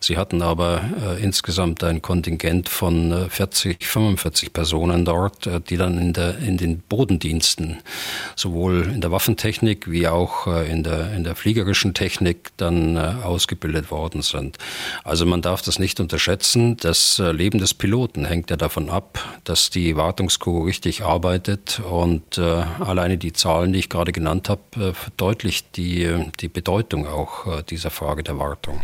Sie 0.00 0.18
hatten 0.18 0.42
aber 0.42 0.82
insgesamt 1.22 1.82
ein 1.84 2.02
Kontingent 2.02 2.68
von 2.68 3.30
40, 3.30 3.82
45 3.86 4.52
Personen 4.52 5.04
dort, 5.06 5.48
die 5.70 5.76
dann 5.76 5.98
in, 5.98 6.12
der, 6.12 6.38
in 6.38 6.58
den 6.58 6.80
Bodendiensten, 6.80 7.78
sowohl 8.36 8.90
in 8.92 9.00
der 9.00 9.10
Waffentechnik 9.10 9.90
wie 9.90 10.06
auch 10.08 10.33
in 10.46 10.82
der, 10.82 11.12
in 11.12 11.24
der 11.24 11.34
fliegerischen 11.36 11.94
Technik 11.94 12.50
dann 12.56 12.96
ausgebildet 12.96 13.90
worden 13.90 14.22
sind. 14.22 14.58
Also 15.02 15.26
man 15.26 15.42
darf 15.42 15.62
das 15.62 15.78
nicht 15.78 16.00
unterschätzen. 16.00 16.76
Das 16.76 17.18
Leben 17.18 17.58
des 17.58 17.74
Piloten 17.74 18.24
hängt 18.24 18.50
ja 18.50 18.56
davon 18.56 18.90
ab, 18.90 19.18
dass 19.44 19.70
die 19.70 19.96
Wartungscrew 19.96 20.64
richtig 20.64 21.02
arbeitet 21.02 21.80
und 21.80 22.38
äh, 22.38 22.42
alleine 22.42 23.18
die 23.18 23.32
Zahlen, 23.32 23.72
die 23.72 23.78
ich 23.78 23.88
gerade 23.88 24.12
genannt 24.12 24.48
habe, 24.48 24.62
äh, 24.76 24.92
verdeutlicht 24.92 25.76
die, 25.76 26.30
die 26.40 26.48
Bedeutung 26.48 27.06
auch 27.06 27.46
äh, 27.46 27.62
dieser 27.62 27.90
Frage 27.90 28.22
der 28.22 28.38
Wartung. 28.38 28.80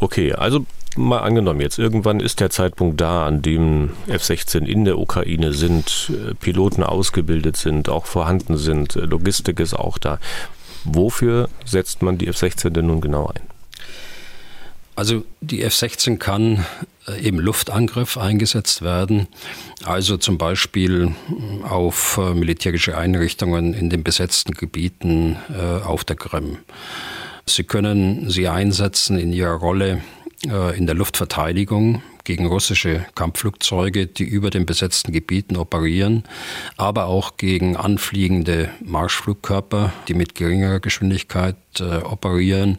Okay, 0.00 0.32
also 0.32 0.66
mal 0.96 1.18
angenommen 1.18 1.60
jetzt, 1.60 1.78
irgendwann 1.78 2.20
ist 2.20 2.40
der 2.40 2.50
Zeitpunkt 2.50 3.00
da, 3.00 3.26
an 3.26 3.42
dem 3.42 3.90
F-16 4.06 4.64
in 4.64 4.84
der 4.84 4.98
Ukraine 4.98 5.52
sind, 5.52 6.10
äh, 6.10 6.34
Piloten 6.34 6.82
ausgebildet 6.82 7.56
sind, 7.56 7.88
auch 7.88 8.06
vorhanden 8.06 8.56
sind, 8.56 8.96
äh, 8.96 9.00
Logistik 9.00 9.60
ist 9.60 9.74
auch 9.74 9.98
da. 9.98 10.18
Wofür 10.84 11.48
setzt 11.64 12.02
man 12.02 12.18
die 12.18 12.28
F-16 12.28 12.70
denn 12.70 12.86
nun 12.86 13.00
genau 13.00 13.28
ein? 13.28 13.42
Also 14.94 15.24
die 15.40 15.62
F-16 15.62 16.18
kann 16.18 16.66
äh, 17.06 17.26
im 17.26 17.38
Luftangriff 17.38 18.18
eingesetzt 18.18 18.82
werden, 18.82 19.28
also 19.84 20.16
zum 20.16 20.38
Beispiel 20.38 21.12
auf 21.62 22.18
militärische 22.34 22.98
Einrichtungen 22.98 23.74
in 23.74 23.90
den 23.90 24.04
besetzten 24.04 24.52
Gebieten 24.52 25.36
auf 25.84 26.04
der 26.04 26.16
Krim. 26.16 26.58
Sie 27.46 27.64
können 27.64 28.30
sie 28.30 28.48
einsetzen 28.48 29.18
in 29.18 29.32
ihrer 29.32 29.54
Rolle 29.54 30.00
in 30.76 30.86
der 30.86 30.96
Luftverteidigung 30.96 32.02
gegen 32.24 32.46
russische 32.46 33.06
Kampfflugzeuge, 33.14 34.08
die 34.08 34.24
über 34.24 34.50
den 34.50 34.66
besetzten 34.66 35.12
Gebieten 35.12 35.56
operieren, 35.56 36.24
aber 36.76 37.06
auch 37.06 37.36
gegen 37.36 37.76
anfliegende 37.76 38.70
Marschflugkörper, 38.80 39.92
die 40.08 40.14
mit 40.14 40.34
geringerer 40.34 40.80
Geschwindigkeit 40.80 41.56
operieren. 41.80 42.78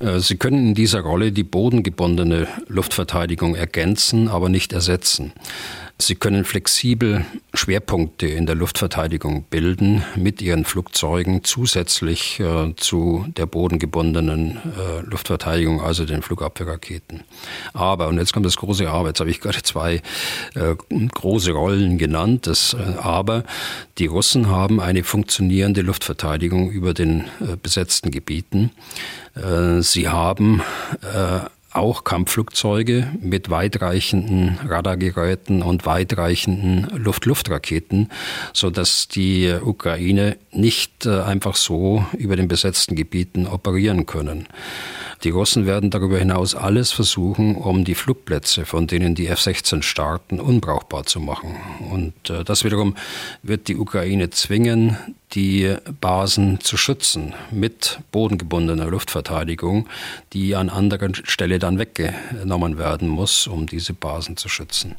Äh, 0.00 0.18
Sie 0.20 0.36
können 0.36 0.68
in 0.68 0.74
dieser 0.74 1.00
Rolle 1.00 1.32
die 1.32 1.44
bodengebundene 1.44 2.48
Luftverteidigung 2.66 3.54
ergänzen, 3.54 4.28
aber 4.28 4.48
nicht 4.48 4.72
ersetzen. 4.72 5.32
Sie 6.00 6.14
können 6.14 6.46
flexibel 6.46 7.26
Schwerpunkte 7.52 8.26
in 8.26 8.46
der 8.46 8.54
Luftverteidigung 8.54 9.44
bilden 9.44 10.02
mit 10.16 10.40
ihren 10.40 10.64
Flugzeugen 10.64 11.44
zusätzlich 11.44 12.40
äh, 12.40 12.74
zu 12.76 13.26
der 13.36 13.44
bodengebundenen 13.44 14.56
äh, 14.56 15.00
Luftverteidigung, 15.02 15.82
also 15.82 16.06
den 16.06 16.22
Flugabwehrraketen. 16.22 17.24
Aber, 17.74 18.08
und 18.08 18.16
jetzt 18.16 18.32
kommt 18.32 18.46
das 18.46 18.56
große 18.56 18.88
Aber, 18.88 19.08
jetzt 19.08 19.20
habe 19.20 19.30
ich 19.30 19.40
gerade 19.40 19.62
zwei 19.62 20.00
äh, 20.54 20.74
große 21.12 21.52
Rollen 21.52 21.98
genannt, 21.98 22.46
das 22.46 22.74
äh, 22.74 22.98
Aber, 22.98 23.44
die 23.98 24.06
Russen 24.06 24.48
haben 24.48 24.80
eine 24.80 25.04
funktionierende 25.04 25.82
Luftverteidigung 25.82 26.70
über 26.70 26.94
den 26.94 27.26
äh, 27.40 27.56
besetzten 27.62 28.10
Gebieten. 28.10 28.70
Äh, 29.34 29.82
sie 29.82 30.08
haben 30.08 30.62
auch 31.72 32.04
Kampfflugzeuge 32.04 33.08
mit 33.20 33.50
weitreichenden 33.50 34.58
Radargeräten 34.66 35.62
und 35.62 35.86
weitreichenden 35.86 36.88
Luft-Luft-Raketen, 36.96 38.08
so 38.52 38.70
dass 38.70 39.08
die 39.08 39.52
Ukraine 39.62 40.36
nicht 40.50 41.06
äh, 41.06 41.20
einfach 41.20 41.56
so 41.56 42.04
über 42.16 42.36
den 42.36 42.48
besetzten 42.48 42.96
Gebieten 42.96 43.46
operieren 43.46 44.06
können. 44.06 44.48
Die 45.22 45.30
Russen 45.30 45.66
werden 45.66 45.90
darüber 45.90 46.18
hinaus 46.18 46.54
alles 46.54 46.92
versuchen, 46.92 47.54
um 47.54 47.84
die 47.84 47.94
Flugplätze, 47.94 48.64
von 48.64 48.86
denen 48.86 49.14
die 49.14 49.26
F-16 49.26 49.82
starten, 49.82 50.40
unbrauchbar 50.40 51.04
zu 51.04 51.20
machen. 51.20 51.56
Und 51.90 52.30
äh, 52.30 52.42
das 52.42 52.64
wiederum 52.64 52.96
wird 53.42 53.68
die 53.68 53.76
Ukraine 53.76 54.30
zwingen, 54.30 54.96
die 55.32 55.76
Basen 56.00 56.60
zu 56.60 56.76
schützen 56.76 57.34
mit 57.50 58.00
bodengebundener 58.10 58.86
Luftverteidigung, 58.86 59.88
die 60.32 60.56
an 60.56 60.68
anderer 60.68 61.10
Stelle 61.24 61.58
dann 61.58 61.78
weggenommen 61.78 62.78
werden 62.78 63.08
muss, 63.08 63.46
um 63.46 63.66
diese 63.66 63.92
Basen 63.92 64.36
zu 64.36 64.48
schützen. 64.48 64.96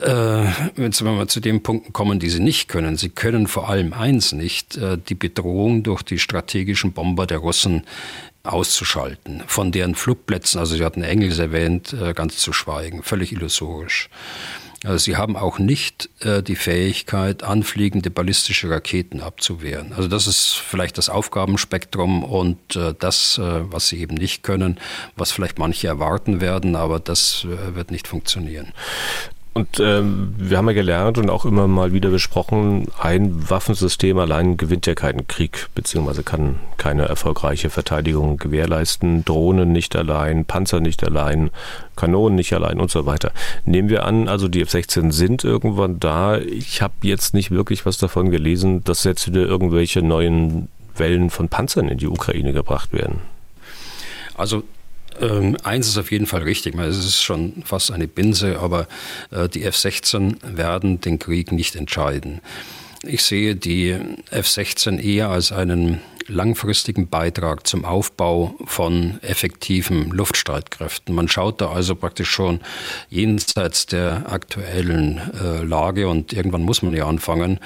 Äh, 0.00 0.46
wenn 0.76 0.92
wir 0.92 1.12
mal 1.12 1.28
zu 1.28 1.40
den 1.40 1.62
Punkten 1.62 1.92
kommen, 1.92 2.18
die 2.18 2.30
sie 2.30 2.40
nicht 2.40 2.68
können. 2.68 2.96
Sie 2.96 3.10
können 3.10 3.46
vor 3.46 3.68
allem 3.68 3.92
eins 3.92 4.32
nicht, 4.32 4.76
äh, 4.76 4.98
die 4.98 5.14
Bedrohung 5.14 5.82
durch 5.82 6.02
die 6.02 6.18
strategischen 6.18 6.92
Bomber 6.92 7.26
der 7.26 7.38
Russen 7.38 7.84
auszuschalten. 8.42 9.42
Von 9.46 9.72
deren 9.72 9.94
Flugplätzen, 9.94 10.58
also 10.58 10.76
Sie 10.76 10.84
hatten 10.84 11.02
Engels 11.02 11.38
erwähnt, 11.38 11.92
äh, 11.92 12.14
ganz 12.14 12.38
zu 12.38 12.52
schweigen. 12.52 13.02
Völlig 13.02 13.32
illusorisch. 13.32 14.08
Also 14.84 14.98
sie 14.98 15.16
haben 15.16 15.36
auch 15.36 15.58
nicht 15.58 16.08
äh, 16.20 16.42
die 16.42 16.54
Fähigkeit, 16.54 17.42
anfliegende 17.42 18.10
ballistische 18.10 18.70
Raketen 18.70 19.20
abzuwehren. 19.20 19.92
Also 19.92 20.08
das 20.08 20.28
ist 20.28 20.54
vielleicht 20.54 20.98
das 20.98 21.08
Aufgabenspektrum 21.08 22.22
und 22.22 22.76
äh, 22.76 22.94
das, 22.96 23.38
äh, 23.38 23.72
was 23.72 23.88
sie 23.88 23.98
eben 23.98 24.14
nicht 24.14 24.44
können, 24.44 24.78
was 25.16 25.32
vielleicht 25.32 25.58
manche 25.58 25.88
erwarten 25.88 26.40
werden, 26.40 26.76
aber 26.76 27.00
das 27.00 27.44
äh, 27.44 27.74
wird 27.74 27.90
nicht 27.90 28.06
funktionieren. 28.06 28.72
Und 29.58 29.80
ähm, 29.80 30.34
wir 30.38 30.56
haben 30.56 30.68
ja 30.68 30.72
gelernt 30.72 31.18
und 31.18 31.30
auch 31.30 31.44
immer 31.44 31.66
mal 31.66 31.92
wieder 31.92 32.10
besprochen, 32.10 32.86
ein 32.96 33.50
Waffensystem 33.50 34.16
allein 34.16 34.56
gewinnt 34.56 34.86
ja 34.86 34.94
keinen 34.94 35.26
Krieg, 35.26 35.66
beziehungsweise 35.74 36.22
kann 36.22 36.60
keine 36.76 37.06
erfolgreiche 37.06 37.68
Verteidigung 37.68 38.36
gewährleisten. 38.36 39.24
Drohnen 39.24 39.72
nicht 39.72 39.96
allein, 39.96 40.44
Panzer 40.44 40.78
nicht 40.78 41.02
allein, 41.02 41.50
Kanonen 41.96 42.36
nicht 42.36 42.52
allein 42.52 42.78
und 42.78 42.92
so 42.92 43.04
weiter. 43.04 43.32
Nehmen 43.64 43.88
wir 43.88 44.06
an, 44.06 44.28
also 44.28 44.46
die 44.46 44.60
F-16 44.60 45.10
sind 45.10 45.42
irgendwann 45.42 45.98
da. 45.98 46.38
Ich 46.38 46.80
habe 46.80 46.94
jetzt 47.02 47.34
nicht 47.34 47.50
wirklich 47.50 47.84
was 47.84 47.98
davon 47.98 48.30
gelesen, 48.30 48.84
dass 48.84 49.02
jetzt 49.02 49.26
wieder 49.26 49.42
irgendwelche 49.42 50.02
neuen 50.02 50.68
Wellen 50.94 51.30
von 51.30 51.48
Panzern 51.48 51.88
in 51.88 51.98
die 51.98 52.06
Ukraine 52.06 52.52
gebracht 52.52 52.92
werden. 52.92 53.18
Also 54.36 54.62
ähm, 55.20 55.56
eins 55.62 55.88
ist 55.88 55.98
auf 55.98 56.10
jeden 56.10 56.26
Fall 56.26 56.42
richtig, 56.42 56.74
es 56.76 56.98
ist 56.98 57.22
schon 57.22 57.62
fast 57.64 57.90
eine 57.90 58.08
Binse, 58.08 58.58
aber 58.58 58.86
äh, 59.30 59.48
die 59.48 59.64
F-16 59.64 60.56
werden 60.56 61.00
den 61.00 61.18
Krieg 61.18 61.52
nicht 61.52 61.76
entscheiden. 61.76 62.40
Ich 63.02 63.22
sehe 63.22 63.54
die 63.54 63.96
F-16 64.30 64.98
eher 64.98 65.28
als 65.28 65.52
einen 65.52 66.00
langfristigen 66.28 67.08
Beitrag 67.08 67.66
zum 67.66 67.84
Aufbau 67.84 68.54
von 68.66 69.18
effektiven 69.22 70.10
Luftstreitkräften. 70.10 71.14
Man 71.14 71.28
schaut 71.28 71.60
da 71.60 71.70
also 71.70 71.94
praktisch 71.94 72.30
schon 72.30 72.60
jenseits 73.08 73.86
der 73.86 74.30
aktuellen 74.30 75.20
äh, 75.40 75.62
Lage 75.62 76.08
und 76.08 76.32
irgendwann 76.32 76.62
muss 76.62 76.82
man 76.82 76.94
ja 76.94 77.06
anfangen, 77.06 77.60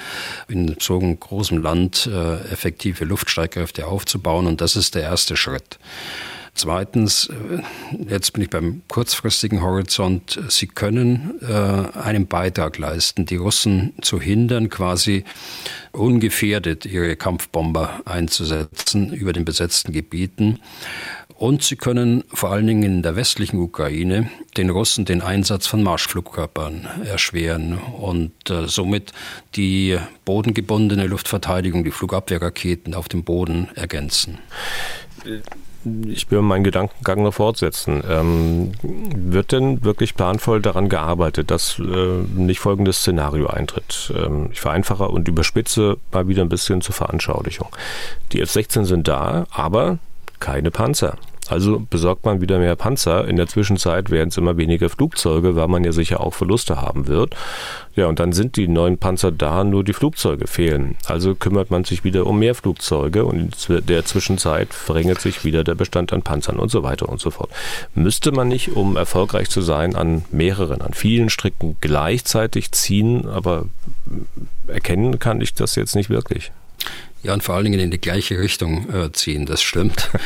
in 0.47 0.75
so 0.79 0.99
einem 0.99 1.19
großen 1.19 1.61
Land 1.61 2.07
äh, 2.11 2.35
effektive 2.51 3.05
Luftstreitkräfte 3.05 3.87
aufzubauen 3.87 4.47
und 4.47 4.61
das 4.61 4.75
ist 4.75 4.95
der 4.95 5.03
erste 5.03 5.35
Schritt. 5.35 5.77
Zweitens, 6.55 7.29
äh, 7.29 7.61
jetzt 8.09 8.33
bin 8.33 8.43
ich 8.43 8.49
beim 8.49 8.83
kurzfristigen 8.87 9.61
Horizont, 9.63 10.39
Sie 10.49 10.67
können 10.67 11.39
äh, 11.41 11.97
einen 11.97 12.27
Beitrag 12.27 12.77
leisten, 12.77 13.25
die 13.25 13.37
Russen 13.37 13.93
zu 14.01 14.21
hindern, 14.21 14.69
quasi 14.69 15.23
ungefährdet 15.91 16.85
ihre 16.85 17.15
Kampfbomber 17.15 18.01
einzusetzen 18.05 19.13
über 19.13 19.33
den 19.33 19.45
besetzten 19.45 19.93
Gebieten. 19.93 20.59
Und 21.35 21.63
sie 21.63 21.75
können 21.75 22.23
vor 22.31 22.51
allen 22.51 22.67
Dingen 22.67 22.83
in 22.83 23.01
der 23.01 23.15
westlichen 23.15 23.59
Ukraine 23.59 24.29
den 24.55 24.69
Russen 24.69 25.05
den 25.05 25.21
Einsatz 25.21 25.65
von 25.67 25.81
Marschflugkörpern 25.81 26.87
erschweren 27.03 27.77
und 27.77 28.31
äh, 28.49 28.67
somit 28.67 29.11
die 29.55 29.97
bodengebundene 30.23 31.07
Luftverteidigung, 31.07 31.83
die 31.83 31.91
Flugabwehrraketen 31.91 32.93
auf 32.93 33.09
dem 33.09 33.23
Boden 33.23 33.67
ergänzen. 33.75 34.37
Ich 36.07 36.29
will 36.31 36.41
meinen 36.41 36.63
Gedankengang 36.63 37.23
noch 37.23 37.33
fortsetzen. 37.33 38.03
Ähm, 38.09 38.71
wird 38.81 39.51
denn 39.51 39.83
wirklich 39.83 40.15
planvoll 40.15 40.61
daran 40.61 40.89
gearbeitet, 40.89 41.51
dass 41.51 41.79
äh, 41.79 41.83
nicht 42.35 42.59
folgendes 42.59 42.99
Szenario 42.99 43.47
eintritt? 43.47 44.13
Ähm, 44.15 44.49
ich 44.51 44.61
vereinfache 44.61 45.07
und 45.07 45.27
überspitze 45.27 45.97
mal 46.11 46.27
wieder 46.27 46.41
ein 46.43 46.49
bisschen 46.49 46.81
zur 46.81 46.95
Veranschaulichung. 46.95 47.69
Die 48.31 48.41
F-16 48.41 48.85
sind 48.85 49.07
da, 49.07 49.45
aber 49.51 49.99
keine 50.39 50.71
Panzer. 50.71 51.17
Also 51.49 51.85
besorgt 51.89 52.25
man 52.25 52.41
wieder 52.41 52.59
mehr 52.59 52.75
Panzer. 52.75 53.27
In 53.27 53.35
der 53.35 53.47
Zwischenzeit 53.47 54.09
werden 54.09 54.29
es 54.29 54.37
immer 54.37 54.57
weniger 54.57 54.89
Flugzeuge, 54.89 55.55
weil 55.55 55.67
man 55.67 55.83
ja 55.83 55.91
sicher 55.91 56.21
auch 56.21 56.33
Verluste 56.33 56.81
haben 56.81 57.07
wird. 57.07 57.35
Ja, 57.95 58.07
und 58.07 58.19
dann 58.19 58.33
sind 58.33 58.55
die 58.55 58.67
neuen 58.67 58.97
Panzer 58.97 59.31
da, 59.31 59.63
nur 59.63 59.83
die 59.83 59.93
Flugzeuge 59.93 60.47
fehlen. 60.47 60.95
Also 61.05 61.35
kümmert 61.35 61.69
man 61.69 61.83
sich 61.83 62.03
wieder 62.03 62.25
um 62.25 62.39
mehr 62.39 62.55
Flugzeuge 62.55 63.25
und 63.25 63.69
in 63.69 63.85
der 63.85 64.05
Zwischenzeit 64.05 64.73
verringert 64.73 65.21
sich 65.21 65.45
wieder 65.45 65.63
der 65.63 65.75
Bestand 65.75 66.11
an 66.11 66.23
Panzern 66.23 66.57
und 66.57 66.71
so 66.71 66.81
weiter 66.81 67.07
und 67.09 67.19
so 67.19 67.29
fort. 67.29 67.51
Müsste 67.93 68.31
man 68.31 68.47
nicht, 68.47 68.75
um 68.75 68.97
erfolgreich 68.97 69.49
zu 69.49 69.61
sein, 69.61 69.95
an 69.95 70.25
mehreren, 70.31 70.81
an 70.81 70.93
vielen 70.93 71.29
Stricken 71.29 71.77
gleichzeitig 71.81 72.71
ziehen, 72.71 73.27
aber 73.27 73.65
erkennen 74.67 75.19
kann 75.19 75.41
ich 75.41 75.53
das 75.53 75.75
jetzt 75.75 75.95
nicht 75.95 76.09
wirklich. 76.09 76.51
Ja, 77.23 77.33
und 77.33 77.41
vor 77.41 77.55
allen 77.55 77.63
Dingen 77.63 77.79
in 77.79 77.89
die 77.89 78.01
gleiche 78.01 78.37
Richtung 78.37 78.93
äh, 78.93 79.11
ziehen, 79.13 79.45
das 79.45 79.61
stimmt. 79.61 80.09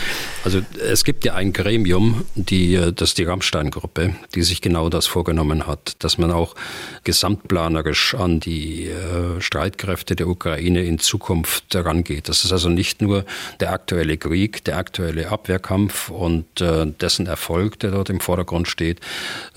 Also 0.43 0.61
es 0.81 1.03
gibt 1.03 1.25
ja 1.25 1.33
ein 1.33 1.51
Gremium, 1.51 2.23
die, 2.35 2.75
äh, 2.75 2.93
das 2.93 3.09
ist 3.09 3.17
die 3.17 3.25
Rammstein-Gruppe, 3.25 4.15
die 4.33 4.43
sich 4.43 4.61
genau 4.61 4.87
das 4.87 5.05
vorgenommen 5.05 5.67
hat, 5.67 5.97
dass 5.99 6.17
man 6.17 6.31
auch 6.31 6.55
gesamtplanerisch 7.03 8.15
an 8.15 8.39
die 8.39 8.85
äh, 8.85 9.41
Streitkräfte 9.41 10.15
der 10.15 10.29
Ukraine 10.29 10.85
in 10.85 10.99
Zukunft 10.99 11.75
herangeht. 11.75 12.29
Das 12.29 12.45
ist 12.45 12.53
also 12.53 12.69
nicht 12.69 13.01
nur 13.01 13.25
der 13.59 13.73
aktuelle 13.73 14.17
Krieg, 14.17 14.63
der 14.63 14.77
aktuelle 14.77 15.27
Abwehrkampf 15.29 16.09
und 16.09 16.61
äh, 16.61 16.85
dessen 16.85 17.25
Erfolg, 17.25 17.77
der 17.79 17.91
dort 17.91 18.09
im 18.09 18.21
Vordergrund 18.21 18.69
steht, 18.69 19.01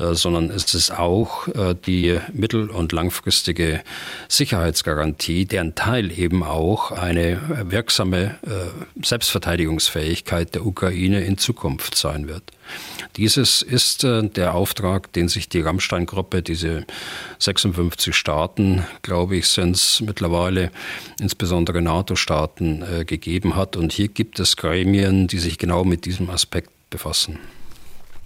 äh, 0.01 0.14
sondern 0.14 0.51
es 0.51 0.74
ist 0.74 0.91
auch 0.91 1.47
äh, 1.47 1.76
die 1.86 2.18
mittel- 2.32 2.68
und 2.68 2.91
langfristige 2.91 3.82
Sicherheitsgarantie, 4.28 5.45
deren 5.45 5.76
Teil 5.76 6.11
eben 6.18 6.43
auch 6.43 6.91
eine 6.91 7.30
wirksame 7.39 8.37
äh, 8.43 9.05
Selbstverteidigungsfähigkeit 9.05 10.55
der 10.55 10.66
Ukraine 10.66 11.24
in 11.24 11.39
Zukunft 11.39 11.97
sein 11.97 12.28
wird. 12.28 12.43
Dieses 13.16 13.62
ist 13.62 14.05
äh, 14.05 14.28
der 14.28 14.55
Auftrag, 14.55 15.12
den 15.12 15.28
sich 15.28 15.49
die 15.49 15.61
Rammstein-Gruppe, 15.61 16.43
diese 16.43 16.85
56 17.39 18.14
Staaten, 18.14 18.85
glaube 19.03 19.37
ich, 19.37 19.49
sind 19.49 19.76
es 19.76 20.01
mittlerweile, 20.01 20.70
insbesondere 21.20 21.83
NATO-Staaten, 21.83 22.83
äh, 22.83 23.05
gegeben 23.05 23.57
hat. 23.57 23.76
Und 23.76 23.93
hier 23.93 24.09
gibt 24.09 24.39
es 24.41 24.57
Gremien, 24.57 25.26
die 25.26 25.39
sich 25.39 25.59
genau 25.59 25.85
mit 25.85 26.05
diesem 26.05 26.31
Aspekt 26.31 26.70
befassen. 26.91 27.39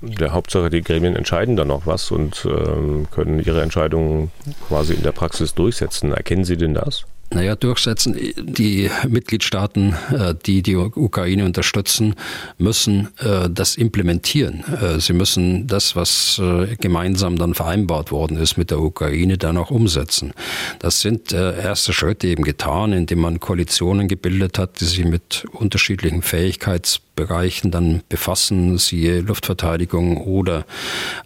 Der 0.01 0.33
Hauptsache, 0.33 0.69
die 0.69 0.83
Gremien 0.83 1.17
entscheiden 1.17 1.57
dann 1.57 1.69
noch 1.69 1.87
was 1.87 2.11
und 2.11 2.45
ähm, 2.45 3.07
können 3.11 3.41
ihre 3.41 3.63
Entscheidungen 3.63 4.31
quasi 4.69 4.93
in 4.93 5.03
der 5.03 5.13
Praxis 5.13 5.55
durchsetzen. 5.55 6.13
Erkennen 6.13 6.45
Sie 6.45 6.59
denn 6.59 6.75
das? 6.75 7.07
Naja, 7.31 7.57
durchsetzen. 7.57 8.17
Die 8.37 8.91
Mitgliedstaaten, 9.09 9.95
äh, 10.13 10.35
die 10.47 10.63
die 10.63 10.77
Ukraine 10.77 11.45
unterstützen, 11.45 12.15
müssen 12.59 13.09
äh, 13.19 13.51
das 13.51 13.77
implementieren. 13.77 14.63
Äh, 14.81 15.01
sie 15.01 15.15
müssen 15.15 15.67
das, 15.67 15.97
was 15.97 16.41
gemeinsam 16.81 17.37
dann 17.37 17.55
vereinbart 17.55 18.11
worden 18.13 18.37
ist 18.37 18.57
mit 18.57 18.71
der 18.71 18.81
Ukraine, 18.81 19.39
dann 19.39 19.57
auch 19.57 19.71
umsetzen. 19.71 20.33
Das 20.79 21.01
sind 21.01 21.33
erste 21.33 21.93
Schritte 21.93 22.27
eben 22.27 22.45
getan, 22.45 22.93
indem 22.93 23.21
man 23.21 23.41
Koalitionen 23.41 24.09
gebildet 24.09 24.59
hat, 24.59 24.81
die 24.81 24.85
sich 24.85 25.05
mit 25.05 25.45
unterschiedlichen 25.53 26.23
Fähigkeits 26.23 27.01
Bereichen 27.15 27.71
dann 27.71 28.03
befassen, 28.09 28.77
siehe 28.79 29.21
Luftverteidigung 29.21 30.19
oder 30.19 30.65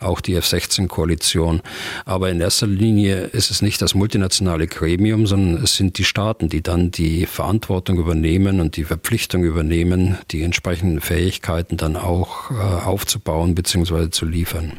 auch 0.01 0.20
die 0.20 0.34
F-16-Koalition. 0.34 1.62
Aber 2.05 2.30
in 2.30 2.41
erster 2.41 2.66
Linie 2.66 3.24
ist 3.24 3.51
es 3.51 3.62
nicht 3.62 3.80
das 3.80 3.95
multinationale 3.95 4.66
Gremium, 4.66 5.26
sondern 5.26 5.62
es 5.62 5.76
sind 5.76 5.99
die 5.99 6.05
Staaten, 6.05 6.49
die 6.49 6.62
dann 6.62 6.91
die 6.91 7.26
Verantwortung 7.26 7.99
übernehmen 7.99 8.61
und 8.61 8.76
die 8.76 8.84
Verpflichtung 8.84 9.45
übernehmen, 9.45 10.18
die 10.30 10.43
entsprechenden 10.43 11.01
Fähigkeiten 11.01 11.76
dann 11.76 11.97
auch 11.97 12.51
äh, 12.51 12.55
aufzubauen 12.55 13.55
bzw. 13.55 14.11
zu 14.11 14.26
liefern. 14.26 14.74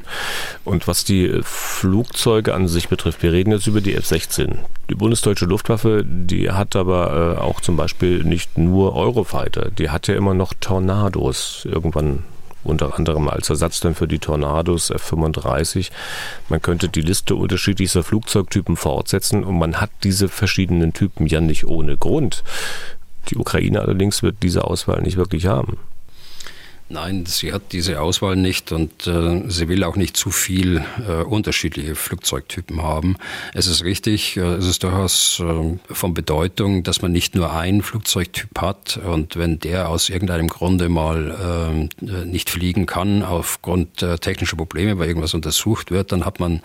Und 0.64 0.88
was 0.88 1.04
die 1.04 1.40
Flugzeuge 1.44 2.54
an 2.54 2.68
sich 2.68 2.88
betrifft, 2.88 3.24
wir 3.24 3.32
reden 3.32 3.52
jetzt 3.52 3.68
über 3.68 3.82
die 3.82 3.96
F-16. 3.96 4.58
Die 4.90 4.96
bundesdeutsche 4.96 5.46
Luftwaffe, 5.46 6.04
die 6.06 6.52
hat 6.52 6.76
aber 6.76 7.36
äh, 7.38 7.42
auch 7.42 7.62
zum 7.62 7.76
Beispiel 7.76 8.24
nicht 8.24 8.58
nur 8.58 8.96
Eurofighter, 8.96 9.70
die 9.72 9.90
hat 9.90 10.08
ja 10.08 10.16
immer 10.16 10.34
noch 10.34 10.54
Tornado. 10.60 10.99
Tornados 11.00 11.66
irgendwann 11.66 12.24
unter 12.66 12.98
anderem 12.98 13.30
als 13.30 13.50
Ersatz 13.50 13.80
dann 13.80 13.96
für 13.96 14.08
die 14.08 14.20
Tornados 14.20 14.90
F-35. 14.90 15.92
Man 16.50 16.62
könnte 16.62 16.90
die 16.90 17.02
Liste 17.02 17.36
unterschiedlichster 17.36 18.04
Flugzeugtypen 18.04 18.76
fortsetzen 18.76 19.46
und 19.46 19.58
man 19.58 19.80
hat 19.80 19.92
diese 20.04 20.28
verschiedenen 20.28 20.92
Typen 20.92 21.26
ja 21.26 21.40
nicht 21.40 21.66
ohne 21.66 21.96
Grund. 21.96 22.44
Die 23.30 23.38
Ukraine 23.38 23.80
allerdings 23.80 24.24
wird 24.24 24.44
diese 24.44 24.66
Auswahl 24.66 25.02
nicht 25.02 25.16
wirklich 25.16 25.46
haben. 25.46 25.78
Nein, 26.92 27.28
sie 27.28 27.54
hat 27.54 27.72
diese 27.72 28.02
Auswahl 28.02 28.36
nicht 28.36 28.72
und 28.72 29.06
äh, 29.06 29.44
sie 29.48 29.68
will 29.68 29.84
auch 29.84 29.96
nicht 29.96 30.18
zu 30.18 30.32
viel 30.32 30.84
äh, 31.08 31.22
unterschiedliche 31.22 31.94
Flugzeugtypen 31.94 32.82
haben. 32.82 33.16
Es 33.54 33.68
ist 33.68 33.84
richtig, 33.84 34.38
äh, 34.38 34.56
es 34.56 34.66
ist 34.66 34.82
durchaus 34.82 35.40
äh, 35.40 35.78
von 35.94 36.16
Bedeutung, 36.16 36.82
dass 36.82 37.04
man 37.04 37.12
nicht 37.12 37.36
nur 37.36 37.54
einen 37.54 37.84
Flugzeugtyp 37.84 38.60
hat 38.60 38.98
und 38.98 39.36
wenn 39.36 39.60
der 39.60 39.90
aus 39.90 40.10
irgendeinem 40.10 40.48
Grunde 40.48 40.90
mal 40.90 41.92
äh, 42.02 42.26
nicht 42.26 42.50
fliegen 42.50 42.88
kann, 42.88 43.22
aufgrund 43.22 44.02
äh, 44.02 44.18
technischer 44.18 44.58
Probleme, 44.58 44.98
weil 44.98 45.10
irgendwas 45.10 45.36
untersucht 45.36 45.92
wird, 45.92 46.12
dann 46.12 46.26
hat 46.26 46.40
man 46.40 46.60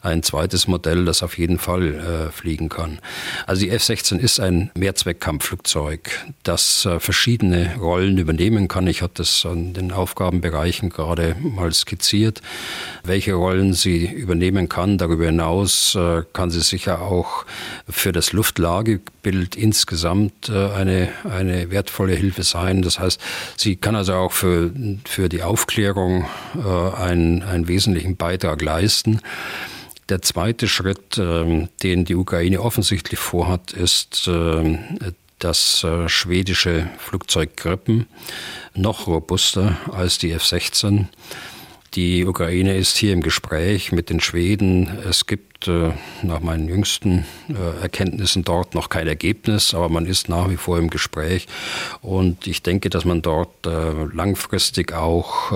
ein 0.00 0.22
zweites 0.22 0.68
Modell, 0.68 1.04
das 1.04 1.22
auf 1.22 1.36
jeden 1.36 1.58
Fall 1.58 2.30
fliegen 2.32 2.68
kann. 2.68 2.98
Also 3.46 3.62
die 3.62 3.70
F-16 3.70 4.18
ist 4.18 4.40
ein 4.40 4.70
Mehrzweckkampfflugzeug, 4.74 6.26
das 6.42 6.88
verschiedene 6.98 7.76
Rollen 7.76 8.16
übernehmen 8.18 8.68
kann. 8.68 8.86
Ich 8.86 9.02
hatte 9.02 9.14
das 9.16 9.44
an 9.44 9.65
den 9.72 9.92
Aufgabenbereichen 9.92 10.90
gerade 10.90 11.36
mal 11.40 11.72
skizziert, 11.72 12.42
welche 13.04 13.34
Rollen 13.34 13.72
sie 13.72 14.06
übernehmen 14.06 14.68
kann. 14.68 14.98
Darüber 14.98 15.26
hinaus 15.26 15.94
äh, 15.94 16.22
kann 16.32 16.50
sie 16.50 16.60
sicher 16.60 17.02
auch 17.02 17.44
für 17.88 18.12
das 18.12 18.32
Luftlagebild 18.32 19.56
insgesamt 19.56 20.48
äh, 20.48 20.70
eine, 20.70 21.08
eine 21.24 21.70
wertvolle 21.70 22.14
Hilfe 22.14 22.42
sein. 22.42 22.82
Das 22.82 22.98
heißt, 22.98 23.20
sie 23.56 23.76
kann 23.76 23.96
also 23.96 24.14
auch 24.14 24.32
für, 24.32 24.70
für 25.04 25.28
die 25.28 25.42
Aufklärung 25.42 26.26
äh, 26.54 26.96
einen, 26.96 27.42
einen 27.42 27.68
wesentlichen 27.68 28.16
Beitrag 28.16 28.62
leisten. 28.62 29.20
Der 30.08 30.22
zweite 30.22 30.68
Schritt, 30.68 31.16
den 31.16 32.04
die 32.04 32.14
Ukraine 32.14 32.60
offensichtlich 32.60 33.18
vorhat, 33.18 33.72
ist 33.72 34.30
das 35.38 35.84
äh, 35.84 36.08
schwedische 36.08 36.88
Flugzeug 36.98 37.56
Grippen 37.56 38.06
noch 38.74 39.06
robuster 39.06 39.76
als 39.92 40.18
die 40.18 40.32
F-16. 40.32 41.06
Die 41.94 42.26
Ukraine 42.26 42.76
ist 42.76 42.96
hier 42.98 43.12
im 43.12 43.22
Gespräch 43.22 43.90
mit 43.90 44.10
den 44.10 44.20
Schweden. 44.20 44.98
Es 45.08 45.26
gibt 45.26 45.66
äh, 45.68 45.92
nach 46.22 46.40
meinen 46.40 46.68
jüngsten 46.68 47.24
äh, 47.48 47.82
Erkenntnissen 47.82 48.44
dort 48.44 48.74
noch 48.74 48.90
kein 48.90 49.06
Ergebnis, 49.06 49.72
aber 49.72 49.88
man 49.88 50.04
ist 50.04 50.28
nach 50.28 50.50
wie 50.50 50.56
vor 50.56 50.78
im 50.78 50.90
Gespräch. 50.90 51.46
Und 52.02 52.46
ich 52.46 52.62
denke, 52.62 52.90
dass 52.90 53.04
man 53.04 53.22
dort 53.22 53.50
langfristig 53.64 54.92
auch 54.92 55.52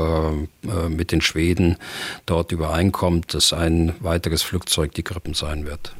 mit 0.89 1.13
den 1.13 1.21
Schweden 1.21 1.77
dort 2.27 2.53
übereinkommt, 2.53 3.35
dass 3.35 3.53
ein 3.53 3.95
weiteres 4.01 4.43
Flugzeug 4.43 4.93
die 4.95 5.05
Grippen 5.05 5.35
sein 5.35 5.67
wird. 5.67 5.95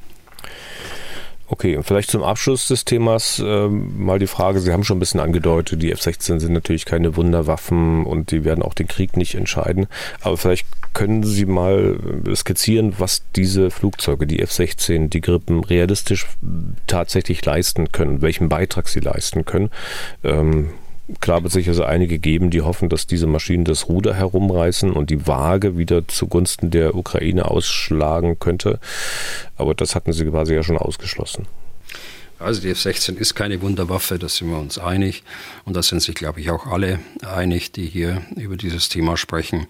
Okay, 1.53 1.77
und 1.77 1.83
vielleicht 1.83 2.13
zum 2.13 2.23
Abschluss 2.23 2.69
des 2.69 2.85
Themas 2.85 3.41
äh, 3.45 3.67
mal 3.67 4.21
die 4.21 4.29
Frage, 4.29 4.61
Sie 4.61 4.73
haben 4.73 4.85
schon 4.85 4.99
ein 4.99 5.01
bisschen 5.01 5.19
angedeutet, 5.19 5.83
die 5.83 5.91
F-16 5.91 6.39
sind 6.39 6.53
natürlich 6.53 6.85
keine 6.85 7.17
Wunderwaffen 7.17 8.07
und 8.07 8.31
die 8.31 8.45
werden 8.45 8.63
auch 8.63 8.73
den 8.73 8.87
Krieg 8.87 9.17
nicht 9.17 9.35
entscheiden, 9.35 9.89
aber 10.21 10.37
vielleicht 10.37 10.69
können 10.93 11.25
Sie 11.25 11.47
mal 11.47 11.99
skizzieren, 12.37 12.95
was 12.99 13.25
diese 13.35 13.73
Flugzeuge, 13.73 14.29
die 14.29 14.41
F-16, 14.41 15.09
die 15.09 15.21
Grippen 15.21 15.65
realistisch 15.65 16.29
tatsächlich 16.87 17.45
leisten 17.45 17.91
können, 17.91 18.23
welchen 18.23 18.49
Beitrag 18.49 18.87
sie 18.87 19.01
leisten 19.01 19.45
können. 19.45 19.71
Ähm, 20.23 20.71
Klar 21.21 21.43
wird 21.43 21.53
sicher 21.53 21.75
so 21.75 21.85
einige 21.85 22.19
geben, 22.19 22.51
die 22.51 22.63
hoffen, 22.63 22.89
dass 22.89 23.07
diese 23.07 23.27
Maschinen 23.27 23.65
das 23.65 23.89
Ruder 23.89 24.15
herumreißen 24.15 24.93
und 24.93 25.11
die 25.11 25.27
Waage 25.27 25.77
wieder 25.77 26.07
zugunsten 26.07 26.71
der 26.71 26.95
Ukraine 26.95 27.51
ausschlagen 27.51 28.39
könnte. 28.39 28.79
Aber 29.57 29.75
das 29.75 29.95
hatten 29.95 30.13
sie 30.13 30.25
quasi 30.27 30.55
ja 30.55 30.63
schon 30.63 30.79
ausgeschlossen. 30.79 31.47
Also 32.41 32.63
die 32.63 32.71
F-16 32.71 33.17
ist 33.19 33.35
keine 33.35 33.61
Wunderwaffe, 33.61 34.19
da 34.19 34.27
sind 34.27 34.49
wir 34.49 34.59
uns 34.59 34.79
einig. 34.79 35.23
Und 35.67 35.77
da 35.77 35.83
sind 35.83 36.01
sich, 36.01 36.15
glaube 36.15 36.41
ich, 36.41 36.51
auch 36.51 36.67
alle 36.67 36.99
einig, 37.23 37.73
die 37.73 37.85
hier 37.85 38.23
über 38.35 38.57
dieses 38.57 38.89
Thema 38.89 39.19
sprechen. 39.19 39.67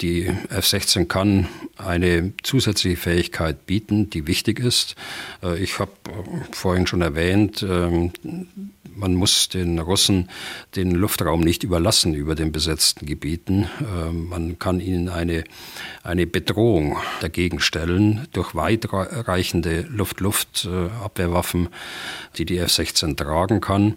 Die 0.00 0.26
F-16 0.26 1.06
kann 1.06 1.46
eine 1.76 2.32
zusätzliche 2.42 2.96
Fähigkeit 2.96 3.64
bieten, 3.64 4.10
die 4.10 4.26
wichtig 4.26 4.58
ist. 4.58 4.96
Äh, 5.40 5.62
ich 5.62 5.78
habe 5.78 5.92
äh, 6.08 6.52
vorhin 6.52 6.88
schon 6.88 7.00
erwähnt, 7.00 7.62
ähm, 7.62 8.10
man 9.00 9.14
muss 9.14 9.48
den 9.48 9.78
Russen 9.78 10.28
den 10.76 10.92
Luftraum 10.92 11.40
nicht 11.40 11.64
überlassen 11.64 12.14
über 12.14 12.34
den 12.34 12.52
besetzten 12.52 13.06
Gebieten. 13.06 13.68
Ähm, 13.80 14.28
man 14.28 14.58
kann 14.58 14.78
ihnen 14.78 15.08
eine, 15.08 15.44
eine 16.02 16.26
Bedrohung 16.26 16.98
dagegen 17.20 17.60
stellen 17.60 18.28
durch 18.32 18.54
weitreichende 18.54 19.82
Luft-Luft-Abwehrwaffen, 19.88 21.70
die 22.36 22.44
die 22.44 22.58
F-16 22.58 23.16
tragen 23.16 23.60
kann. 23.60 23.96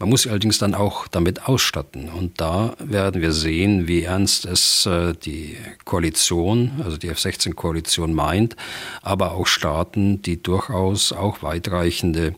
Man 0.00 0.08
muss 0.08 0.22
sie 0.22 0.30
allerdings 0.30 0.56
dann 0.56 0.74
auch 0.74 1.08
damit 1.08 1.46
ausstatten. 1.46 2.08
Und 2.08 2.40
da 2.40 2.74
werden 2.78 3.20
wir 3.20 3.32
sehen, 3.32 3.86
wie 3.86 4.02
ernst 4.04 4.46
es 4.46 4.86
äh, 4.86 5.12
die 5.12 5.58
Koalition, 5.84 6.80
also 6.82 6.96
die 6.96 7.08
F-16-Koalition 7.08 8.14
meint, 8.14 8.56
aber 9.02 9.32
auch 9.32 9.46
Staaten, 9.46 10.22
die 10.22 10.42
durchaus 10.42 11.12
auch 11.12 11.42
weitreichende 11.42 12.34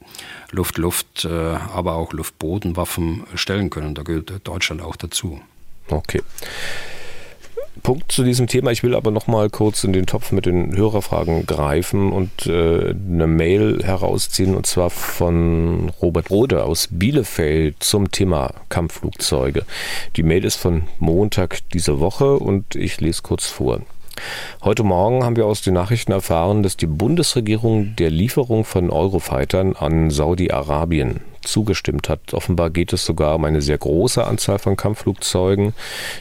Luft-Luft, 0.51 1.25
äh, 1.25 1.29
aber 1.29 1.95
auch 1.95 2.13
Luft-Boden-Waffen 2.13 3.23
stellen 3.37 3.71
können. 3.71 3.95
Da 3.95 4.03
gehört 4.03 4.33
Deutschland 4.43 4.83
auch 4.83 4.97
dazu. 4.97 5.41
Okay. 5.87 6.21
Punkt 7.83 8.13
zu 8.13 8.23
diesem 8.23 8.47
Thema. 8.47 8.71
Ich 8.71 8.83
will 8.83 8.95
aber 8.95 9.11
noch 9.11 9.27
mal 9.27 9.49
kurz 9.51 9.83
in 9.85 9.93
den 9.93 10.07
Topf 10.07 10.31
mit 10.31 10.47
den 10.47 10.77
Hörerfragen 10.77 11.47
greifen 11.47 12.13
und 12.13 12.47
äh, 12.47 12.91
eine 12.91 13.27
Mail 13.27 13.83
herausziehen 13.83 14.55
und 14.55 14.67
zwar 14.67 14.91
von 14.91 15.91
Robert 16.01 16.31
Rode 16.31 16.65
aus 16.65 16.89
Bielefeld 16.91 17.77
zum 17.83 18.11
Thema 18.11 18.53
Kampfflugzeuge. 18.69 19.65
Die 20.17 20.23
Mail 20.23 20.45
ist 20.45 20.57
von 20.57 20.85
Montag 20.99 21.61
dieser 21.71 21.99
Woche 21.99 22.39
und 22.39 22.75
ich 22.75 23.01
lese 23.01 23.23
kurz 23.23 23.47
vor. 23.47 23.81
Heute 24.63 24.85
Morgen 24.85 25.25
haben 25.25 25.37
wir 25.37 25.47
aus 25.47 25.63
den 25.63 25.75
Nachrichten 25.75 26.13
erfahren, 26.13 26.63
dass 26.63 26.77
die 26.77 26.87
Bundesregierung 26.87 27.97
der 27.97 28.11
Lieferung 28.11 28.65
von 28.65 28.91
Eurofightern 28.91 29.75
an 29.75 30.11
Saudi-Arabien 30.11 31.21
zugestimmt 31.43 32.09
hat. 32.09 32.35
Offenbar 32.35 32.71
geht 32.71 32.93
es 32.93 33.05
sogar 33.05 33.37
um 33.37 33.45
eine 33.45 33.63
sehr 33.63 33.79
große 33.79 34.25
Anzahl 34.25 34.59
von 34.59 34.77
Kampfflugzeugen. 34.77 35.75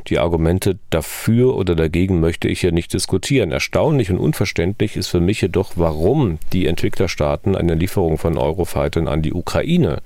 Die 0.08 0.20
Argumente 0.20 0.78
dafür 0.90 1.56
oder 1.56 1.76
dagegen 1.76 2.20
möchte 2.20 2.48
ich 2.48 2.62
hier 2.62 2.72
nicht 2.72 2.94
diskutieren. 2.94 3.52
Erstaunlich 3.52 4.12
und 4.12 4.18
unverständlich 4.18 4.96
ist 4.96 5.08
für 5.08 5.20
mich 5.20 5.42
jedoch, 5.42 5.74
warum 5.76 6.40
die 6.54 6.68
Entwicklerstaaten 6.68 7.56
eine 7.56 7.76
Lieferung 7.76 8.18
von 8.18 8.38
Eurofightern 8.38 9.08
an 9.08 9.22
die 9.22 9.34
Ukraine 9.34 10.02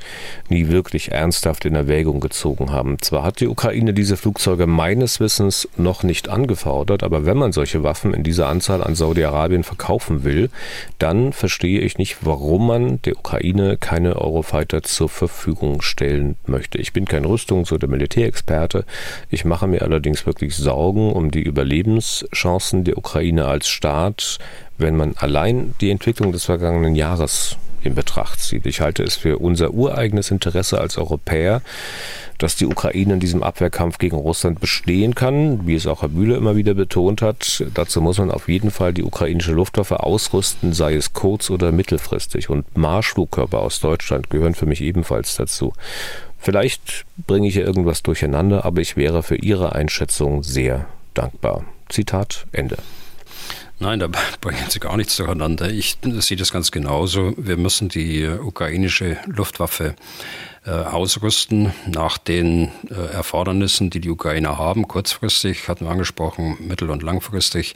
nie 0.50 0.68
wirklich 0.68 1.12
ernsthaft 1.12 1.66
in 1.66 1.76
Erwägung 1.76 2.20
gezogen 2.20 2.72
haben. 2.72 2.98
Zwar 3.02 3.24
hat 3.24 3.40
die 3.40 3.48
Ukraine 3.48 3.94
diese 3.94 4.18
Flugzeuge 4.18 4.68
meines 4.68 5.20
Wissens 5.20 5.68
noch 5.78 6.04
nicht 6.04 6.30
angefordert, 6.30 7.04
aber 7.04 7.26
wenn 7.26 7.38
man 7.38 7.52
solche 7.52 7.84
Waffen 7.84 8.14
in 8.14 8.24
dieser 8.24 8.48
Anzahl 8.48 8.84
an 8.84 8.96
Saudi-Arabien 8.96 9.64
verkaufen 9.64 10.24
will, 10.24 10.50
dann 11.00 11.34
verstehe 11.34 11.80
ich 11.80 11.98
nicht, 11.98 12.18
warum 12.22 12.68
man 12.68 13.02
der 13.04 13.18
Ukraine 13.18 13.78
keine 13.78 14.16
Eurofighter 14.16 14.84
zur 14.84 15.05
zur 15.06 15.10
Verfügung 15.10 15.84
stellen 15.84 16.36
möchte. 16.48 16.80
Ich 16.80 16.92
bin 16.92 17.06
kein 17.06 17.26
Rüstungs- 17.26 17.72
oder 17.72 17.88
Militärexperte. 17.88 18.86
Ich 19.30 19.46
mache 19.46 19.68
mir 19.68 19.84
allerdings 19.84 20.26
wirklich 20.26 20.56
Sorgen 20.56 21.14
um 21.14 21.30
die 21.30 21.44
Überlebenschancen 21.44 22.84
der 22.86 22.98
Ukraine 22.98 23.46
als 23.46 23.68
Staat, 23.68 24.40
wenn 24.80 24.96
man 24.96 25.14
allein 25.18 25.76
die 25.80 25.92
Entwicklung 25.92 26.32
des 26.32 26.46
vergangenen 26.46 26.96
Jahres 26.96 27.58
in 27.86 27.96
Betracht 27.96 28.42
zieht. 28.42 28.66
Ich 28.66 28.82
halte 28.82 29.04
es 29.04 29.16
für 29.16 29.40
unser 29.40 29.74
ureigenes 29.74 30.32
Interesse 30.32 30.80
als 30.80 30.98
Europäer, 30.98 31.62
dass 32.38 32.56
die 32.56 32.66
Ukraine 32.66 33.14
in 33.14 33.20
diesem 33.20 33.44
Abwehrkampf 33.44 33.98
gegen 33.98 34.18
Russland 34.18 34.60
bestehen 34.60 35.16
kann, 35.16 35.66
wie 35.68 35.76
es 35.76 35.88
auch 35.88 36.02
Herr 36.02 36.10
Bühle 36.10 36.36
immer 36.36 36.56
wieder 36.56 36.74
betont 36.74 37.22
hat. 37.22 37.64
Dazu 37.74 38.02
muss 38.02 38.18
man 38.18 38.32
auf 38.32 38.50
jeden 38.50 38.72
Fall 38.72 38.94
die 38.94 39.04
ukrainische 39.04 39.54
Luftwaffe 39.54 40.02
ausrüsten, 40.02 40.74
sei 40.74 40.96
es 40.96 41.14
kurz- 41.14 41.50
oder 41.50 41.72
mittelfristig. 41.72 42.50
Und 42.50 42.78
Marschflugkörper 42.78 43.60
aus 43.60 43.80
Deutschland 43.80 44.30
gehören 44.30 44.56
für 44.56 44.66
mich 44.66 44.82
ebenfalls 44.82 45.36
dazu. 45.36 45.74
Vielleicht 46.40 47.06
bringe 47.26 47.48
ich 47.48 47.56
hier 47.56 47.66
irgendwas 47.66 48.04
durcheinander, 48.04 48.66
aber 48.66 48.82
ich 48.82 48.98
wäre 48.98 49.24
für 49.24 49.36
Ihre 49.36 49.74
Einschätzung 49.74 50.44
sehr 50.44 50.86
dankbar. 51.14 51.64
Zitat 51.90 52.46
Ende. 52.52 52.78
Nein, 53.86 54.00
da 54.00 54.08
bringen 54.42 54.66
Sie 54.68 54.80
gar 54.80 54.98
nichts 54.98 55.16
durcheinander. 55.16 55.70
Ich 55.70 55.98
sehe 56.02 56.38
das 56.38 56.52
ganz 56.52 56.72
genauso. 56.72 57.36
Wir 57.38 57.56
müssen 57.56 57.88
die 57.88 58.28
ukrainische 58.28 59.18
Luftwaffe 59.28 59.96
äh, 60.66 60.72
ausrüsten 60.72 61.72
nach 61.86 62.18
den 62.18 62.72
äh, 62.90 63.14
Erfordernissen, 63.14 63.92
die 63.92 64.00
die 64.00 64.10
Ukrainer 64.10 64.58
haben. 64.58 64.88
Kurzfristig 64.88 65.68
hatten 65.68 65.86
wir 65.86 65.92
angesprochen, 65.92 66.58
mittel- 66.68 66.90
und 66.90 67.04
langfristig. 67.04 67.76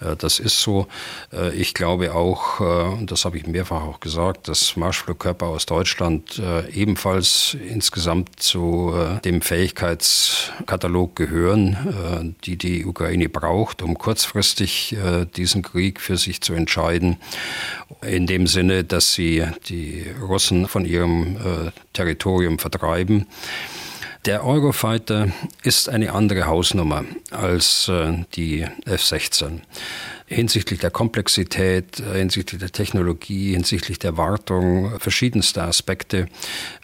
Äh, 0.00 0.16
das 0.16 0.38
ist 0.38 0.60
so. 0.60 0.86
Äh, 1.32 1.54
ich 1.54 1.74
glaube 1.74 2.14
auch, 2.14 2.60
äh, 2.60 2.64
und 2.64 3.10
das 3.10 3.24
habe 3.24 3.36
ich 3.38 3.46
mehrfach 3.46 3.82
auch 3.82 4.00
gesagt, 4.00 4.48
dass 4.48 4.76
Marschflugkörper 4.76 5.46
aus 5.46 5.66
Deutschland 5.66 6.40
ebenfalls 6.72 7.56
insgesamt 7.68 8.40
zu 8.40 8.94
dem 9.24 9.42
Fähigkeitskatalog 9.42 11.16
gehören, 11.16 12.36
die 12.44 12.56
die 12.56 12.84
Ukraine 12.84 13.28
braucht, 13.28 13.82
um 13.82 13.96
kurzfristig 13.96 14.96
diesen 15.36 15.62
Krieg 15.62 16.00
für 16.00 16.16
sich 16.16 16.40
zu 16.40 16.54
entscheiden. 16.54 17.16
In 18.02 18.26
dem 18.26 18.46
Sinne, 18.46 18.84
dass 18.84 19.14
sie 19.14 19.44
die 19.68 20.06
Russen 20.20 20.68
von 20.68 20.84
ihrem 20.84 21.72
Territorium 21.92 22.58
vertreiben. 22.58 23.26
Der 24.26 24.44
Eurofighter 24.44 25.28
ist 25.62 25.88
eine 25.88 26.12
andere 26.12 26.44
Hausnummer 26.44 27.04
als 27.30 27.88
äh, 27.88 28.24
die 28.34 28.66
F-16 28.84 29.60
hinsichtlich 30.30 30.78
der 30.78 30.92
Komplexität, 30.92 31.98
äh, 31.98 32.18
hinsichtlich 32.18 32.60
der 32.60 32.70
Technologie, 32.70 33.52
hinsichtlich 33.52 33.98
der 33.98 34.16
Wartung, 34.16 34.98
verschiedenste 35.00 35.62
Aspekte. 35.62 36.28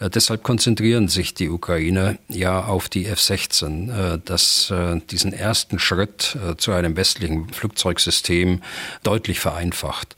Äh, 0.00 0.10
deshalb 0.10 0.42
konzentrieren 0.42 1.06
sich 1.06 1.32
die 1.32 1.48
Ukrainer 1.48 2.16
ja 2.28 2.64
auf 2.64 2.88
die 2.88 3.06
F-16, 3.06 4.14
äh, 4.14 4.18
das 4.24 4.72
diesen 5.10 5.32
ersten 5.32 5.78
Schritt 5.78 6.36
zu 6.58 6.72
einem 6.72 6.96
westlichen 6.96 7.48
Flugzeugsystem 7.50 8.62
deutlich 9.04 9.38
vereinfacht. 9.38 10.16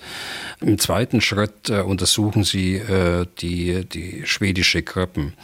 Im 0.60 0.78
zweiten 0.78 1.20
Schritt 1.20 1.68
untersuchen 1.68 2.44
sie 2.44 2.80
die, 3.40 3.84
die 3.84 4.22
schwedische 4.24 4.82
Krippen. 4.82 5.34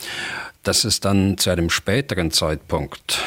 Dass 0.62 0.84
es 0.84 1.00
dann 1.00 1.36
zu 1.36 1.50
einem 1.50 1.68
späteren 1.68 2.30
Zeitpunkt 2.30 3.22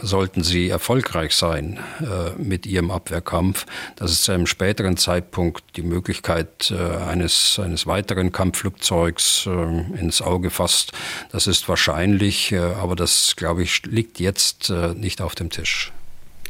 sollten 0.00 0.42
sie 0.42 0.68
erfolgreich 0.68 1.34
sein 1.34 1.78
äh, 2.00 2.30
mit 2.40 2.66
ihrem 2.66 2.90
Abwehrkampf, 2.90 3.66
dass 3.96 4.10
es 4.10 4.22
zu 4.22 4.32
einem 4.32 4.46
späteren 4.46 4.96
Zeitpunkt 4.96 5.64
die 5.76 5.82
Möglichkeit 5.82 6.70
äh, 6.70 6.96
eines, 7.04 7.60
eines 7.62 7.86
weiteren 7.86 8.32
Kampfflugzeugs 8.32 9.46
äh, 9.46 9.98
ins 9.98 10.22
Auge 10.22 10.50
fasst. 10.50 10.92
Das 11.32 11.46
ist 11.46 11.68
wahrscheinlich, 11.68 12.52
äh, 12.52 12.58
aber 12.58 12.96
das, 12.96 13.34
glaube 13.36 13.62
ich, 13.62 13.84
liegt 13.86 14.20
jetzt 14.20 14.70
äh, 14.70 14.94
nicht 14.94 15.20
auf 15.20 15.34
dem 15.34 15.50
Tisch. 15.50 15.92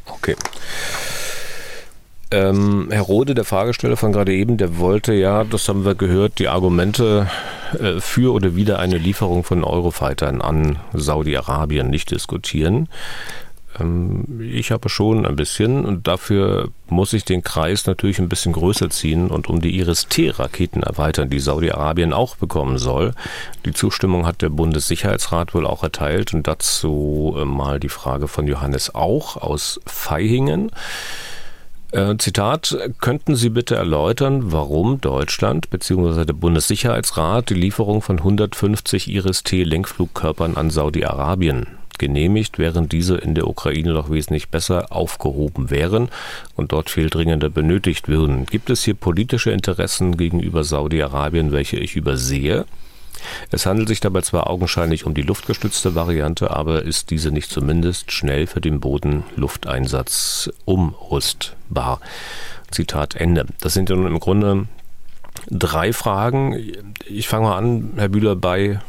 Okay. 0.06 0.36
Ähm, 2.30 2.88
Herr 2.90 3.02
Rode, 3.02 3.34
der 3.34 3.44
Fragesteller 3.44 3.96
von 3.96 4.12
gerade 4.12 4.34
eben, 4.34 4.58
der 4.58 4.78
wollte 4.78 5.14
ja, 5.14 5.44
das 5.44 5.68
haben 5.68 5.84
wir 5.86 5.94
gehört, 5.94 6.38
die 6.38 6.48
Argumente 6.48 7.28
äh, 7.78 8.00
für 8.00 8.34
oder 8.34 8.54
wider 8.54 8.78
eine 8.78 8.98
Lieferung 8.98 9.44
von 9.44 9.64
Eurofightern 9.64 10.42
an 10.42 10.78
Saudi-Arabien 10.92 11.88
nicht 11.88 12.10
diskutieren. 12.10 12.88
Ähm, 13.80 14.40
ich 14.42 14.70
habe 14.70 14.90
schon 14.90 15.24
ein 15.24 15.36
bisschen 15.36 15.86
und 15.86 16.06
dafür 16.06 16.68
muss 16.88 17.14
ich 17.14 17.24
den 17.24 17.42
Kreis 17.42 17.86
natürlich 17.86 18.18
ein 18.18 18.28
bisschen 18.28 18.52
größer 18.52 18.90
ziehen 18.90 19.28
und 19.28 19.48
um 19.48 19.62
die 19.62 19.78
Iris-T-Raketen 19.78 20.82
erweitern, 20.82 21.30
die 21.30 21.40
Saudi-Arabien 21.40 22.12
auch 22.12 22.36
bekommen 22.36 22.76
soll. 22.76 23.14
Die 23.64 23.72
Zustimmung 23.72 24.26
hat 24.26 24.42
der 24.42 24.50
Bundessicherheitsrat 24.50 25.54
wohl 25.54 25.66
auch 25.66 25.82
erteilt 25.82 26.34
und 26.34 26.46
dazu 26.46 27.34
äh, 27.38 27.46
mal 27.46 27.80
die 27.80 27.88
Frage 27.88 28.28
von 28.28 28.46
Johannes 28.46 28.94
Auch 28.94 29.38
aus 29.38 29.80
Vaihingen. 29.86 30.70
Äh, 31.90 32.16
Zitat, 32.18 32.76
könnten 33.00 33.34
Sie 33.34 33.48
bitte 33.48 33.76
erläutern, 33.76 34.52
warum 34.52 35.00
Deutschland 35.00 35.70
bzw. 35.70 36.26
der 36.26 36.34
Bundessicherheitsrat 36.34 37.48
die 37.48 37.54
Lieferung 37.54 38.02
von 38.02 38.18
150 38.18 39.08
Iris-T-Lenkflugkörpern 39.08 40.56
an 40.56 40.68
Saudi-Arabien 40.68 41.66
genehmigt, 41.96 42.58
während 42.58 42.92
diese 42.92 43.16
in 43.16 43.34
der 43.34 43.48
Ukraine 43.48 43.94
noch 43.94 44.10
wesentlich 44.10 44.50
besser 44.50 44.92
aufgehoben 44.92 45.70
wären 45.70 46.10
und 46.56 46.72
dort 46.72 46.90
viel 46.90 47.08
dringender 47.08 47.48
benötigt 47.48 48.06
würden. 48.06 48.44
Gibt 48.46 48.68
es 48.70 48.84
hier 48.84 48.94
politische 48.94 49.50
Interessen 49.50 50.16
gegenüber 50.16 50.64
Saudi-Arabien, 50.64 51.52
welche 51.52 51.78
ich 51.78 51.96
übersehe? 51.96 52.66
Es 53.50 53.66
handelt 53.66 53.88
sich 53.88 54.00
dabei 54.00 54.22
zwar 54.22 54.48
augenscheinlich 54.48 55.04
um 55.04 55.14
die 55.14 55.22
luftgestützte 55.22 55.94
Variante, 55.94 56.50
aber 56.50 56.82
ist 56.82 57.10
diese 57.10 57.30
nicht 57.30 57.50
zumindest 57.50 58.12
schnell 58.12 58.46
für 58.46 58.60
den 58.60 58.80
Bodenlufteinsatz 58.80 60.50
umrüstbar. 60.64 62.00
Zitat 62.70 63.14
Ende. 63.14 63.46
Das 63.60 63.74
sind 63.74 63.88
ja 63.90 63.96
nun 63.96 64.06
im 64.06 64.20
Grunde 64.20 64.66
drei 65.50 65.92
Fragen. 65.92 66.56
Ich 67.06 67.28
fange 67.28 67.46
mal 67.46 67.56
an, 67.56 67.92
Herr 67.96 68.08
Bühler, 68.08 68.36
bei 68.36 68.80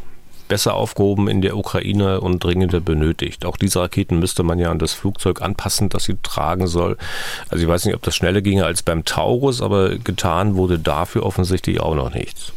besser 0.50 0.74
aufgehoben 0.74 1.30
in 1.30 1.42
der 1.42 1.56
Ukraine 1.56 2.20
und 2.20 2.44
dringender 2.44 2.82
benötigt. 2.82 3.46
Auch 3.46 3.56
diese 3.56 3.80
Raketen 3.80 4.20
müsste 4.20 4.44
man 4.44 4.60
ja 4.60 4.72
an 4.72 4.80
das 4.80 4.94
Flugzeug 4.94 5.42
anpassen, 5.42 5.90
das 5.90 6.06
sie 6.06 6.18
tragen 6.22 6.68
soll. 6.68 6.98
Also 7.50 7.64
ich 7.64 7.70
weiß 7.70 7.86
nicht, 7.86 7.96
ob 7.96 8.02
das 8.02 8.16
schneller 8.16 8.42
ginge 8.42 8.66
als 8.66 8.84
beim 8.84 9.06
Taurus, 9.06 9.62
aber 9.62 9.98
getan 9.98 10.56
wurde 10.56 10.80
dafür 10.80 11.24
offensichtlich 11.24 11.80
auch 11.80 11.96
noch 11.96 12.14
nichts. 12.14 12.52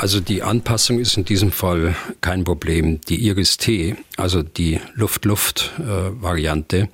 Also 0.00 0.18
die 0.18 0.42
Anpassung 0.42 0.98
ist 0.98 1.18
in 1.18 1.26
diesem 1.26 1.52
Fall 1.52 1.94
kein 2.22 2.42
Problem. 2.42 3.02
Die 3.02 3.26
Iris-T, 3.26 3.96
also 4.16 4.42
die 4.42 4.80
Luft-Luft-Variante, 4.94 6.88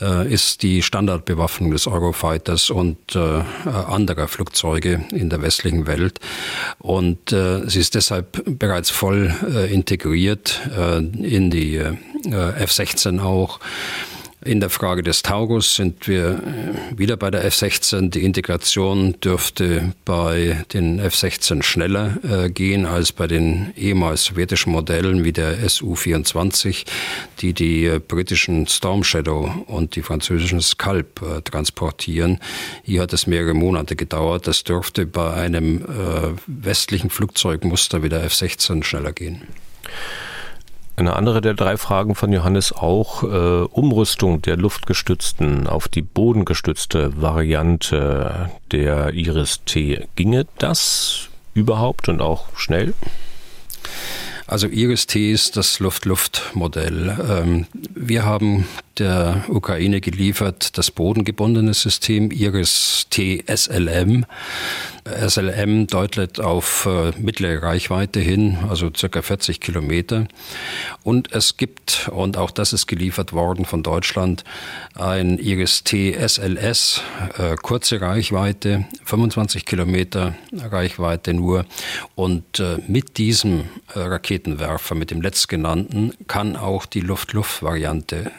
äh, 0.00 0.32
ist 0.32 0.62
die 0.62 0.80
Standardbewaffnung 0.80 1.72
des 1.72 1.86
Eurofighters 1.86 2.70
und 2.70 2.96
äh, 3.14 3.18
anderer 3.68 4.28
Flugzeuge 4.28 5.04
in 5.12 5.28
der 5.28 5.42
westlichen 5.42 5.86
Welt. 5.86 6.20
Und 6.78 7.32
äh, 7.32 7.68
sie 7.68 7.80
ist 7.80 7.94
deshalb 7.94 8.42
bereits 8.58 8.88
voll 8.88 9.34
integriert 9.70 10.62
in 11.18 11.50
die 11.50 11.76
F-16 11.76 13.20
auch. 13.20 13.60
In 14.44 14.60
der 14.60 14.70
Frage 14.70 15.02
des 15.02 15.22
Taurus 15.22 15.74
sind 15.74 16.06
wir 16.06 16.28
äh, 16.28 16.98
wieder 16.98 17.16
bei 17.16 17.28
der 17.28 17.44
F-16. 17.44 18.10
Die 18.10 18.22
Integration 18.22 19.20
dürfte 19.20 19.94
bei 20.04 20.64
den 20.72 21.00
F-16 21.00 21.64
schneller 21.64 22.18
äh, 22.22 22.48
gehen 22.48 22.86
als 22.86 23.10
bei 23.10 23.26
den 23.26 23.72
ehemals 23.76 24.26
sowjetischen 24.26 24.70
Modellen 24.70 25.24
wie 25.24 25.32
der 25.32 25.68
Su-24, 25.68 26.86
die 27.40 27.52
die 27.52 27.86
äh, 27.86 27.98
britischen 27.98 28.68
Storm 28.68 29.02
Shadow 29.02 29.52
und 29.66 29.96
die 29.96 30.02
französischen 30.02 30.60
Scalp 30.60 31.20
äh, 31.20 31.42
transportieren. 31.42 32.38
Hier 32.84 33.02
hat 33.02 33.12
es 33.12 33.26
mehrere 33.26 33.54
Monate 33.54 33.96
gedauert. 33.96 34.46
Das 34.46 34.62
dürfte 34.62 35.04
bei 35.04 35.34
einem 35.34 35.82
äh, 35.82 36.34
westlichen 36.46 37.10
Flugzeugmuster 37.10 38.04
wie 38.04 38.08
der 38.08 38.22
F-16 38.22 38.84
schneller 38.84 39.12
gehen. 39.12 39.42
Eine 40.98 41.14
andere 41.14 41.40
der 41.40 41.54
drei 41.54 41.76
Fragen 41.76 42.16
von 42.16 42.32
Johannes 42.32 42.72
auch 42.72 43.22
äh, 43.22 43.26
Umrüstung 43.26 44.42
der 44.42 44.56
luftgestützten 44.56 45.68
auf 45.68 45.86
die 45.86 46.02
bodengestützte 46.02 47.22
Variante 47.22 48.50
der 48.72 49.12
Iris 49.14 49.60
T. 49.64 50.08
Ginge 50.16 50.48
das 50.58 51.28
überhaupt 51.54 52.08
und 52.08 52.20
auch 52.20 52.46
schnell? 52.56 52.94
Also 54.48 54.66
Iris-T 54.66 55.30
ist 55.30 55.56
das 55.56 55.78
Luft-Luft-Modell. 55.78 57.16
Ähm, 57.30 57.66
wir 57.94 58.24
haben 58.24 58.66
der 58.98 59.44
Ukraine 59.48 60.00
geliefert 60.00 60.76
das 60.78 60.90
bodengebundene 60.90 61.74
System 61.74 62.30
Iris-T 62.30 63.44
SLM. 63.46 64.24
SLM 65.04 65.86
deutet 65.86 66.40
auf 66.40 66.86
äh, 66.86 67.12
mittlere 67.18 67.62
Reichweite 67.62 68.20
hin, 68.20 68.58
also 68.68 68.90
circa 68.94 69.22
40 69.22 69.60
Kilometer. 69.60 70.26
Und 71.02 71.32
es 71.32 71.56
gibt, 71.56 72.08
und 72.12 72.36
auch 72.36 72.50
das 72.50 72.72
ist 72.72 72.86
geliefert 72.86 73.32
worden 73.32 73.64
von 73.64 73.82
Deutschland, 73.82 74.44
ein 74.94 75.38
Iris-T 75.38 76.12
SLS, 76.12 77.02
äh, 77.38 77.56
kurze 77.56 78.00
Reichweite, 78.00 78.86
25 79.04 79.64
Kilometer 79.64 80.34
Reichweite 80.52 81.32
nur. 81.34 81.64
Und 82.14 82.60
äh, 82.60 82.78
mit 82.86 83.18
diesem 83.18 83.64
Raketenwerfer, 83.94 84.94
mit 84.94 85.10
dem 85.10 85.22
letztgenannten, 85.22 86.12
kann 86.26 86.56
auch 86.56 86.86
die 86.86 87.00
Luft-Luft-Variante 87.00 88.30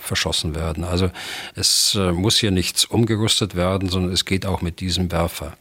verschossen 0.00 0.54
werden. 0.54 0.84
Also 0.84 1.10
es 1.54 1.98
muss 2.12 2.38
hier 2.38 2.50
nichts 2.50 2.84
umgerüstet 2.84 3.54
werden, 3.54 3.88
sondern 3.88 4.12
es 4.12 4.24
geht 4.24 4.46
auch 4.46 4.62
mit 4.62 4.80
diesem 4.80 5.10
Werfer. 5.10 5.56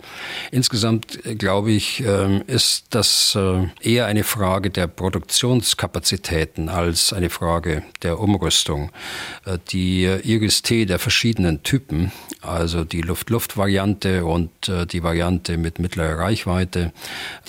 Insgesamt, 0.51 1.25
äh, 1.25 1.35
glaube 1.35 1.71
ich, 1.71 2.03
ähm, 2.05 2.43
ist 2.47 2.88
das 2.91 3.35
äh, 3.35 3.67
eher 3.81 4.05
eine 4.05 4.23
Frage 4.23 4.69
der 4.69 4.88
Produktionskapazitäten 4.88 6.69
als 6.69 7.13
eine 7.13 7.29
Frage 7.29 7.83
der 8.03 8.19
Umrüstung. 8.19 8.91
Äh, 9.45 9.57
die 9.71 10.03
Iris-T 10.03 10.85
der 10.85 10.99
verschiedenen 10.99 11.63
Typen, 11.63 12.11
also 12.41 12.83
die 12.83 13.01
Luft-Luft-Variante 13.01 14.25
und 14.25 14.49
die 14.91 15.03
Variante 15.03 15.57
mit 15.57 15.79
mittlerer 15.79 16.19
Reichweite, 16.19 16.91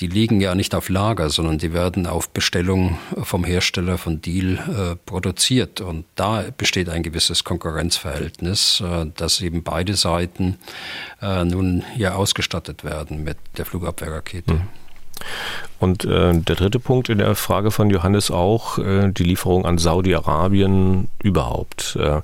die 0.00 0.06
liegen 0.06 0.40
ja 0.40 0.54
nicht 0.54 0.74
auf 0.74 0.88
Lager, 0.88 1.30
sondern 1.30 1.58
die 1.58 1.72
werden 1.72 2.06
auf 2.06 2.30
Bestellung 2.30 2.98
vom 3.22 3.44
Hersteller 3.44 3.98
von 3.98 4.20
Deal 4.20 4.98
produziert. 5.04 5.80
Und 5.80 6.04
da 6.14 6.44
besteht 6.56 6.77
ein 6.86 7.02
gewisses 7.02 7.44
Konkurrenzverhältnis, 7.44 8.82
dass 9.16 9.40
eben 9.40 9.62
beide 9.62 9.94
Seiten 9.94 10.58
nun 11.20 11.84
ja 11.96 12.14
ausgestattet 12.14 12.84
werden 12.84 12.98
werden 13.08 13.24
mit 13.24 13.38
der 13.56 13.64
Flugabwehrrakete. 13.64 14.54
Mhm. 14.54 14.68
Und 15.80 16.04
äh, 16.04 16.36
der 16.36 16.56
dritte 16.56 16.80
Punkt 16.80 17.08
in 17.08 17.18
der 17.18 17.36
Frage 17.36 17.70
von 17.70 17.88
Johannes 17.88 18.32
auch, 18.32 18.78
äh, 18.78 19.12
die 19.12 19.22
Lieferung 19.22 19.64
an 19.64 19.78
Saudi-Arabien 19.78 21.08
überhaupt. 21.22 21.96
Äh, 22.00 22.22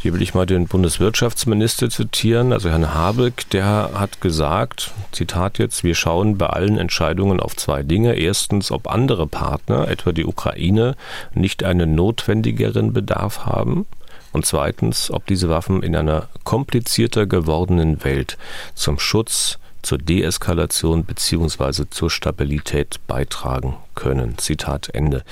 hier 0.00 0.12
will 0.12 0.20
ich 0.20 0.34
mal 0.34 0.44
den 0.44 0.66
Bundeswirtschaftsminister 0.66 1.88
zitieren, 1.88 2.52
also 2.52 2.68
Herrn 2.68 2.92
Habeck, 2.92 3.48
der 3.50 3.90
hat 3.94 4.20
gesagt, 4.20 4.92
Zitat 5.12 5.58
jetzt, 5.58 5.82
wir 5.82 5.94
schauen 5.94 6.36
bei 6.36 6.46
allen 6.46 6.76
Entscheidungen 6.76 7.40
auf 7.40 7.56
zwei 7.56 7.82
Dinge. 7.82 8.16
Erstens, 8.16 8.70
ob 8.70 8.86
andere 8.86 9.26
Partner, 9.26 9.88
etwa 9.88 10.12
die 10.12 10.26
Ukraine, 10.26 10.94
nicht 11.32 11.64
einen 11.64 11.94
notwendigeren 11.94 12.92
Bedarf 12.92 13.46
haben. 13.46 13.86
Und 14.32 14.44
zweitens, 14.44 15.10
ob 15.10 15.26
diese 15.26 15.48
Waffen 15.48 15.82
in 15.82 15.96
einer 15.96 16.28
komplizierter 16.42 17.24
gewordenen 17.24 18.04
Welt 18.04 18.36
zum 18.74 18.98
Schutz 18.98 19.58
zur 19.84 19.98
Deeskalation 19.98 21.04
beziehungsweise 21.04 21.88
zur 21.90 22.10
Stabilität 22.10 22.98
beitragen 23.06 23.76
können. 23.94 24.38
Zitat 24.38 24.90
Ende. 24.92 25.24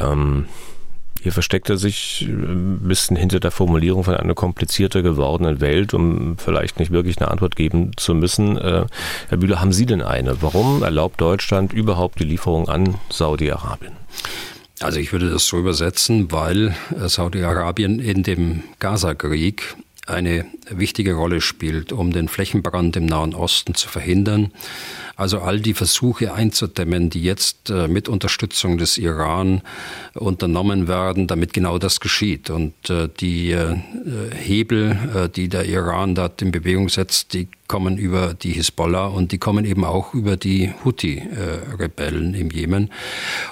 Ähm, 0.00 0.46
hier 1.24 1.32
versteckt 1.32 1.70
er 1.70 1.78
sich 1.78 2.26
ein 2.28 2.80
bisschen 2.80 3.16
hinter 3.16 3.40
der 3.40 3.50
Formulierung 3.50 4.04
von 4.04 4.14
einer 4.14 4.34
komplizierter 4.34 5.00
gewordenen 5.00 5.62
Welt, 5.62 5.94
um 5.94 6.36
vielleicht 6.36 6.78
nicht 6.78 6.90
wirklich 6.90 7.16
eine 7.18 7.30
Antwort 7.30 7.56
geben 7.56 7.92
zu 7.96 8.14
müssen. 8.14 8.58
Äh, 8.58 8.84
Herr 9.28 9.38
Bühler, 9.38 9.58
haben 9.58 9.72
Sie 9.72 9.86
denn 9.86 10.02
eine? 10.02 10.42
Warum 10.42 10.82
erlaubt 10.82 11.20
Deutschland 11.22 11.72
überhaupt 11.72 12.20
die 12.20 12.24
Lieferung 12.24 12.68
an 12.68 12.96
Saudi-Arabien? 13.08 13.94
Also 14.80 14.98
ich 14.98 15.12
würde 15.12 15.30
das 15.30 15.46
so 15.46 15.58
übersetzen, 15.58 16.30
weil 16.30 16.74
Saudi-Arabien 16.94 18.00
in 18.00 18.22
dem 18.22 18.64
Gaza-Krieg 18.80 19.76
eine 20.06 20.44
wichtige 20.68 21.14
Rolle 21.14 21.40
spielt, 21.40 21.92
um 21.92 22.12
den 22.12 22.28
Flächenbrand 22.28 22.96
im 22.96 23.06
Nahen 23.06 23.34
Osten 23.34 23.74
zu 23.74 23.88
verhindern. 23.88 24.52
Also 25.16 25.40
all 25.40 25.60
die 25.60 25.74
Versuche 25.74 26.34
einzudämmen, 26.34 27.08
die 27.08 27.22
jetzt 27.22 27.70
äh, 27.70 27.86
mit 27.86 28.08
Unterstützung 28.08 28.78
des 28.78 28.98
Iran 28.98 29.62
unternommen 30.14 30.88
werden, 30.88 31.26
damit 31.26 31.52
genau 31.52 31.78
das 31.78 32.00
geschieht. 32.00 32.50
Und 32.50 32.74
äh, 32.90 33.08
die 33.20 33.52
äh, 33.52 33.76
Hebel, 34.34 35.30
die 35.34 35.48
der 35.48 35.66
Iran 35.66 36.14
dort 36.14 36.42
in 36.42 36.50
Bewegung 36.50 36.88
setzt, 36.88 37.32
die 37.32 37.48
kommen 37.68 37.96
über 37.96 38.34
die 38.34 38.52
Hisbollah 38.52 39.06
und 39.06 39.32
die 39.32 39.38
kommen 39.38 39.64
eben 39.64 39.84
auch 39.84 40.12
über 40.12 40.36
die 40.36 40.72
Houthi-Rebellen 40.84 42.34
im 42.34 42.50
Jemen. 42.50 42.90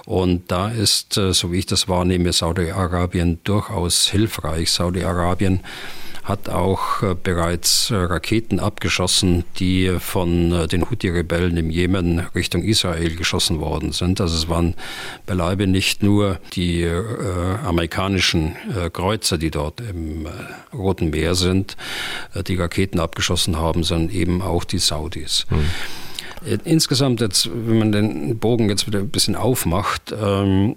Und 0.05 0.51
da 0.51 0.69
ist, 0.71 1.15
so 1.15 1.53
wie 1.53 1.59
ich 1.59 1.67
das 1.67 1.89
wahrnehme, 1.89 2.33
Saudi-Arabien 2.33 3.39
durchaus 3.45 4.09
hilfreich. 4.09 4.71
Saudi-Arabien 4.71 5.61
hat 6.23 6.49
auch 6.49 7.03
äh, 7.03 7.15
bereits 7.15 7.91
äh, 7.91 7.97
Raketen 7.97 8.61
abgeschossen, 8.61 9.45
die 9.59 9.97
von 9.99 10.53
äh, 10.53 10.69
den 10.69 10.89
Houthi-Rebellen 10.89 11.57
im 11.57 11.71
Jemen 11.71 12.21
Richtung 12.35 12.63
Israel 12.63 13.17
geschossen 13.17 13.61
worden 13.61 13.93
sind. 13.93 14.21
Also 14.21 14.37
es 14.37 14.49
waren 14.49 14.75
beileibe 15.27 15.67
nicht 15.67 16.03
nur 16.03 16.39
die 16.55 16.83
äh, 16.83 17.03
amerikanischen 17.65 18.55
äh, 18.75 18.89
Kreuzer, 18.91 19.37
die 19.37 19.51
dort 19.51 19.81
im 19.81 20.27
äh, 20.27 20.31
Roten 20.73 21.11
Meer 21.11 21.35
sind, 21.35 21.77
die 22.47 22.57
Raketen 22.57 23.01
abgeschossen 23.01 23.57
haben, 23.57 23.83
sondern 23.85 24.15
eben 24.15 24.43
auch 24.43 24.65
die 24.65 24.79
Saudis. 24.79 25.47
Mhm. 25.51 25.69
Insgesamt 26.65 27.21
jetzt, 27.21 27.49
wenn 27.53 27.79
man 27.79 27.93
den 27.93 28.39
Bogen 28.39 28.69
jetzt 28.69 28.89
wieder 28.89 28.99
ein 28.99 29.11
bisschen 29.11 29.37
aufmacht, 29.37 30.13
ähm, 30.13 30.75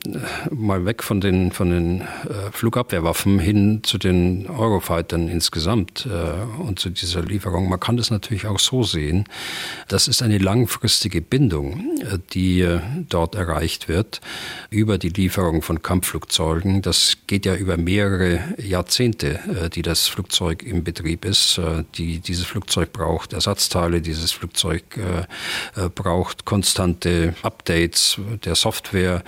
mal 0.51 0.85
weg 0.85 1.01
von 1.01 1.21
den, 1.21 1.51
von 1.51 1.71
den 1.71 2.01
äh, 2.01 2.51
Flugabwehrwaffen 2.51 3.39
hin 3.39 3.81
zu 3.83 3.97
den 3.97 4.47
Eurofightern 4.47 5.27
insgesamt 5.27 6.05
äh, 6.05 6.61
und 6.61 6.77
zu 6.77 6.91
dieser 6.91 7.23
Lieferung. 7.23 7.67
Man 7.67 7.79
kann 7.79 7.97
das 7.97 8.11
natürlich 8.11 8.45
auch 8.45 8.59
so 8.59 8.83
sehen. 8.83 9.25
Das 9.87 10.07
ist 10.07 10.21
eine 10.21 10.37
langfristige 10.37 11.21
Bindung, 11.21 11.97
äh, 12.01 12.19
die 12.33 12.61
äh, 12.61 12.79
dort 13.09 13.33
erreicht 13.33 13.87
wird 13.87 14.21
über 14.69 14.99
die 14.99 15.09
Lieferung 15.09 15.63
von 15.63 15.81
Kampfflugzeugen. 15.81 16.83
Das 16.83 17.17
geht 17.25 17.45
ja 17.47 17.55
über 17.55 17.77
mehrere 17.77 18.39
Jahrzehnte, 18.61 19.39
äh, 19.49 19.69
die 19.71 19.81
das 19.81 20.07
Flugzeug 20.07 20.61
im 20.61 20.83
Betrieb 20.83 21.25
ist. 21.25 21.57
Äh, 21.57 21.85
die, 21.95 22.19
dieses 22.19 22.45
Flugzeug 22.45 22.93
braucht 22.93 23.33
Ersatzteile, 23.33 24.01
dieses 24.01 24.31
Flugzeug 24.31 24.83
braucht 25.93 26.45
konstante 26.45 27.35
Updates 27.43 28.19
der 28.43 28.55
Software, 28.55 29.23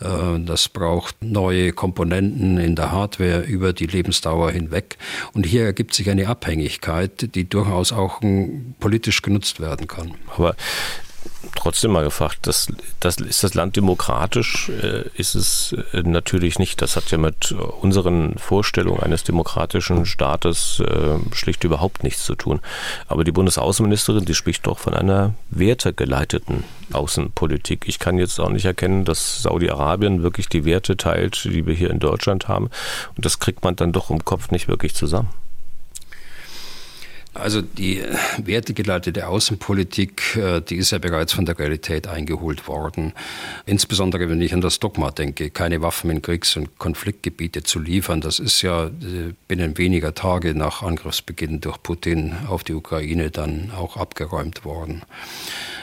äh, 0.00 0.38
das 0.40 0.68
braucht 0.68 1.22
neue 1.22 1.72
Komponenten 1.72 2.58
in 2.58 2.76
der 2.76 2.92
Hardware 2.92 3.40
über 3.42 3.72
die 3.72 3.86
Lebensdauer 3.86 4.50
hinweg. 4.50 4.96
Und 5.32 5.46
hier 5.46 5.64
ergibt 5.64 5.94
sich 5.94 6.10
eine 6.10 6.28
Abhängigkeit, 6.28 7.34
die 7.34 7.48
durchaus 7.48 7.92
auch 7.92 8.20
politisch 8.80 9.22
genutzt 9.22 9.60
werden 9.60 9.86
kann. 9.86 10.14
Aber 10.36 10.54
trotzdem 11.54 11.92
mal 11.92 12.04
gefragt, 12.04 12.40
das, 12.42 12.68
das, 13.00 13.16
ist 13.16 13.44
das 13.44 13.54
Land 13.54 13.76
demokratisch? 13.76 14.68
Äh, 14.68 15.04
ist 15.14 15.34
es 15.34 15.74
äh, 15.92 16.02
natürlich 16.02 16.58
nicht. 16.58 16.80
Das 16.82 16.96
hat 16.96 17.10
ja 17.10 17.18
mit 17.18 17.52
unseren 17.52 18.38
Vorstellungen 18.38 19.02
eines 19.02 19.24
demokratischen 19.24 20.06
Staates 20.06 20.80
äh, 20.80 21.18
schlicht 21.34 21.64
überhaupt 21.64 22.02
nichts 22.02 22.24
zu 22.24 22.34
tun. 22.34 22.60
Aber 23.08 23.24
die 23.24 23.32
Bundesaußenministerin, 23.32 24.24
die 24.24 24.34
spricht 24.34 24.66
doch 24.66 24.78
von 24.78 24.94
einer 24.94 25.34
wertegeleiteten 25.50 26.64
Außenpolitik. 26.92 27.84
Ich 27.86 27.98
kann 27.98 28.18
jetzt 28.18 28.40
auch 28.40 28.50
nicht 28.50 28.64
erkennen, 28.64 29.04
dass 29.04 29.42
Saudi-Arabien 29.42 30.22
wirklich 30.22 30.48
die 30.48 30.64
Werte 30.64 30.96
teilt, 30.96 31.44
die 31.44 31.66
wir 31.66 31.74
hier 31.74 31.90
in 31.90 32.00
Deutschland 32.00 32.48
haben. 32.48 32.70
Und 33.16 33.24
das 33.24 33.38
kriegt 33.38 33.64
man 33.64 33.76
dann 33.76 33.92
doch 33.92 34.10
im 34.10 34.24
Kopf 34.24 34.50
nicht 34.50 34.68
wirklich 34.68 34.94
zusammen. 34.94 35.28
Also 37.32 37.62
die 37.62 38.02
wertegeleitete 38.38 39.28
Außenpolitik, 39.28 40.36
äh, 40.36 40.60
die 40.60 40.76
ist 40.76 40.90
ja 40.90 40.98
bereits 40.98 41.32
von 41.32 41.46
der 41.46 41.58
Realität 41.58 42.08
eingeholt 42.08 42.66
worden. 42.66 43.12
Insbesondere 43.66 44.28
wenn 44.28 44.40
ich 44.40 44.52
an 44.52 44.60
das 44.60 44.80
Dogma 44.80 45.12
denke, 45.12 45.50
keine 45.50 45.80
Waffen 45.80 46.10
in 46.10 46.22
Kriegs- 46.22 46.56
und 46.56 46.78
Konfliktgebiete 46.78 47.62
zu 47.62 47.78
liefern. 47.78 48.20
Das 48.20 48.40
ist 48.40 48.62
ja 48.62 48.86
äh, 48.86 49.32
binnen 49.46 49.78
weniger 49.78 50.12
Tage 50.12 50.54
nach 50.56 50.82
Angriffsbeginn 50.82 51.60
durch 51.60 51.80
Putin 51.82 52.34
auf 52.48 52.64
die 52.64 52.74
Ukraine 52.74 53.30
dann 53.30 53.70
auch 53.76 53.96
abgeräumt 53.96 54.64
worden. 54.64 55.02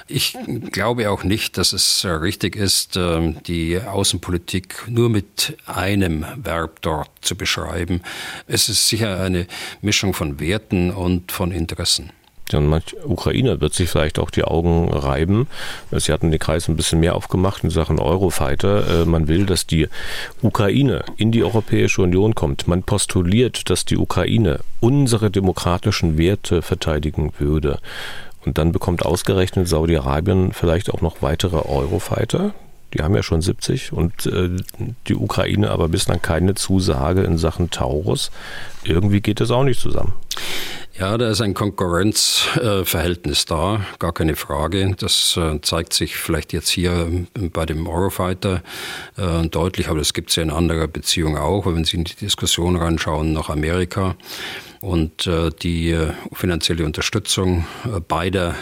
Ich 0.09 0.37
glaube 0.71 1.09
auch 1.09 1.23
nicht, 1.23 1.57
dass 1.57 1.73
es 1.73 2.03
äh, 2.03 2.09
richtig 2.09 2.55
ist, 2.55 2.95
ähm, 2.95 3.37
die 3.45 3.79
Außenpolitik 3.79 4.85
nur 4.87 5.09
mit 5.09 5.57
einem 5.65 6.25
Verb 6.37 6.81
dort 6.81 7.09
zu 7.21 7.35
beschreiben. 7.35 8.01
Es 8.47 8.69
ist 8.69 8.87
sicher 8.87 9.21
eine 9.21 9.47
Mischung 9.81 10.13
von 10.13 10.39
Werten 10.39 10.91
und 10.91 11.31
von 11.31 11.51
Interessen. 11.51 12.11
Und 12.53 12.67
manch 12.67 12.95
Ukrainer 13.03 13.59
wird 13.59 13.73
sich 13.73 13.89
vielleicht 13.89 14.19
auch 14.19 14.29
die 14.29 14.45
Augen 14.45 14.89
reiben. 14.89 15.47
Sie 15.91 16.13
hatten 16.13 16.31
den 16.31 16.39
Kreis 16.39 16.69
ein 16.69 16.77
bisschen 16.77 16.99
mehr 16.99 17.15
aufgemacht 17.15 17.63
in 17.63 17.69
Sachen 17.69 17.99
Eurofighter. 17.99 19.01
Äh, 19.01 19.05
man 19.05 19.27
will, 19.27 19.45
dass 19.45 19.67
die 19.67 19.89
Ukraine 20.41 21.03
in 21.17 21.31
die 21.31 21.43
Europäische 21.43 22.01
Union 22.01 22.35
kommt. 22.35 22.67
Man 22.67 22.83
postuliert, 22.83 23.69
dass 23.69 23.83
die 23.83 23.97
Ukraine 23.97 24.61
unsere 24.79 25.29
demokratischen 25.29 26.17
Werte 26.17 26.61
verteidigen 26.61 27.33
würde. 27.37 27.79
Und 28.47 28.57
dann 28.57 28.71
bekommt 28.71 29.05
ausgerechnet 29.05 29.67
Saudi-Arabien 29.67 30.53
vielleicht 30.53 30.89
auch 30.89 31.01
noch 31.01 31.21
weitere 31.21 31.57
Eurofighter. 31.57 32.53
Die 32.93 33.03
haben 33.03 33.13
ja 33.13 33.21
schon 33.21 33.41
70 33.41 33.91
und 33.91 34.25
äh, 34.25 34.51
die 35.07 35.15
Ukraine 35.15 35.69
aber 35.69 35.89
bislang 35.89 36.21
keine 36.21 36.55
Zusage 36.55 37.23
in 37.23 37.37
Sachen 37.37 37.71
Taurus. 37.71 38.31
Irgendwie 38.85 39.19
geht 39.19 39.41
das 39.41 39.51
auch 39.51 39.65
nicht 39.65 39.81
zusammen. 39.81 40.13
Ja, 40.97 41.17
da 41.17 41.29
ist 41.29 41.41
ein 41.41 41.55
Konkurrenzverhältnis 41.55 43.43
äh, 43.43 43.47
da, 43.49 43.81
gar 43.99 44.13
keine 44.13 44.37
Frage. 44.37 44.95
Das 44.97 45.35
äh, 45.35 45.59
zeigt 45.61 45.91
sich 45.91 46.15
vielleicht 46.15 46.53
jetzt 46.53 46.69
hier 46.69 47.11
bei 47.51 47.65
dem 47.65 47.85
Eurofighter 47.85 48.63
äh, 49.17 49.45
deutlich, 49.49 49.89
aber 49.89 49.99
das 49.99 50.13
gibt 50.13 50.29
es 50.29 50.37
ja 50.37 50.43
in 50.43 50.51
anderer 50.51 50.87
Beziehung 50.87 51.37
auch. 51.37 51.65
Wenn 51.65 51.83
Sie 51.83 51.97
in 51.97 52.05
die 52.05 52.15
Diskussion 52.15 52.77
reinschauen 52.77 53.33
nach 53.33 53.49
Amerika, 53.49 54.15
und 54.81 55.27
äh, 55.27 55.49
die 55.61 55.91
äh, 55.91 56.11
finanzielle 56.33 56.85
Unterstützung 56.85 57.65
äh, 57.85 57.99
beider 57.99 58.55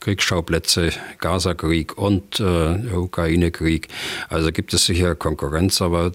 Kriegsschauplätze, 0.00 0.90
Gaza-Krieg 1.18 1.96
und 1.96 2.40
Ukraine-Krieg. 2.40 3.88
Also 4.28 4.52
gibt 4.52 4.72
es 4.74 4.86
sicher 4.86 5.14
Konkurrenz, 5.14 5.80
aber 5.82 6.12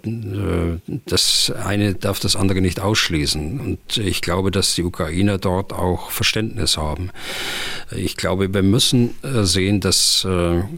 das 1.06 1.52
eine 1.64 1.96
darf 1.96 2.20
das 2.20 2.36
andere 2.36 2.62
nicht 2.62 2.80
ausschließen. 2.80 3.60
Und 3.60 3.98
ich 3.98 4.22
glaube, 4.22 4.52
dass 4.52 4.76
die 4.76 4.84
Ukrainer 4.84 5.38
dort 5.38 5.74
auch 5.74 6.12
Verständnis 6.12 6.78
haben. 6.78 7.10
Ich 7.96 8.16
glaube, 8.18 8.54
wir 8.54 8.64
müssen 8.64 9.16
sehen, 9.24 9.80
dass 9.80 10.26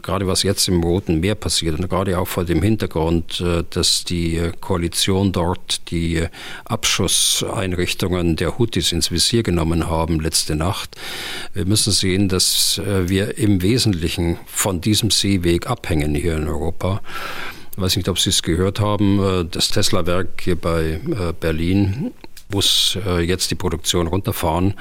gerade 0.02 0.26
was 0.26 0.42
jetzt 0.42 0.68
im 0.68 0.82
Roten 0.82 1.20
Meer 1.20 1.34
passiert 1.34 1.78
und 1.78 1.88
gerade 1.88 2.18
auch 2.18 2.28
vor 2.28 2.44
dem 2.44 2.62
Hintergrund, 2.62 3.42
dass 3.70 4.04
die 4.04 4.50
Koalition 4.60 5.32
dort 5.32 5.90
die 5.90 6.26
Abschusseinrichtungen 6.64 8.36
der 8.36 8.45
der 8.46 8.58
Houthis 8.58 8.92
ins 8.92 9.10
Visier 9.10 9.42
genommen 9.42 9.88
haben 9.88 10.20
letzte 10.20 10.54
Nacht. 10.54 10.96
Wir 11.52 11.66
müssen 11.66 11.92
sehen, 11.92 12.28
dass 12.28 12.78
äh, 12.78 13.08
wir 13.08 13.38
im 13.38 13.60
Wesentlichen 13.60 14.38
von 14.46 14.80
diesem 14.80 15.10
Seeweg 15.10 15.66
abhängen 15.66 16.14
hier 16.14 16.36
in 16.36 16.46
Europa. 16.46 17.00
Ich 17.72 17.82
weiß 17.82 17.96
nicht, 17.96 18.08
ob 18.08 18.18
Sie 18.18 18.30
es 18.30 18.42
gehört 18.42 18.78
haben, 18.78 19.18
äh, 19.18 19.44
das 19.50 19.68
Tesla-Werk 19.68 20.40
hier 20.40 20.54
bei 20.54 21.00
äh, 21.04 21.32
Berlin 21.38 22.12
muss 22.52 22.98
äh, 23.04 23.20
jetzt 23.20 23.50
die 23.50 23.54
Produktion 23.54 24.06
runterfahren 24.06 24.74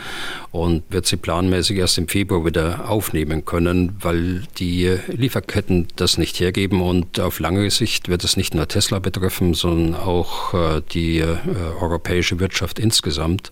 und 0.52 0.84
wird 0.90 1.06
sie 1.06 1.18
planmäßig 1.18 1.78
erst 1.78 1.98
im 1.98 2.08
Februar 2.08 2.46
wieder 2.46 2.90
aufnehmen 2.90 3.46
können, 3.46 3.98
weil 4.02 4.44
die 4.58 4.96
Lieferketten 5.08 5.88
das 5.96 6.18
nicht 6.18 6.40
hergeben 6.40 6.82
und 6.82 7.20
auf 7.20 7.40
lange 7.40 7.70
Sicht 7.72 8.08
wird 8.08 8.24
es 8.24 8.38
nicht 8.38 8.54
nur 8.54 8.68
Tesla 8.68 9.00
betreffen, 9.00 9.54
sondern 9.54 9.96
auch 9.96 10.54
äh, 10.54 10.82
die 10.92 11.20
äh, 11.20 11.38
europäische 11.80 12.40
Wirtschaft 12.40 12.80
insgesamt. 12.80 13.52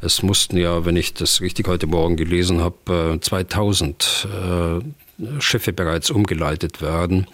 Es 0.00 0.22
mussten 0.22 0.56
ja, 0.56 0.84
wenn 0.84 0.96
ich 0.96 1.14
das 1.14 1.40
richtig 1.40 1.68
heute 1.68 1.86
Morgen 1.86 2.16
gelesen 2.16 2.60
habe, 2.60 3.18
2000 3.20 4.28
Schiffe 5.38 5.72
bereits 5.72 6.10
umgeleitet 6.10 6.82
werden 6.82 7.26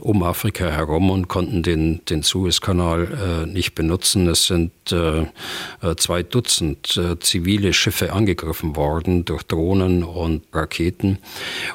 um 0.00 0.22
Afrika 0.22 0.66
herum 0.66 1.10
und 1.10 1.28
konnten 1.28 1.62
den, 1.62 2.04
den 2.06 2.22
Suezkanal 2.22 3.44
äh, 3.44 3.46
nicht 3.46 3.74
benutzen. 3.74 4.26
Es 4.28 4.46
sind 4.46 4.72
äh, 4.90 5.22
äh, 5.22 5.96
zwei 5.96 6.22
Dutzend 6.22 6.96
äh, 6.96 7.18
zivile 7.18 7.72
Schiffe 7.72 8.12
angegriffen 8.12 8.76
worden 8.76 9.24
durch 9.24 9.42
Drohnen 9.42 10.02
und 10.02 10.42
Raketen. 10.52 11.18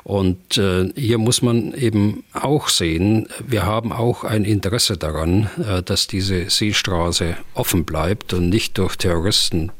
Und 0.03 0.57
äh, 0.57 0.89
hier 0.95 1.17
muss 1.17 1.41
man 1.41 1.73
eben 1.73 2.23
auch 2.33 2.69
sehen, 2.69 3.27
wir 3.45 3.65
haben 3.65 3.91
auch 3.91 4.23
ein 4.23 4.45
Interesse 4.45 4.97
daran, 4.97 5.49
äh, 5.57 5.83
dass 5.83 6.07
diese 6.07 6.49
Seestraße 6.49 7.37
offen 7.53 7.85
bleibt 7.85 8.33
und 8.33 8.49
nicht 8.49 8.77
durch 8.77 8.95
Terroristen 8.95 9.71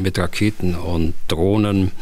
mit 0.00 0.18
Raketen 0.18 0.74
und 0.74 1.14
Drohnen 1.28 1.92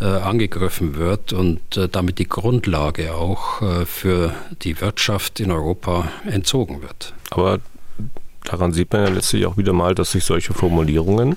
angegriffen 0.00 0.96
wird 0.96 1.32
und 1.32 1.60
damit 1.92 2.18
die 2.18 2.24
Grundlage 2.58 3.14
auch 3.14 3.62
für 3.86 4.34
die 4.62 4.80
Wirtschaft 4.80 5.38
in 5.38 5.52
Europa 5.52 6.08
entzogen 6.28 6.82
wird. 6.82 7.14
Aber 7.30 7.60
daran 8.42 8.72
sieht 8.72 8.92
man 8.92 9.04
ja 9.04 9.08
letztlich 9.10 9.46
auch 9.46 9.56
wieder 9.56 9.72
mal, 9.72 9.94
dass 9.94 10.10
sich 10.10 10.24
solche 10.24 10.54
Formulierungen, 10.54 11.36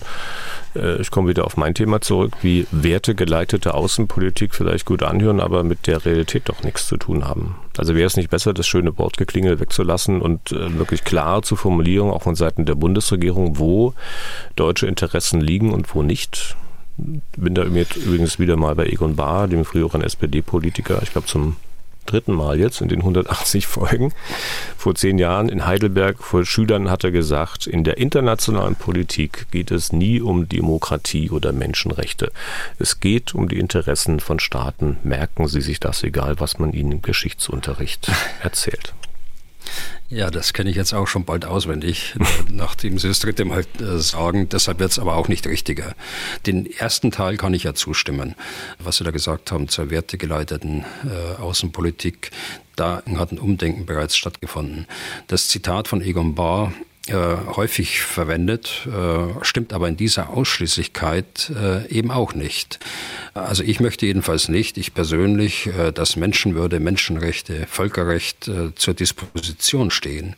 äh, 0.75 0.99
ich 0.99 1.11
komme 1.11 1.29
wieder 1.29 1.45
auf 1.45 1.57
mein 1.57 1.75
Thema 1.75 2.01
zurück, 2.01 2.33
wie 2.41 2.65
wertegeleitete 2.71 3.75
Außenpolitik 3.75 4.55
vielleicht 4.55 4.87
gut 4.87 5.03
anhören, 5.03 5.39
aber 5.39 5.63
mit 5.63 5.85
der 5.85 6.03
Realität 6.03 6.49
doch 6.49 6.63
nichts 6.63 6.87
zu 6.87 6.97
tun 6.97 7.23
haben. 7.23 7.55
Also 7.77 7.93
wäre 7.93 8.07
es 8.07 8.17
nicht 8.17 8.31
besser, 8.31 8.53
das 8.53 8.65
schöne 8.65 8.97
Wortgeklingel 8.97 9.59
wegzulassen 9.59 10.21
und 10.21 10.51
äh, 10.51 10.75
wirklich 10.79 11.03
klar 11.03 11.43
zu 11.43 11.55
formulieren, 11.55 12.09
auch 12.09 12.23
von 12.23 12.35
Seiten 12.35 12.65
der 12.65 12.75
Bundesregierung, 12.75 13.59
wo 13.59 13.93
deutsche 14.55 14.87
Interessen 14.87 15.39
liegen 15.39 15.71
und 15.71 15.93
wo 15.93 16.01
nicht? 16.01 16.55
Bin 16.97 17.55
da 17.55 17.63
übrigens 17.63 18.39
wieder 18.39 18.57
mal 18.57 18.75
bei 18.75 18.85
Egon 18.85 19.15
Bahr, 19.15 19.47
dem 19.47 19.65
früheren 19.65 20.01
SPD-Politiker, 20.01 21.01
ich 21.01 21.11
glaube 21.11 21.27
zum 21.27 21.55
dritten 22.05 22.33
Mal 22.33 22.59
jetzt 22.59 22.81
in 22.81 22.89
den 22.89 22.99
180 22.99 23.67
Folgen. 23.67 24.11
Vor 24.77 24.95
zehn 24.95 25.17
Jahren 25.17 25.49
in 25.49 25.65
Heidelberg 25.65 26.23
vor 26.23 26.45
Schülern 26.45 26.89
hat 26.89 27.03
er 27.03 27.11
gesagt, 27.11 27.67
in 27.67 27.83
der 27.83 27.97
internationalen 27.97 28.75
Politik 28.75 29.47
geht 29.51 29.71
es 29.71 29.91
nie 29.91 30.21
um 30.21 30.49
Demokratie 30.49 31.29
oder 31.29 31.53
Menschenrechte. 31.53 32.31
Es 32.79 32.99
geht 32.99 33.33
um 33.33 33.47
die 33.47 33.59
Interessen 33.59 34.19
von 34.19 34.39
Staaten. 34.39 34.97
Merken 35.03 35.47
Sie 35.47 35.61
sich 35.61 35.79
das, 35.79 36.03
egal 36.03 36.39
was 36.39 36.59
man 36.59 36.73
ihnen 36.73 36.93
im 36.93 37.01
Geschichtsunterricht 37.01 38.11
erzählt. 38.41 38.93
Ja, 40.09 40.29
das 40.29 40.53
kenne 40.53 40.69
ich 40.69 40.75
jetzt 40.75 40.93
auch 40.93 41.07
schon 41.07 41.23
bald 41.23 41.45
auswendig, 41.45 42.15
nachdem 42.49 42.99
Sie 42.99 43.07
das 43.07 43.19
dritte 43.19 43.45
Mal 43.45 43.65
äh, 43.79 43.97
sagen. 43.97 44.49
Deshalb 44.49 44.79
wird 44.79 44.91
es 44.91 44.99
aber 44.99 45.15
auch 45.15 45.27
nicht 45.27 45.47
richtiger. 45.47 45.95
Den 46.45 46.65
ersten 46.65 47.11
Teil 47.11 47.37
kann 47.37 47.53
ich 47.53 47.63
ja 47.63 47.73
zustimmen, 47.73 48.35
was 48.79 48.97
Sie 48.97 49.03
da 49.03 49.11
gesagt 49.11 49.51
haben 49.51 49.69
zur 49.69 49.89
wertegeleiteten 49.89 50.85
äh, 51.05 51.41
Außenpolitik. 51.41 52.31
Da 52.75 53.03
hat 53.15 53.31
ein 53.31 53.39
Umdenken 53.39 53.85
bereits 53.85 54.17
stattgefunden. 54.17 54.87
Das 55.27 55.47
Zitat 55.47 55.87
von 55.87 56.01
Egon 56.01 56.35
Bahr 56.35 56.73
äh, 57.07 57.13
häufig 57.13 58.01
verwendet, 58.01 58.87
äh, 58.87 59.43
stimmt 59.43 59.73
aber 59.73 59.87
in 59.87 59.97
dieser 59.97 60.29
Ausschließlichkeit 60.29 61.51
äh, 61.55 61.87
eben 61.89 62.11
auch 62.11 62.35
nicht. 62.35 62.79
Also 63.33 63.63
ich 63.63 63.79
möchte 63.79 64.05
jedenfalls 64.05 64.49
nicht, 64.49 64.77
ich 64.77 64.93
persönlich, 64.93 65.67
äh, 65.67 65.91
dass 65.91 66.15
Menschenwürde, 66.15 66.79
Menschenrechte, 66.79 67.65
Völkerrecht 67.67 68.47
äh, 68.47 68.75
zur 68.75 68.93
Disposition 68.93 69.89
stehen 69.89 70.35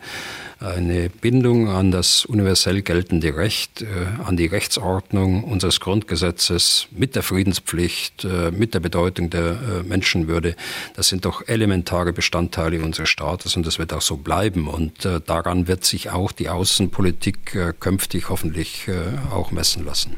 eine 0.64 1.10
Bindung 1.10 1.70
an 1.70 1.92
das 1.92 2.26
universell 2.26 2.82
geltende 2.82 3.36
Recht, 3.36 3.82
äh, 3.82 3.86
an 4.26 4.38
die 4.38 4.46
Rechtsordnung 4.46 5.44
unseres 5.44 5.80
Grundgesetzes 5.80 6.88
mit 6.92 7.16
der 7.16 7.24
Friedenspflicht, 7.24 8.24
äh, 8.24 8.52
mit 8.52 8.74
der 8.74 8.80
Bedeutung 8.80 9.30
der 9.30 9.52
äh, 9.52 9.84
Menschenwürde. 9.84 10.56
Das 10.96 11.10
sind 11.10 11.26
doch 11.26 11.48
elementare 11.48 12.14
Bestandteile 12.14 12.82
unseres 12.82 13.10
Staates 13.10 13.58
und 13.58 13.68
das 13.68 13.78
wird 13.78 13.94
auch 13.94 14.02
so 14.02 14.18
bleiben. 14.18 14.68
Und 14.68 15.08
daran 15.26 15.68
wird 15.68 15.84
sich 15.84 16.12
auch 16.12 16.32
die 16.32 16.50
Außenpolitik 16.50 17.80
künftig 17.80 18.30
hoffentlich 18.30 18.88
auch 19.32 19.52
messen 19.52 19.86
lassen. 19.86 20.16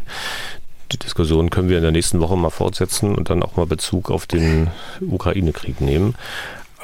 Die 0.92 0.98
Diskussion 0.98 1.50
können 1.50 1.70
wir 1.70 1.78
in 1.78 1.84
der 1.84 1.92
nächsten 1.92 2.20
Woche 2.20 2.38
mal 2.38 2.50
fortsetzen 2.50 3.16
und 3.16 3.30
dann 3.30 3.42
auch 3.44 3.56
mal 3.56 3.66
Bezug 3.66 4.12
auf 4.12 4.28
den 4.28 4.70
Ukraine-Krieg 5.02 5.82
nehmen. 5.82 6.16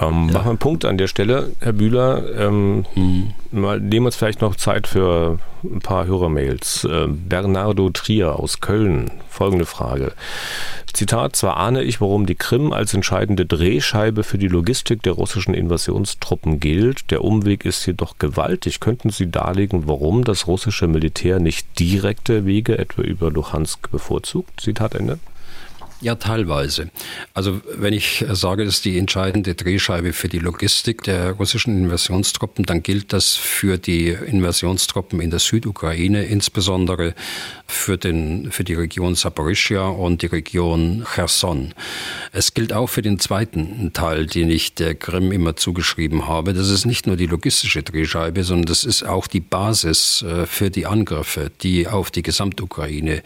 Ähm, 0.02 0.28
ja. 0.28 0.34
Machen 0.34 0.34
wir 0.34 0.50
einen 0.50 0.58
Punkt 0.58 0.86
an 0.86 0.98
der 0.98 1.08
Stelle, 1.08 1.52
Herr 1.60 1.74
Bühler. 1.74 2.24
Ähm, 2.38 2.86
mhm. 2.96 3.34
mal, 3.52 3.80
nehmen 3.80 4.04
wir 4.04 4.08
uns 4.08 4.16
vielleicht 4.16 4.42
noch 4.42 4.56
Zeit 4.56 4.88
für 4.88 5.38
ein 5.64 5.80
paar 5.80 6.08
Hörermails. 6.08 6.86
Äh, 6.86 7.08
Bernardo 7.08 7.90
Trier 7.92 8.40
aus 8.40 8.60
Köln, 8.60 9.12
folgende 9.30 9.66
Frage. 9.66 10.14
Zitat, 10.94 11.36
zwar 11.36 11.58
ahne 11.58 11.84
ich, 11.84 12.02
warum 12.02 12.26
die 12.26 12.36
Krim 12.36 12.74
als 12.74 12.94
entscheidende 12.94 13.46
Drehscheibe 13.46 14.24
für 14.24 14.38
die 14.38 14.50
Logistik 14.50 15.04
der 15.04 15.14
russischen 15.14 15.54
Invasionstruppen 15.54 16.60
gilt. 16.60 17.12
Der 17.12 17.24
Umweg 17.24 17.64
ist 17.64 17.86
jedoch 17.86 18.18
gewaltig. 18.18 18.80
Könnten 18.80 19.10
Sie 19.10 19.32
darlegen, 19.32 19.88
warum 19.88 20.24
das 20.24 20.48
russische 20.48 20.88
Militär 20.88 21.40
nicht 21.40 21.80
direkte 21.80 22.46
Wege, 22.46 22.78
etwa 22.78 23.04
über 23.04 23.32
Luhansk, 23.32 23.90
bevorzugt? 23.90 24.60
Zitat 24.60 24.96
Ende. 24.96 25.20
Ja, 26.02 26.16
teilweise. 26.16 26.90
Also 27.36 27.62
wenn 27.76 27.94
ich 27.94 28.26
sage, 28.32 28.66
das 28.66 28.76
ist 28.76 28.86
die 28.86 28.98
entscheidende 28.98 29.54
Drehscheibe 29.54 30.14
für 30.14 30.30
die 30.30 30.40
Logistik 30.40 31.04
der 31.04 31.34
russischen 31.34 31.78
Invasionstruppen, 31.78 32.66
dann 32.66 32.82
gilt 32.82 33.14
das 33.14 33.36
für 33.36 33.78
die 33.78 34.08
Invasionstruppen 34.08 35.22
in 35.22 35.30
der 35.30 35.38
Südukraine, 35.38 36.26
insbesondere 36.26 37.14
für, 37.68 38.00
den, 38.00 38.52
für 38.52 38.64
die 38.64 38.74
Region 38.74 39.14
Saporischia 39.14 39.90
und 39.90 40.24
die 40.24 40.26
Region 40.26 41.06
Cherson. 41.14 41.76
Es 42.32 42.56
gilt 42.56 42.74
auch 42.74 42.88
für 42.88 43.04
den 43.04 43.20
zweiten 43.20 43.94
Teil, 43.94 44.26
den 44.26 44.50
ich 44.50 44.74
der 44.74 44.96
Krim 44.96 45.32
immer 45.32 45.56
zugeschrieben 45.56 46.28
habe. 46.28 46.54
Das 46.54 46.70
ist 46.70 46.86
nicht 46.86 47.06
nur 47.06 47.16
die 47.16 47.28
logistische 47.28 47.84
Drehscheibe, 47.84 48.44
sondern 48.44 48.66
das 48.66 48.86
ist 48.86 49.04
auch 49.04 49.28
die 49.28 49.40
Basis 49.40 50.24
äh, 50.24 50.48
für 50.48 50.72
die 50.72 50.88
Angriffe, 50.88 51.52
die 51.62 51.88
auf 51.88 52.10
die 52.10 52.24
Gesamtukraine 52.24 53.22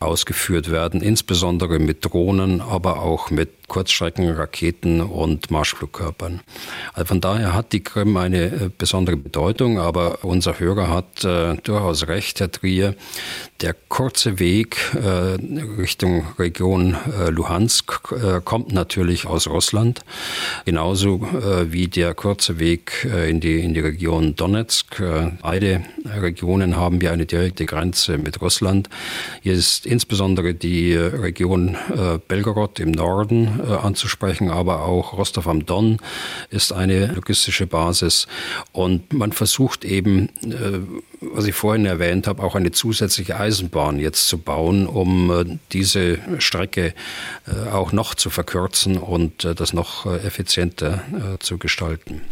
ausgeführt 0.00 0.70
werden, 0.70 1.00
insbesondere 1.00 1.78
mit 1.78 2.09
Drohnen, 2.10 2.60
aber 2.60 3.02
auch 3.02 3.30
mit 3.30 3.50
Kurzstreckenraketen 3.70 5.00
und 5.00 5.52
Marschflugkörpern. 5.52 6.40
Also 6.92 7.06
von 7.06 7.20
daher 7.20 7.54
hat 7.54 7.72
die 7.72 7.84
Krim 7.84 8.16
eine 8.16 8.46
äh, 8.46 8.70
besondere 8.76 9.16
Bedeutung, 9.16 9.78
aber 9.78 10.24
unser 10.24 10.58
Hörer 10.58 10.90
hat 10.90 11.24
äh, 11.24 11.54
durchaus 11.62 12.08
recht, 12.08 12.40
Herr 12.40 12.50
Trier. 12.50 12.96
Der 13.60 13.76
kurze 13.88 14.40
Weg 14.40 14.76
äh, 14.94 15.36
Richtung 15.80 16.26
Region 16.38 16.96
äh, 17.16 17.30
Luhansk 17.30 18.12
äh, 18.12 18.40
kommt 18.42 18.72
natürlich 18.72 19.26
aus 19.26 19.46
Russland, 19.46 20.00
genauso 20.64 21.16
äh, 21.16 21.70
wie 21.70 21.86
der 21.86 22.14
kurze 22.14 22.58
Weg 22.58 23.06
in, 23.28 23.38
die, 23.38 23.60
in 23.60 23.74
die 23.74 23.80
Region 23.80 24.34
Donetsk. 24.34 25.00
beide 25.42 25.84
Regionen 26.04 26.76
haben 26.76 27.00
wir 27.00 27.12
eine 27.12 27.26
direkte 27.26 27.66
Grenze 27.66 28.18
mit 28.18 28.40
Russland. 28.40 28.88
Hier 29.42 29.52
ist 29.52 29.86
insbesondere 29.86 30.54
die 30.54 30.94
Region 30.96 31.76
Belgorod 32.26 32.80
im 32.80 32.90
Norden 32.90 33.59
anzusprechen, 33.60 34.50
aber 34.50 34.84
auch 34.84 35.12
Rostov 35.16 35.48
am 35.48 35.66
Don 35.66 35.98
ist 36.50 36.72
eine 36.72 37.06
logistische 37.06 37.66
Basis. 37.66 38.26
Und 38.72 39.12
man 39.12 39.32
versucht 39.32 39.84
eben, 39.84 40.28
äh, 40.42 40.80
was 41.20 41.46
ich 41.46 41.54
vorhin 41.54 41.86
erwähnt 41.86 42.26
habe, 42.26 42.42
auch 42.42 42.54
eine 42.54 42.72
zusätzliche 42.72 43.38
Eisenbahn 43.38 43.98
jetzt 43.98 44.28
zu 44.28 44.38
bauen, 44.38 44.86
um 44.86 45.30
äh, 45.30 45.58
diese 45.72 46.18
Strecke 46.38 46.94
auch 47.72 47.92
noch 47.92 48.14
zu 48.14 48.30
verkürzen 48.30 48.96
und 48.96 49.44
das 49.44 49.72
noch 49.72 50.06
effizienter 50.06 51.02
zu 51.40 51.58
gestalten. 51.58 52.22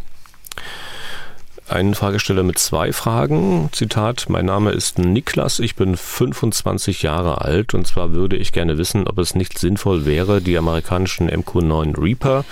Ein 1.69 1.93
Fragesteller 1.93 2.41
mit 2.41 2.57
zwei 2.57 2.91
Fragen. 2.91 3.69
Zitat, 3.73 4.25
mein 4.27 4.47
Name 4.47 4.71
ist 4.71 4.97
Niklas, 4.97 5.59
ich 5.59 5.75
bin 5.75 5.95
25 5.95 7.03
Jahre 7.03 7.41
alt 7.41 7.75
und 7.75 7.85
zwar 7.85 8.11
würde 8.11 8.37
ich 8.37 8.51
gerne 8.51 8.79
wissen, 8.79 9.07
ob 9.07 9.19
es 9.19 9.35
nicht 9.35 9.59
sinnvoll 9.59 10.05
wäre, 10.05 10.41
die 10.41 10.57
amerikanischen 10.57 11.29
MQ-9 11.29 12.01
Reaper 12.01 12.43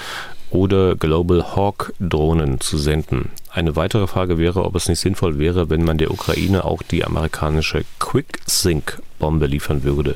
oder 0.51 0.95
Global 0.95 1.55
Hawk 1.55 1.93
Drohnen 1.99 2.59
zu 2.61 2.77
senden. 2.77 3.31
Eine 3.49 3.75
weitere 3.75 4.05
Frage 4.05 4.37
wäre, 4.37 4.63
ob 4.63 4.75
es 4.75 4.87
nicht 4.87 4.99
sinnvoll 4.99 5.39
wäre, 5.39 5.71
wenn 5.71 5.83
man 5.83 5.97
der 5.97 6.11
Ukraine 6.11 6.63
auch 6.63 6.83
die 6.83 7.03
amerikanische 7.03 7.85
Quick-Sink 7.97 9.01
Bombe 9.17 9.47
liefern 9.47 9.81
würde, 9.81 10.15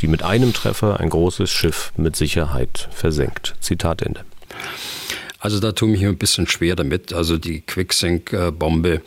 die 0.00 0.08
mit 0.08 0.24
einem 0.24 0.52
Treffer 0.52 0.98
ein 0.98 1.10
großes 1.10 1.48
Schiff 1.48 1.92
mit 1.96 2.16
Sicherheit 2.16 2.88
versenkt. 2.90 3.54
Zitat 3.60 4.02
Ende. 4.02 4.24
Also 5.42 5.58
da 5.58 5.72
tue 5.72 5.92
ich 5.92 6.00
mich 6.00 6.08
ein 6.08 6.16
bisschen 6.16 6.46
schwer 6.46 6.76
damit. 6.76 7.12
Also 7.12 7.36
die 7.36 7.62
Quicksink-Bombe 7.62 9.02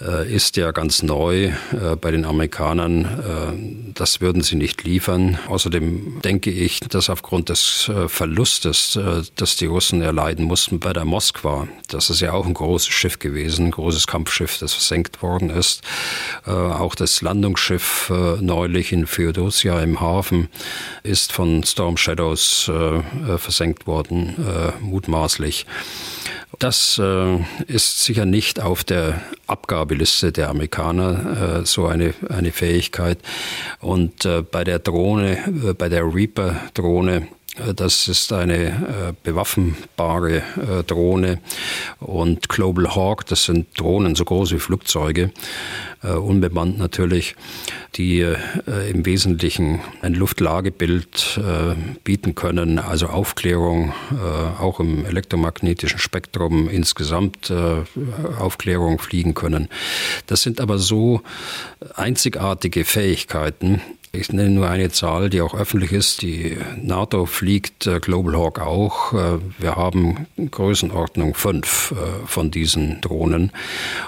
äh, 0.00 0.32
ist 0.32 0.56
ja 0.56 0.70
ganz 0.70 1.02
neu 1.02 1.46
äh, 1.46 1.96
bei 2.00 2.12
den 2.12 2.24
Amerikanern. 2.24 3.04
Äh, 3.04 3.92
das 3.94 4.20
würden 4.20 4.42
sie 4.42 4.54
nicht 4.54 4.84
liefern. 4.84 5.36
Außerdem 5.48 6.20
denke 6.22 6.52
ich, 6.52 6.78
dass 6.78 7.10
aufgrund 7.10 7.48
des 7.48 7.88
äh, 7.88 8.08
Verlustes, 8.08 8.94
äh, 8.94 9.22
das 9.34 9.56
die 9.56 9.66
Russen 9.66 10.00
erleiden 10.00 10.44
mussten 10.44 10.78
bei 10.78 10.92
der 10.92 11.04
Moskwa, 11.04 11.66
das 11.88 12.08
ist 12.08 12.20
ja 12.20 12.34
auch 12.34 12.46
ein 12.46 12.54
großes 12.54 12.88
Schiff 12.94 13.18
gewesen, 13.18 13.66
ein 13.66 13.70
großes 13.72 14.06
Kampfschiff, 14.06 14.58
das 14.58 14.74
versenkt 14.74 15.22
worden 15.22 15.50
ist. 15.50 15.82
Äh, 16.46 16.52
auch 16.52 16.94
das 16.94 17.20
Landungsschiff 17.20 18.12
neulich 18.40 18.92
in 18.92 19.08
Feodosia 19.08 19.80
im 19.80 20.00
Hafen 20.00 20.48
ist 21.02 21.32
von 21.32 21.64
Storm 21.64 21.96
Shadows 21.96 22.70
versenkt 23.36 23.86
worden, 23.86 24.34
mutmaßlich. 24.80 25.63
Das 26.58 27.00
äh, 27.02 27.38
ist 27.66 28.04
sicher 28.04 28.26
nicht 28.26 28.60
auf 28.60 28.84
der 28.84 29.20
Abgabeliste 29.46 30.32
der 30.32 30.50
Amerikaner 30.50 31.60
äh, 31.60 31.66
so 31.66 31.86
eine, 31.86 32.14
eine 32.28 32.52
Fähigkeit. 32.52 33.18
Und 33.80 34.24
äh, 34.24 34.42
bei 34.42 34.64
der 34.64 34.78
Drohne, 34.78 35.38
äh, 35.46 35.74
bei 35.74 35.88
der 35.88 36.04
Reaper-Drohne, 36.04 37.28
das 37.76 38.08
ist 38.08 38.32
eine 38.32 38.56
äh, 38.56 39.12
bewaffnbare 39.22 40.38
äh, 40.38 40.82
Drohne 40.84 41.38
und 42.00 42.48
Global 42.48 42.94
Hawk, 42.96 43.26
das 43.26 43.44
sind 43.44 43.78
Drohnen 43.78 44.16
so 44.16 44.24
groß 44.24 44.52
wie 44.52 44.58
Flugzeuge, 44.58 45.30
unbemannt 46.02 46.76
natürlich, 46.76 47.34
die 47.94 48.20
im 48.90 49.06
Wesentlichen 49.06 49.80
ein 50.02 50.12
Luftlagebild 50.12 51.40
bieten 52.04 52.34
können, 52.34 52.78
also 52.78 53.06
Aufklärung 53.06 53.94
auch 54.60 54.80
im 54.80 55.06
elektromagnetischen 55.06 55.98
Spektrum 55.98 56.68
insgesamt 56.68 57.50
Aufklärung 58.38 58.98
fliegen 58.98 59.32
können. 59.32 59.68
Das 60.26 60.42
sind 60.42 60.60
aber 60.60 60.78
so 60.78 61.22
einzigartige 61.94 62.84
Fähigkeiten, 62.84 63.80
ich 64.14 64.32
nenne 64.32 64.50
nur 64.50 64.68
eine 64.68 64.90
Zahl, 64.90 65.30
die 65.30 65.40
auch 65.40 65.54
öffentlich 65.54 65.92
ist. 65.92 66.22
Die 66.22 66.56
NATO 66.80 67.26
fliegt 67.26 67.86
äh, 67.86 68.00
Global 68.00 68.36
Hawk 68.36 68.60
auch. 68.60 69.12
Äh, 69.12 69.38
wir 69.58 69.76
haben 69.76 70.26
Größenordnung 70.36 71.34
fünf 71.34 71.92
äh, 71.92 72.26
von 72.26 72.50
diesen 72.50 73.00
Drohnen. 73.00 73.52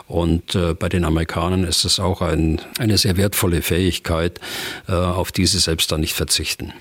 Und 0.07 0.59
bei 0.79 0.89
den 0.89 1.05
Amerikanern 1.05 1.65
ist 1.65 1.85
es 1.85 2.01
auch 2.01 2.23
ein, 2.23 2.61
eine 2.79 2.97
sehr 2.99 3.17
wertvolle 3.17 3.63
Fähigkeit, 3.63 4.41
auf 4.87 5.33
die 5.33 5.47
sie 5.47 5.59
selbst 5.59 5.91
dann 5.91 6.01
nicht 6.01 6.15
verzichten. 6.15 6.73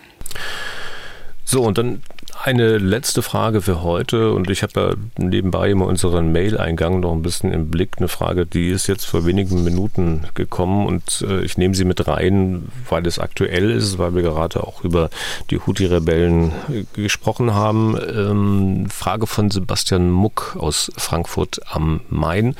So, 1.44 1.64
und 1.64 1.78
dann 1.78 2.02
Eine 2.44 2.78
letzte 2.78 3.24
Frage 3.24 3.62
für 3.62 3.82
heute 3.82 4.32
und 4.32 4.50
ich 4.52 4.62
habe 4.62 4.80
ja 4.80 5.24
nebenbei 5.24 5.72
immer 5.72 5.88
unseren 5.88 6.32
Mail-Eingang 6.32 7.00
noch 7.00 7.14
ein 7.14 7.24
bisschen 7.24 7.52
im 7.52 7.72
Blick. 7.72 7.94
Eine 7.98 8.08
Frage, 8.08 8.46
die 8.46 8.70
ist 8.70 8.86
jetzt 8.88 9.06
vor 9.06 9.26
wenigen 9.26 9.64
Minuten 9.64 10.26
gekommen 10.36 10.86
und 10.86 11.26
äh, 11.28 11.42
ich 11.42 11.58
nehme 11.58 11.74
sie 11.74 11.86
mit 11.86 12.08
rein, 12.08 12.68
weil 12.88 13.08
es 13.08 13.18
aktuell 13.18 13.72
ist, 13.72 13.98
weil 13.98 14.14
wir 14.14 14.22
gerade 14.22 14.64
auch 14.64 14.84
über 14.84 15.10
die 15.50 15.58
Houthi-Rebellen 15.58 16.52
äh, 16.70 16.84
gesprochen 16.94 17.56
haben. 17.56 17.98
Ähm, 18.14 18.90
Frage 18.90 19.26
von 19.26 19.50
Sebastian 19.50 20.12
Muck 20.12 20.56
aus 20.60 20.92
Frankfurt 20.98 21.62
am 21.72 22.02
Main 22.10 22.56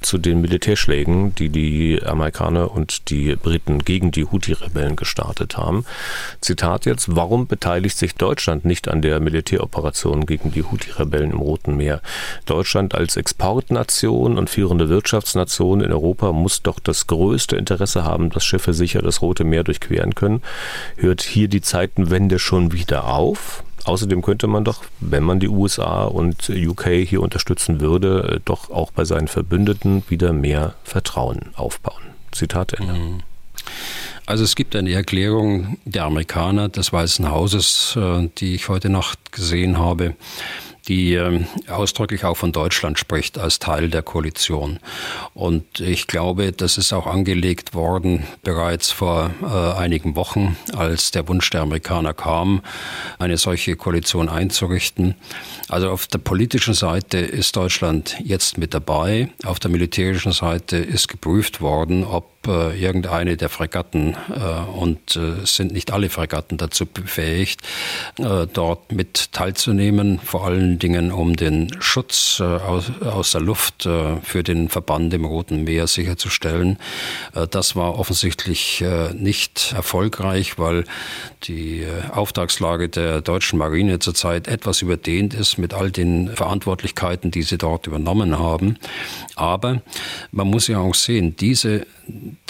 zu 0.00 0.16
den 0.16 0.40
Militärschlägen, 0.40 1.34
die 1.34 1.50
die 1.50 2.00
Amerikaner 2.02 2.70
und 2.70 3.10
die 3.10 3.36
Briten 3.36 3.80
gegen 3.80 4.12
die 4.12 4.24
Houthi-Rebellen 4.24 4.96
gestartet 4.96 5.58
haben. 5.58 5.84
Zitat 6.40 6.86
jetzt, 6.86 7.14
warum 7.16 7.46
beteiligt 7.46 7.98
sich 7.98 8.14
Deutschland 8.14 8.64
nicht 8.64 8.88
an 8.88 9.02
der 9.02 9.15
Militäroperationen 9.20 10.26
gegen 10.26 10.50
die 10.50 10.62
Houthi-Rebellen 10.62 11.30
im 11.32 11.38
Roten 11.38 11.76
Meer. 11.76 12.00
Deutschland 12.44 12.94
als 12.94 13.16
Exportnation 13.16 14.38
und 14.38 14.50
führende 14.50 14.88
Wirtschaftsnation 14.88 15.80
in 15.80 15.92
Europa 15.92 16.32
muss 16.32 16.62
doch 16.62 16.80
das 16.80 17.06
größte 17.06 17.56
Interesse 17.56 18.04
haben, 18.04 18.30
dass 18.30 18.44
Schiffe 18.44 18.74
sicher 18.74 19.02
das 19.02 19.22
Rote 19.22 19.44
Meer 19.44 19.64
durchqueren 19.64 20.14
können. 20.14 20.42
Hört 20.96 21.22
hier 21.22 21.48
die 21.48 21.60
Zeitenwende 21.60 22.38
schon 22.38 22.72
wieder 22.72 23.06
auf? 23.06 23.62
Außerdem 23.84 24.20
könnte 24.20 24.48
man 24.48 24.64
doch, 24.64 24.82
wenn 24.98 25.22
man 25.22 25.38
die 25.38 25.48
USA 25.48 26.04
und 26.04 26.50
UK 26.50 26.86
hier 27.06 27.22
unterstützen 27.22 27.80
würde, 27.80 28.40
doch 28.44 28.70
auch 28.70 28.90
bei 28.90 29.04
seinen 29.04 29.28
Verbündeten 29.28 30.02
wieder 30.08 30.32
mehr 30.32 30.74
Vertrauen 30.82 31.50
aufbauen. 31.54 32.02
Zitat 32.32 32.72
Ende. 32.72 32.92
Mhm. 32.94 33.22
Also 34.26 34.42
es 34.42 34.56
gibt 34.56 34.74
eine 34.74 34.92
Erklärung 34.92 35.78
der 35.84 36.04
Amerikaner 36.04 36.68
des 36.68 36.92
Weißen 36.92 37.30
Hauses, 37.30 37.96
äh, 37.96 38.28
die 38.38 38.56
ich 38.56 38.68
heute 38.68 38.90
Nacht 38.90 39.30
gesehen 39.30 39.78
habe 39.78 40.16
die 40.88 41.14
ähm, 41.14 41.46
ausdrücklich 41.68 42.24
auch 42.24 42.36
von 42.36 42.52
Deutschland 42.52 42.98
spricht 42.98 43.38
als 43.38 43.58
Teil 43.58 43.88
der 43.88 44.02
Koalition. 44.02 44.78
Und 45.34 45.80
ich 45.80 46.06
glaube, 46.06 46.52
das 46.52 46.78
ist 46.78 46.92
auch 46.92 47.06
angelegt 47.06 47.74
worden 47.74 48.24
bereits 48.42 48.90
vor 48.90 49.30
äh, 49.42 49.78
einigen 49.78 50.14
Wochen, 50.16 50.56
als 50.76 51.10
der 51.10 51.26
Wunsch 51.28 51.50
der 51.50 51.62
Amerikaner 51.62 52.14
kam, 52.14 52.62
eine 53.18 53.36
solche 53.36 53.76
Koalition 53.76 54.28
einzurichten. 54.28 55.16
Also 55.68 55.90
auf 55.90 56.06
der 56.06 56.18
politischen 56.18 56.74
Seite 56.74 57.18
ist 57.18 57.56
Deutschland 57.56 58.16
jetzt 58.22 58.58
mit 58.58 58.72
dabei. 58.72 59.28
Auf 59.44 59.58
der 59.58 59.70
militärischen 59.70 60.32
Seite 60.32 60.76
ist 60.76 61.08
geprüft 61.08 61.60
worden, 61.60 62.04
ob 62.04 62.35
äh, 62.46 62.78
irgendeine 62.78 63.36
der 63.36 63.48
Fregatten 63.48 64.16
äh, 64.30 64.78
und 64.78 65.16
äh, 65.16 65.44
sind 65.44 65.72
nicht 65.72 65.92
alle 65.92 66.08
Fregatten 66.10 66.58
dazu 66.58 66.86
befähigt, 66.86 67.60
äh, 68.18 68.46
dort 68.52 68.92
mit 68.92 69.32
teilzunehmen, 69.32 70.18
vor 70.18 70.46
allen 70.46 70.78
Dingen 70.78 71.12
um 71.12 71.36
den 71.36 71.70
Schutz 71.80 72.38
äh, 72.40 72.44
aus, 72.44 72.90
aus, 73.02 73.32
der 73.32 73.40
Luft 73.40 73.88
für 74.22 74.42
den 74.42 74.68
Verband 74.68 75.12
im 75.12 75.24
Roten 75.24 75.64
Meer 75.64 75.86
sicherzustellen. 75.86 76.78
das 77.50 77.74
war 77.74 77.98
offensichtlich 77.98 78.84
nicht 79.14 79.72
erfolgreich, 79.74 80.58
weil 80.58 80.84
die 81.44 81.84
Auftragslage 82.12 82.88
der 82.88 83.20
deutschen 83.20 83.58
Marine 83.58 83.98
zurzeit 83.98 84.48
etwas 84.48 84.82
überdehnt 84.82 85.34
ist 85.34 85.58
mit 85.58 85.74
all 85.74 85.90
den 85.90 86.28
Verantwortlichkeiten, 86.28 87.30
die 87.30 87.42
sie 87.42 87.58
dort 87.58 87.86
übernommen 87.86 88.38
haben. 88.38 88.78
Aber 89.34 89.82
man 90.30 90.46
muss 90.46 90.68
ja 90.68 90.78
auch 90.78 90.94
sehen, 90.94 91.36
diese 91.36 91.86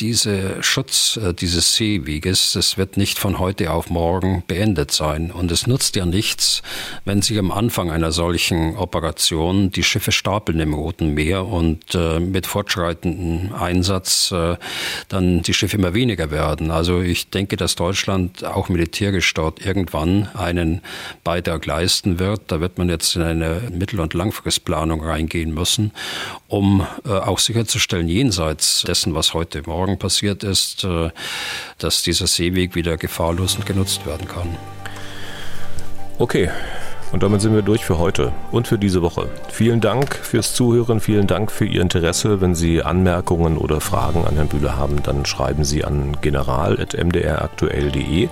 dieser 0.00 0.62
Schutz 0.62 1.16
äh, 1.16 1.32
dieses 1.32 1.76
Seeweges, 1.76 2.52
das 2.52 2.76
wird 2.76 2.96
nicht 2.96 3.18
von 3.18 3.38
heute 3.38 3.70
auf 3.70 3.88
morgen 3.88 4.42
beendet 4.46 4.90
sein. 4.90 5.30
Und 5.30 5.50
es 5.50 5.66
nutzt 5.66 5.96
ja 5.96 6.04
nichts, 6.04 6.62
wenn 7.04 7.22
sich 7.22 7.38
am 7.38 7.50
Anfang 7.50 7.90
einer 7.90 8.12
solchen 8.12 8.76
Operation 8.76 9.70
die 9.70 9.82
Schiffe 9.82 10.12
stapeln 10.12 10.60
im 10.60 10.74
Roten 10.74 11.14
Meer 11.14 11.46
und 11.46 11.94
äh, 11.94 12.20
mit 12.20 12.46
fortschreitendem 12.46 13.54
Einsatz 13.54 14.32
äh, 14.32 14.56
dann 15.08 15.42
die 15.42 15.54
Schiffe 15.54 15.76
immer 15.76 15.94
weniger 15.94 16.30
werden. 16.30 16.70
Also 16.70 17.00
ich 17.00 17.30
denke, 17.30 17.56
dass 17.56 17.74
Deutschland 17.74 18.44
auch 18.44 18.68
militärisch 18.68 19.32
dort 19.34 19.64
irgendwann 19.64 20.28
einen 20.34 20.82
Beitrag 21.24 21.64
leisten 21.64 22.18
wird. 22.18 22.42
Da 22.48 22.60
wird 22.60 22.76
man 22.78 22.88
jetzt 22.88 23.16
in 23.16 23.22
eine 23.22 23.62
Mittel- 23.72 24.00
und 24.00 24.12
Langfristplanung 24.12 25.02
reingehen 25.02 25.54
müssen, 25.54 25.92
um 26.48 26.86
äh, 27.06 27.10
auch 27.10 27.38
sicherzustellen, 27.38 28.08
jenseits 28.08 28.82
dessen, 28.82 29.14
was 29.14 29.32
heute 29.32 29.62
Morgen 29.62 29.75
passiert 29.98 30.44
ist, 30.44 30.84
äh, 30.84 31.10
dass 31.78 32.02
dieser 32.02 32.26
Seeweg 32.26 32.74
wieder 32.74 32.96
gefahrlos 32.96 33.56
und 33.56 33.66
genutzt 33.66 34.06
werden 34.06 34.26
kann. 34.26 34.56
Okay. 36.18 36.48
Und 37.12 37.22
damit 37.22 37.40
sind 37.40 37.54
wir 37.54 37.62
durch 37.62 37.84
für 37.84 37.98
heute 37.98 38.32
und 38.50 38.66
für 38.66 38.78
diese 38.78 39.00
Woche. 39.00 39.28
Vielen 39.48 39.80
Dank 39.80 40.16
fürs 40.16 40.54
Zuhören, 40.54 40.98
vielen 40.98 41.28
Dank 41.28 41.52
für 41.52 41.64
Ihr 41.64 41.80
Interesse. 41.80 42.40
Wenn 42.40 42.56
Sie 42.56 42.82
Anmerkungen 42.82 43.58
oder 43.58 43.80
Fragen 43.80 44.26
an 44.26 44.34
Herrn 44.34 44.48
Bühler 44.48 44.76
haben, 44.76 45.04
dann 45.04 45.24
schreiben 45.24 45.62
Sie 45.64 45.84
an 45.84 46.16
general.mdraktuell.de 46.20 48.28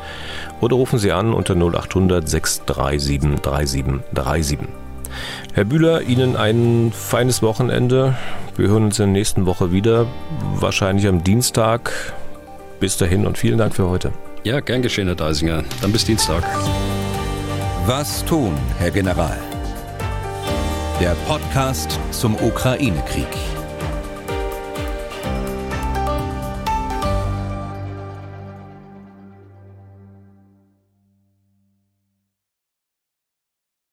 oder 0.61 0.76
rufen 0.76 0.99
Sie 0.99 1.12
an 1.12 1.32
unter 1.32 1.55
0800 1.55 2.28
637 2.28 3.40
3737. 3.42 4.84
Herr 5.53 5.65
Bühler, 5.65 6.03
Ihnen 6.03 6.37
ein 6.37 6.93
feines 6.95 7.43
Wochenende. 7.43 8.17
Wir 8.57 8.69
hören 8.69 8.85
uns 8.85 8.99
in 8.99 9.07
der 9.07 9.12
nächsten 9.12 9.47
Woche 9.47 9.73
wieder, 9.73 10.07
wahrscheinlich 10.55 11.07
am 11.07 11.25
Dienstag. 11.25 11.93
Bis 12.81 12.97
dahin 12.97 13.27
und 13.27 13.39
vielen 13.39 13.59
Dank 13.59 13.75
für 13.75 13.89
heute. 13.89 14.12
Ja, 14.45 14.61
gern 14.61 14.83
geschehen, 14.83 15.07
Herr 15.07 15.17
Deisinger. 15.17 15.65
Dann 15.81 15.93
bis 15.93 16.05
Dienstag. 16.05 16.45
Was 17.87 18.25
tun, 18.25 18.53
Herr 18.79 18.91
General? 18.91 19.39
Der 21.01 21.17
Podcast 21.27 21.99
zum 22.12 22.35
Ukraine-Krieg. 22.37 23.27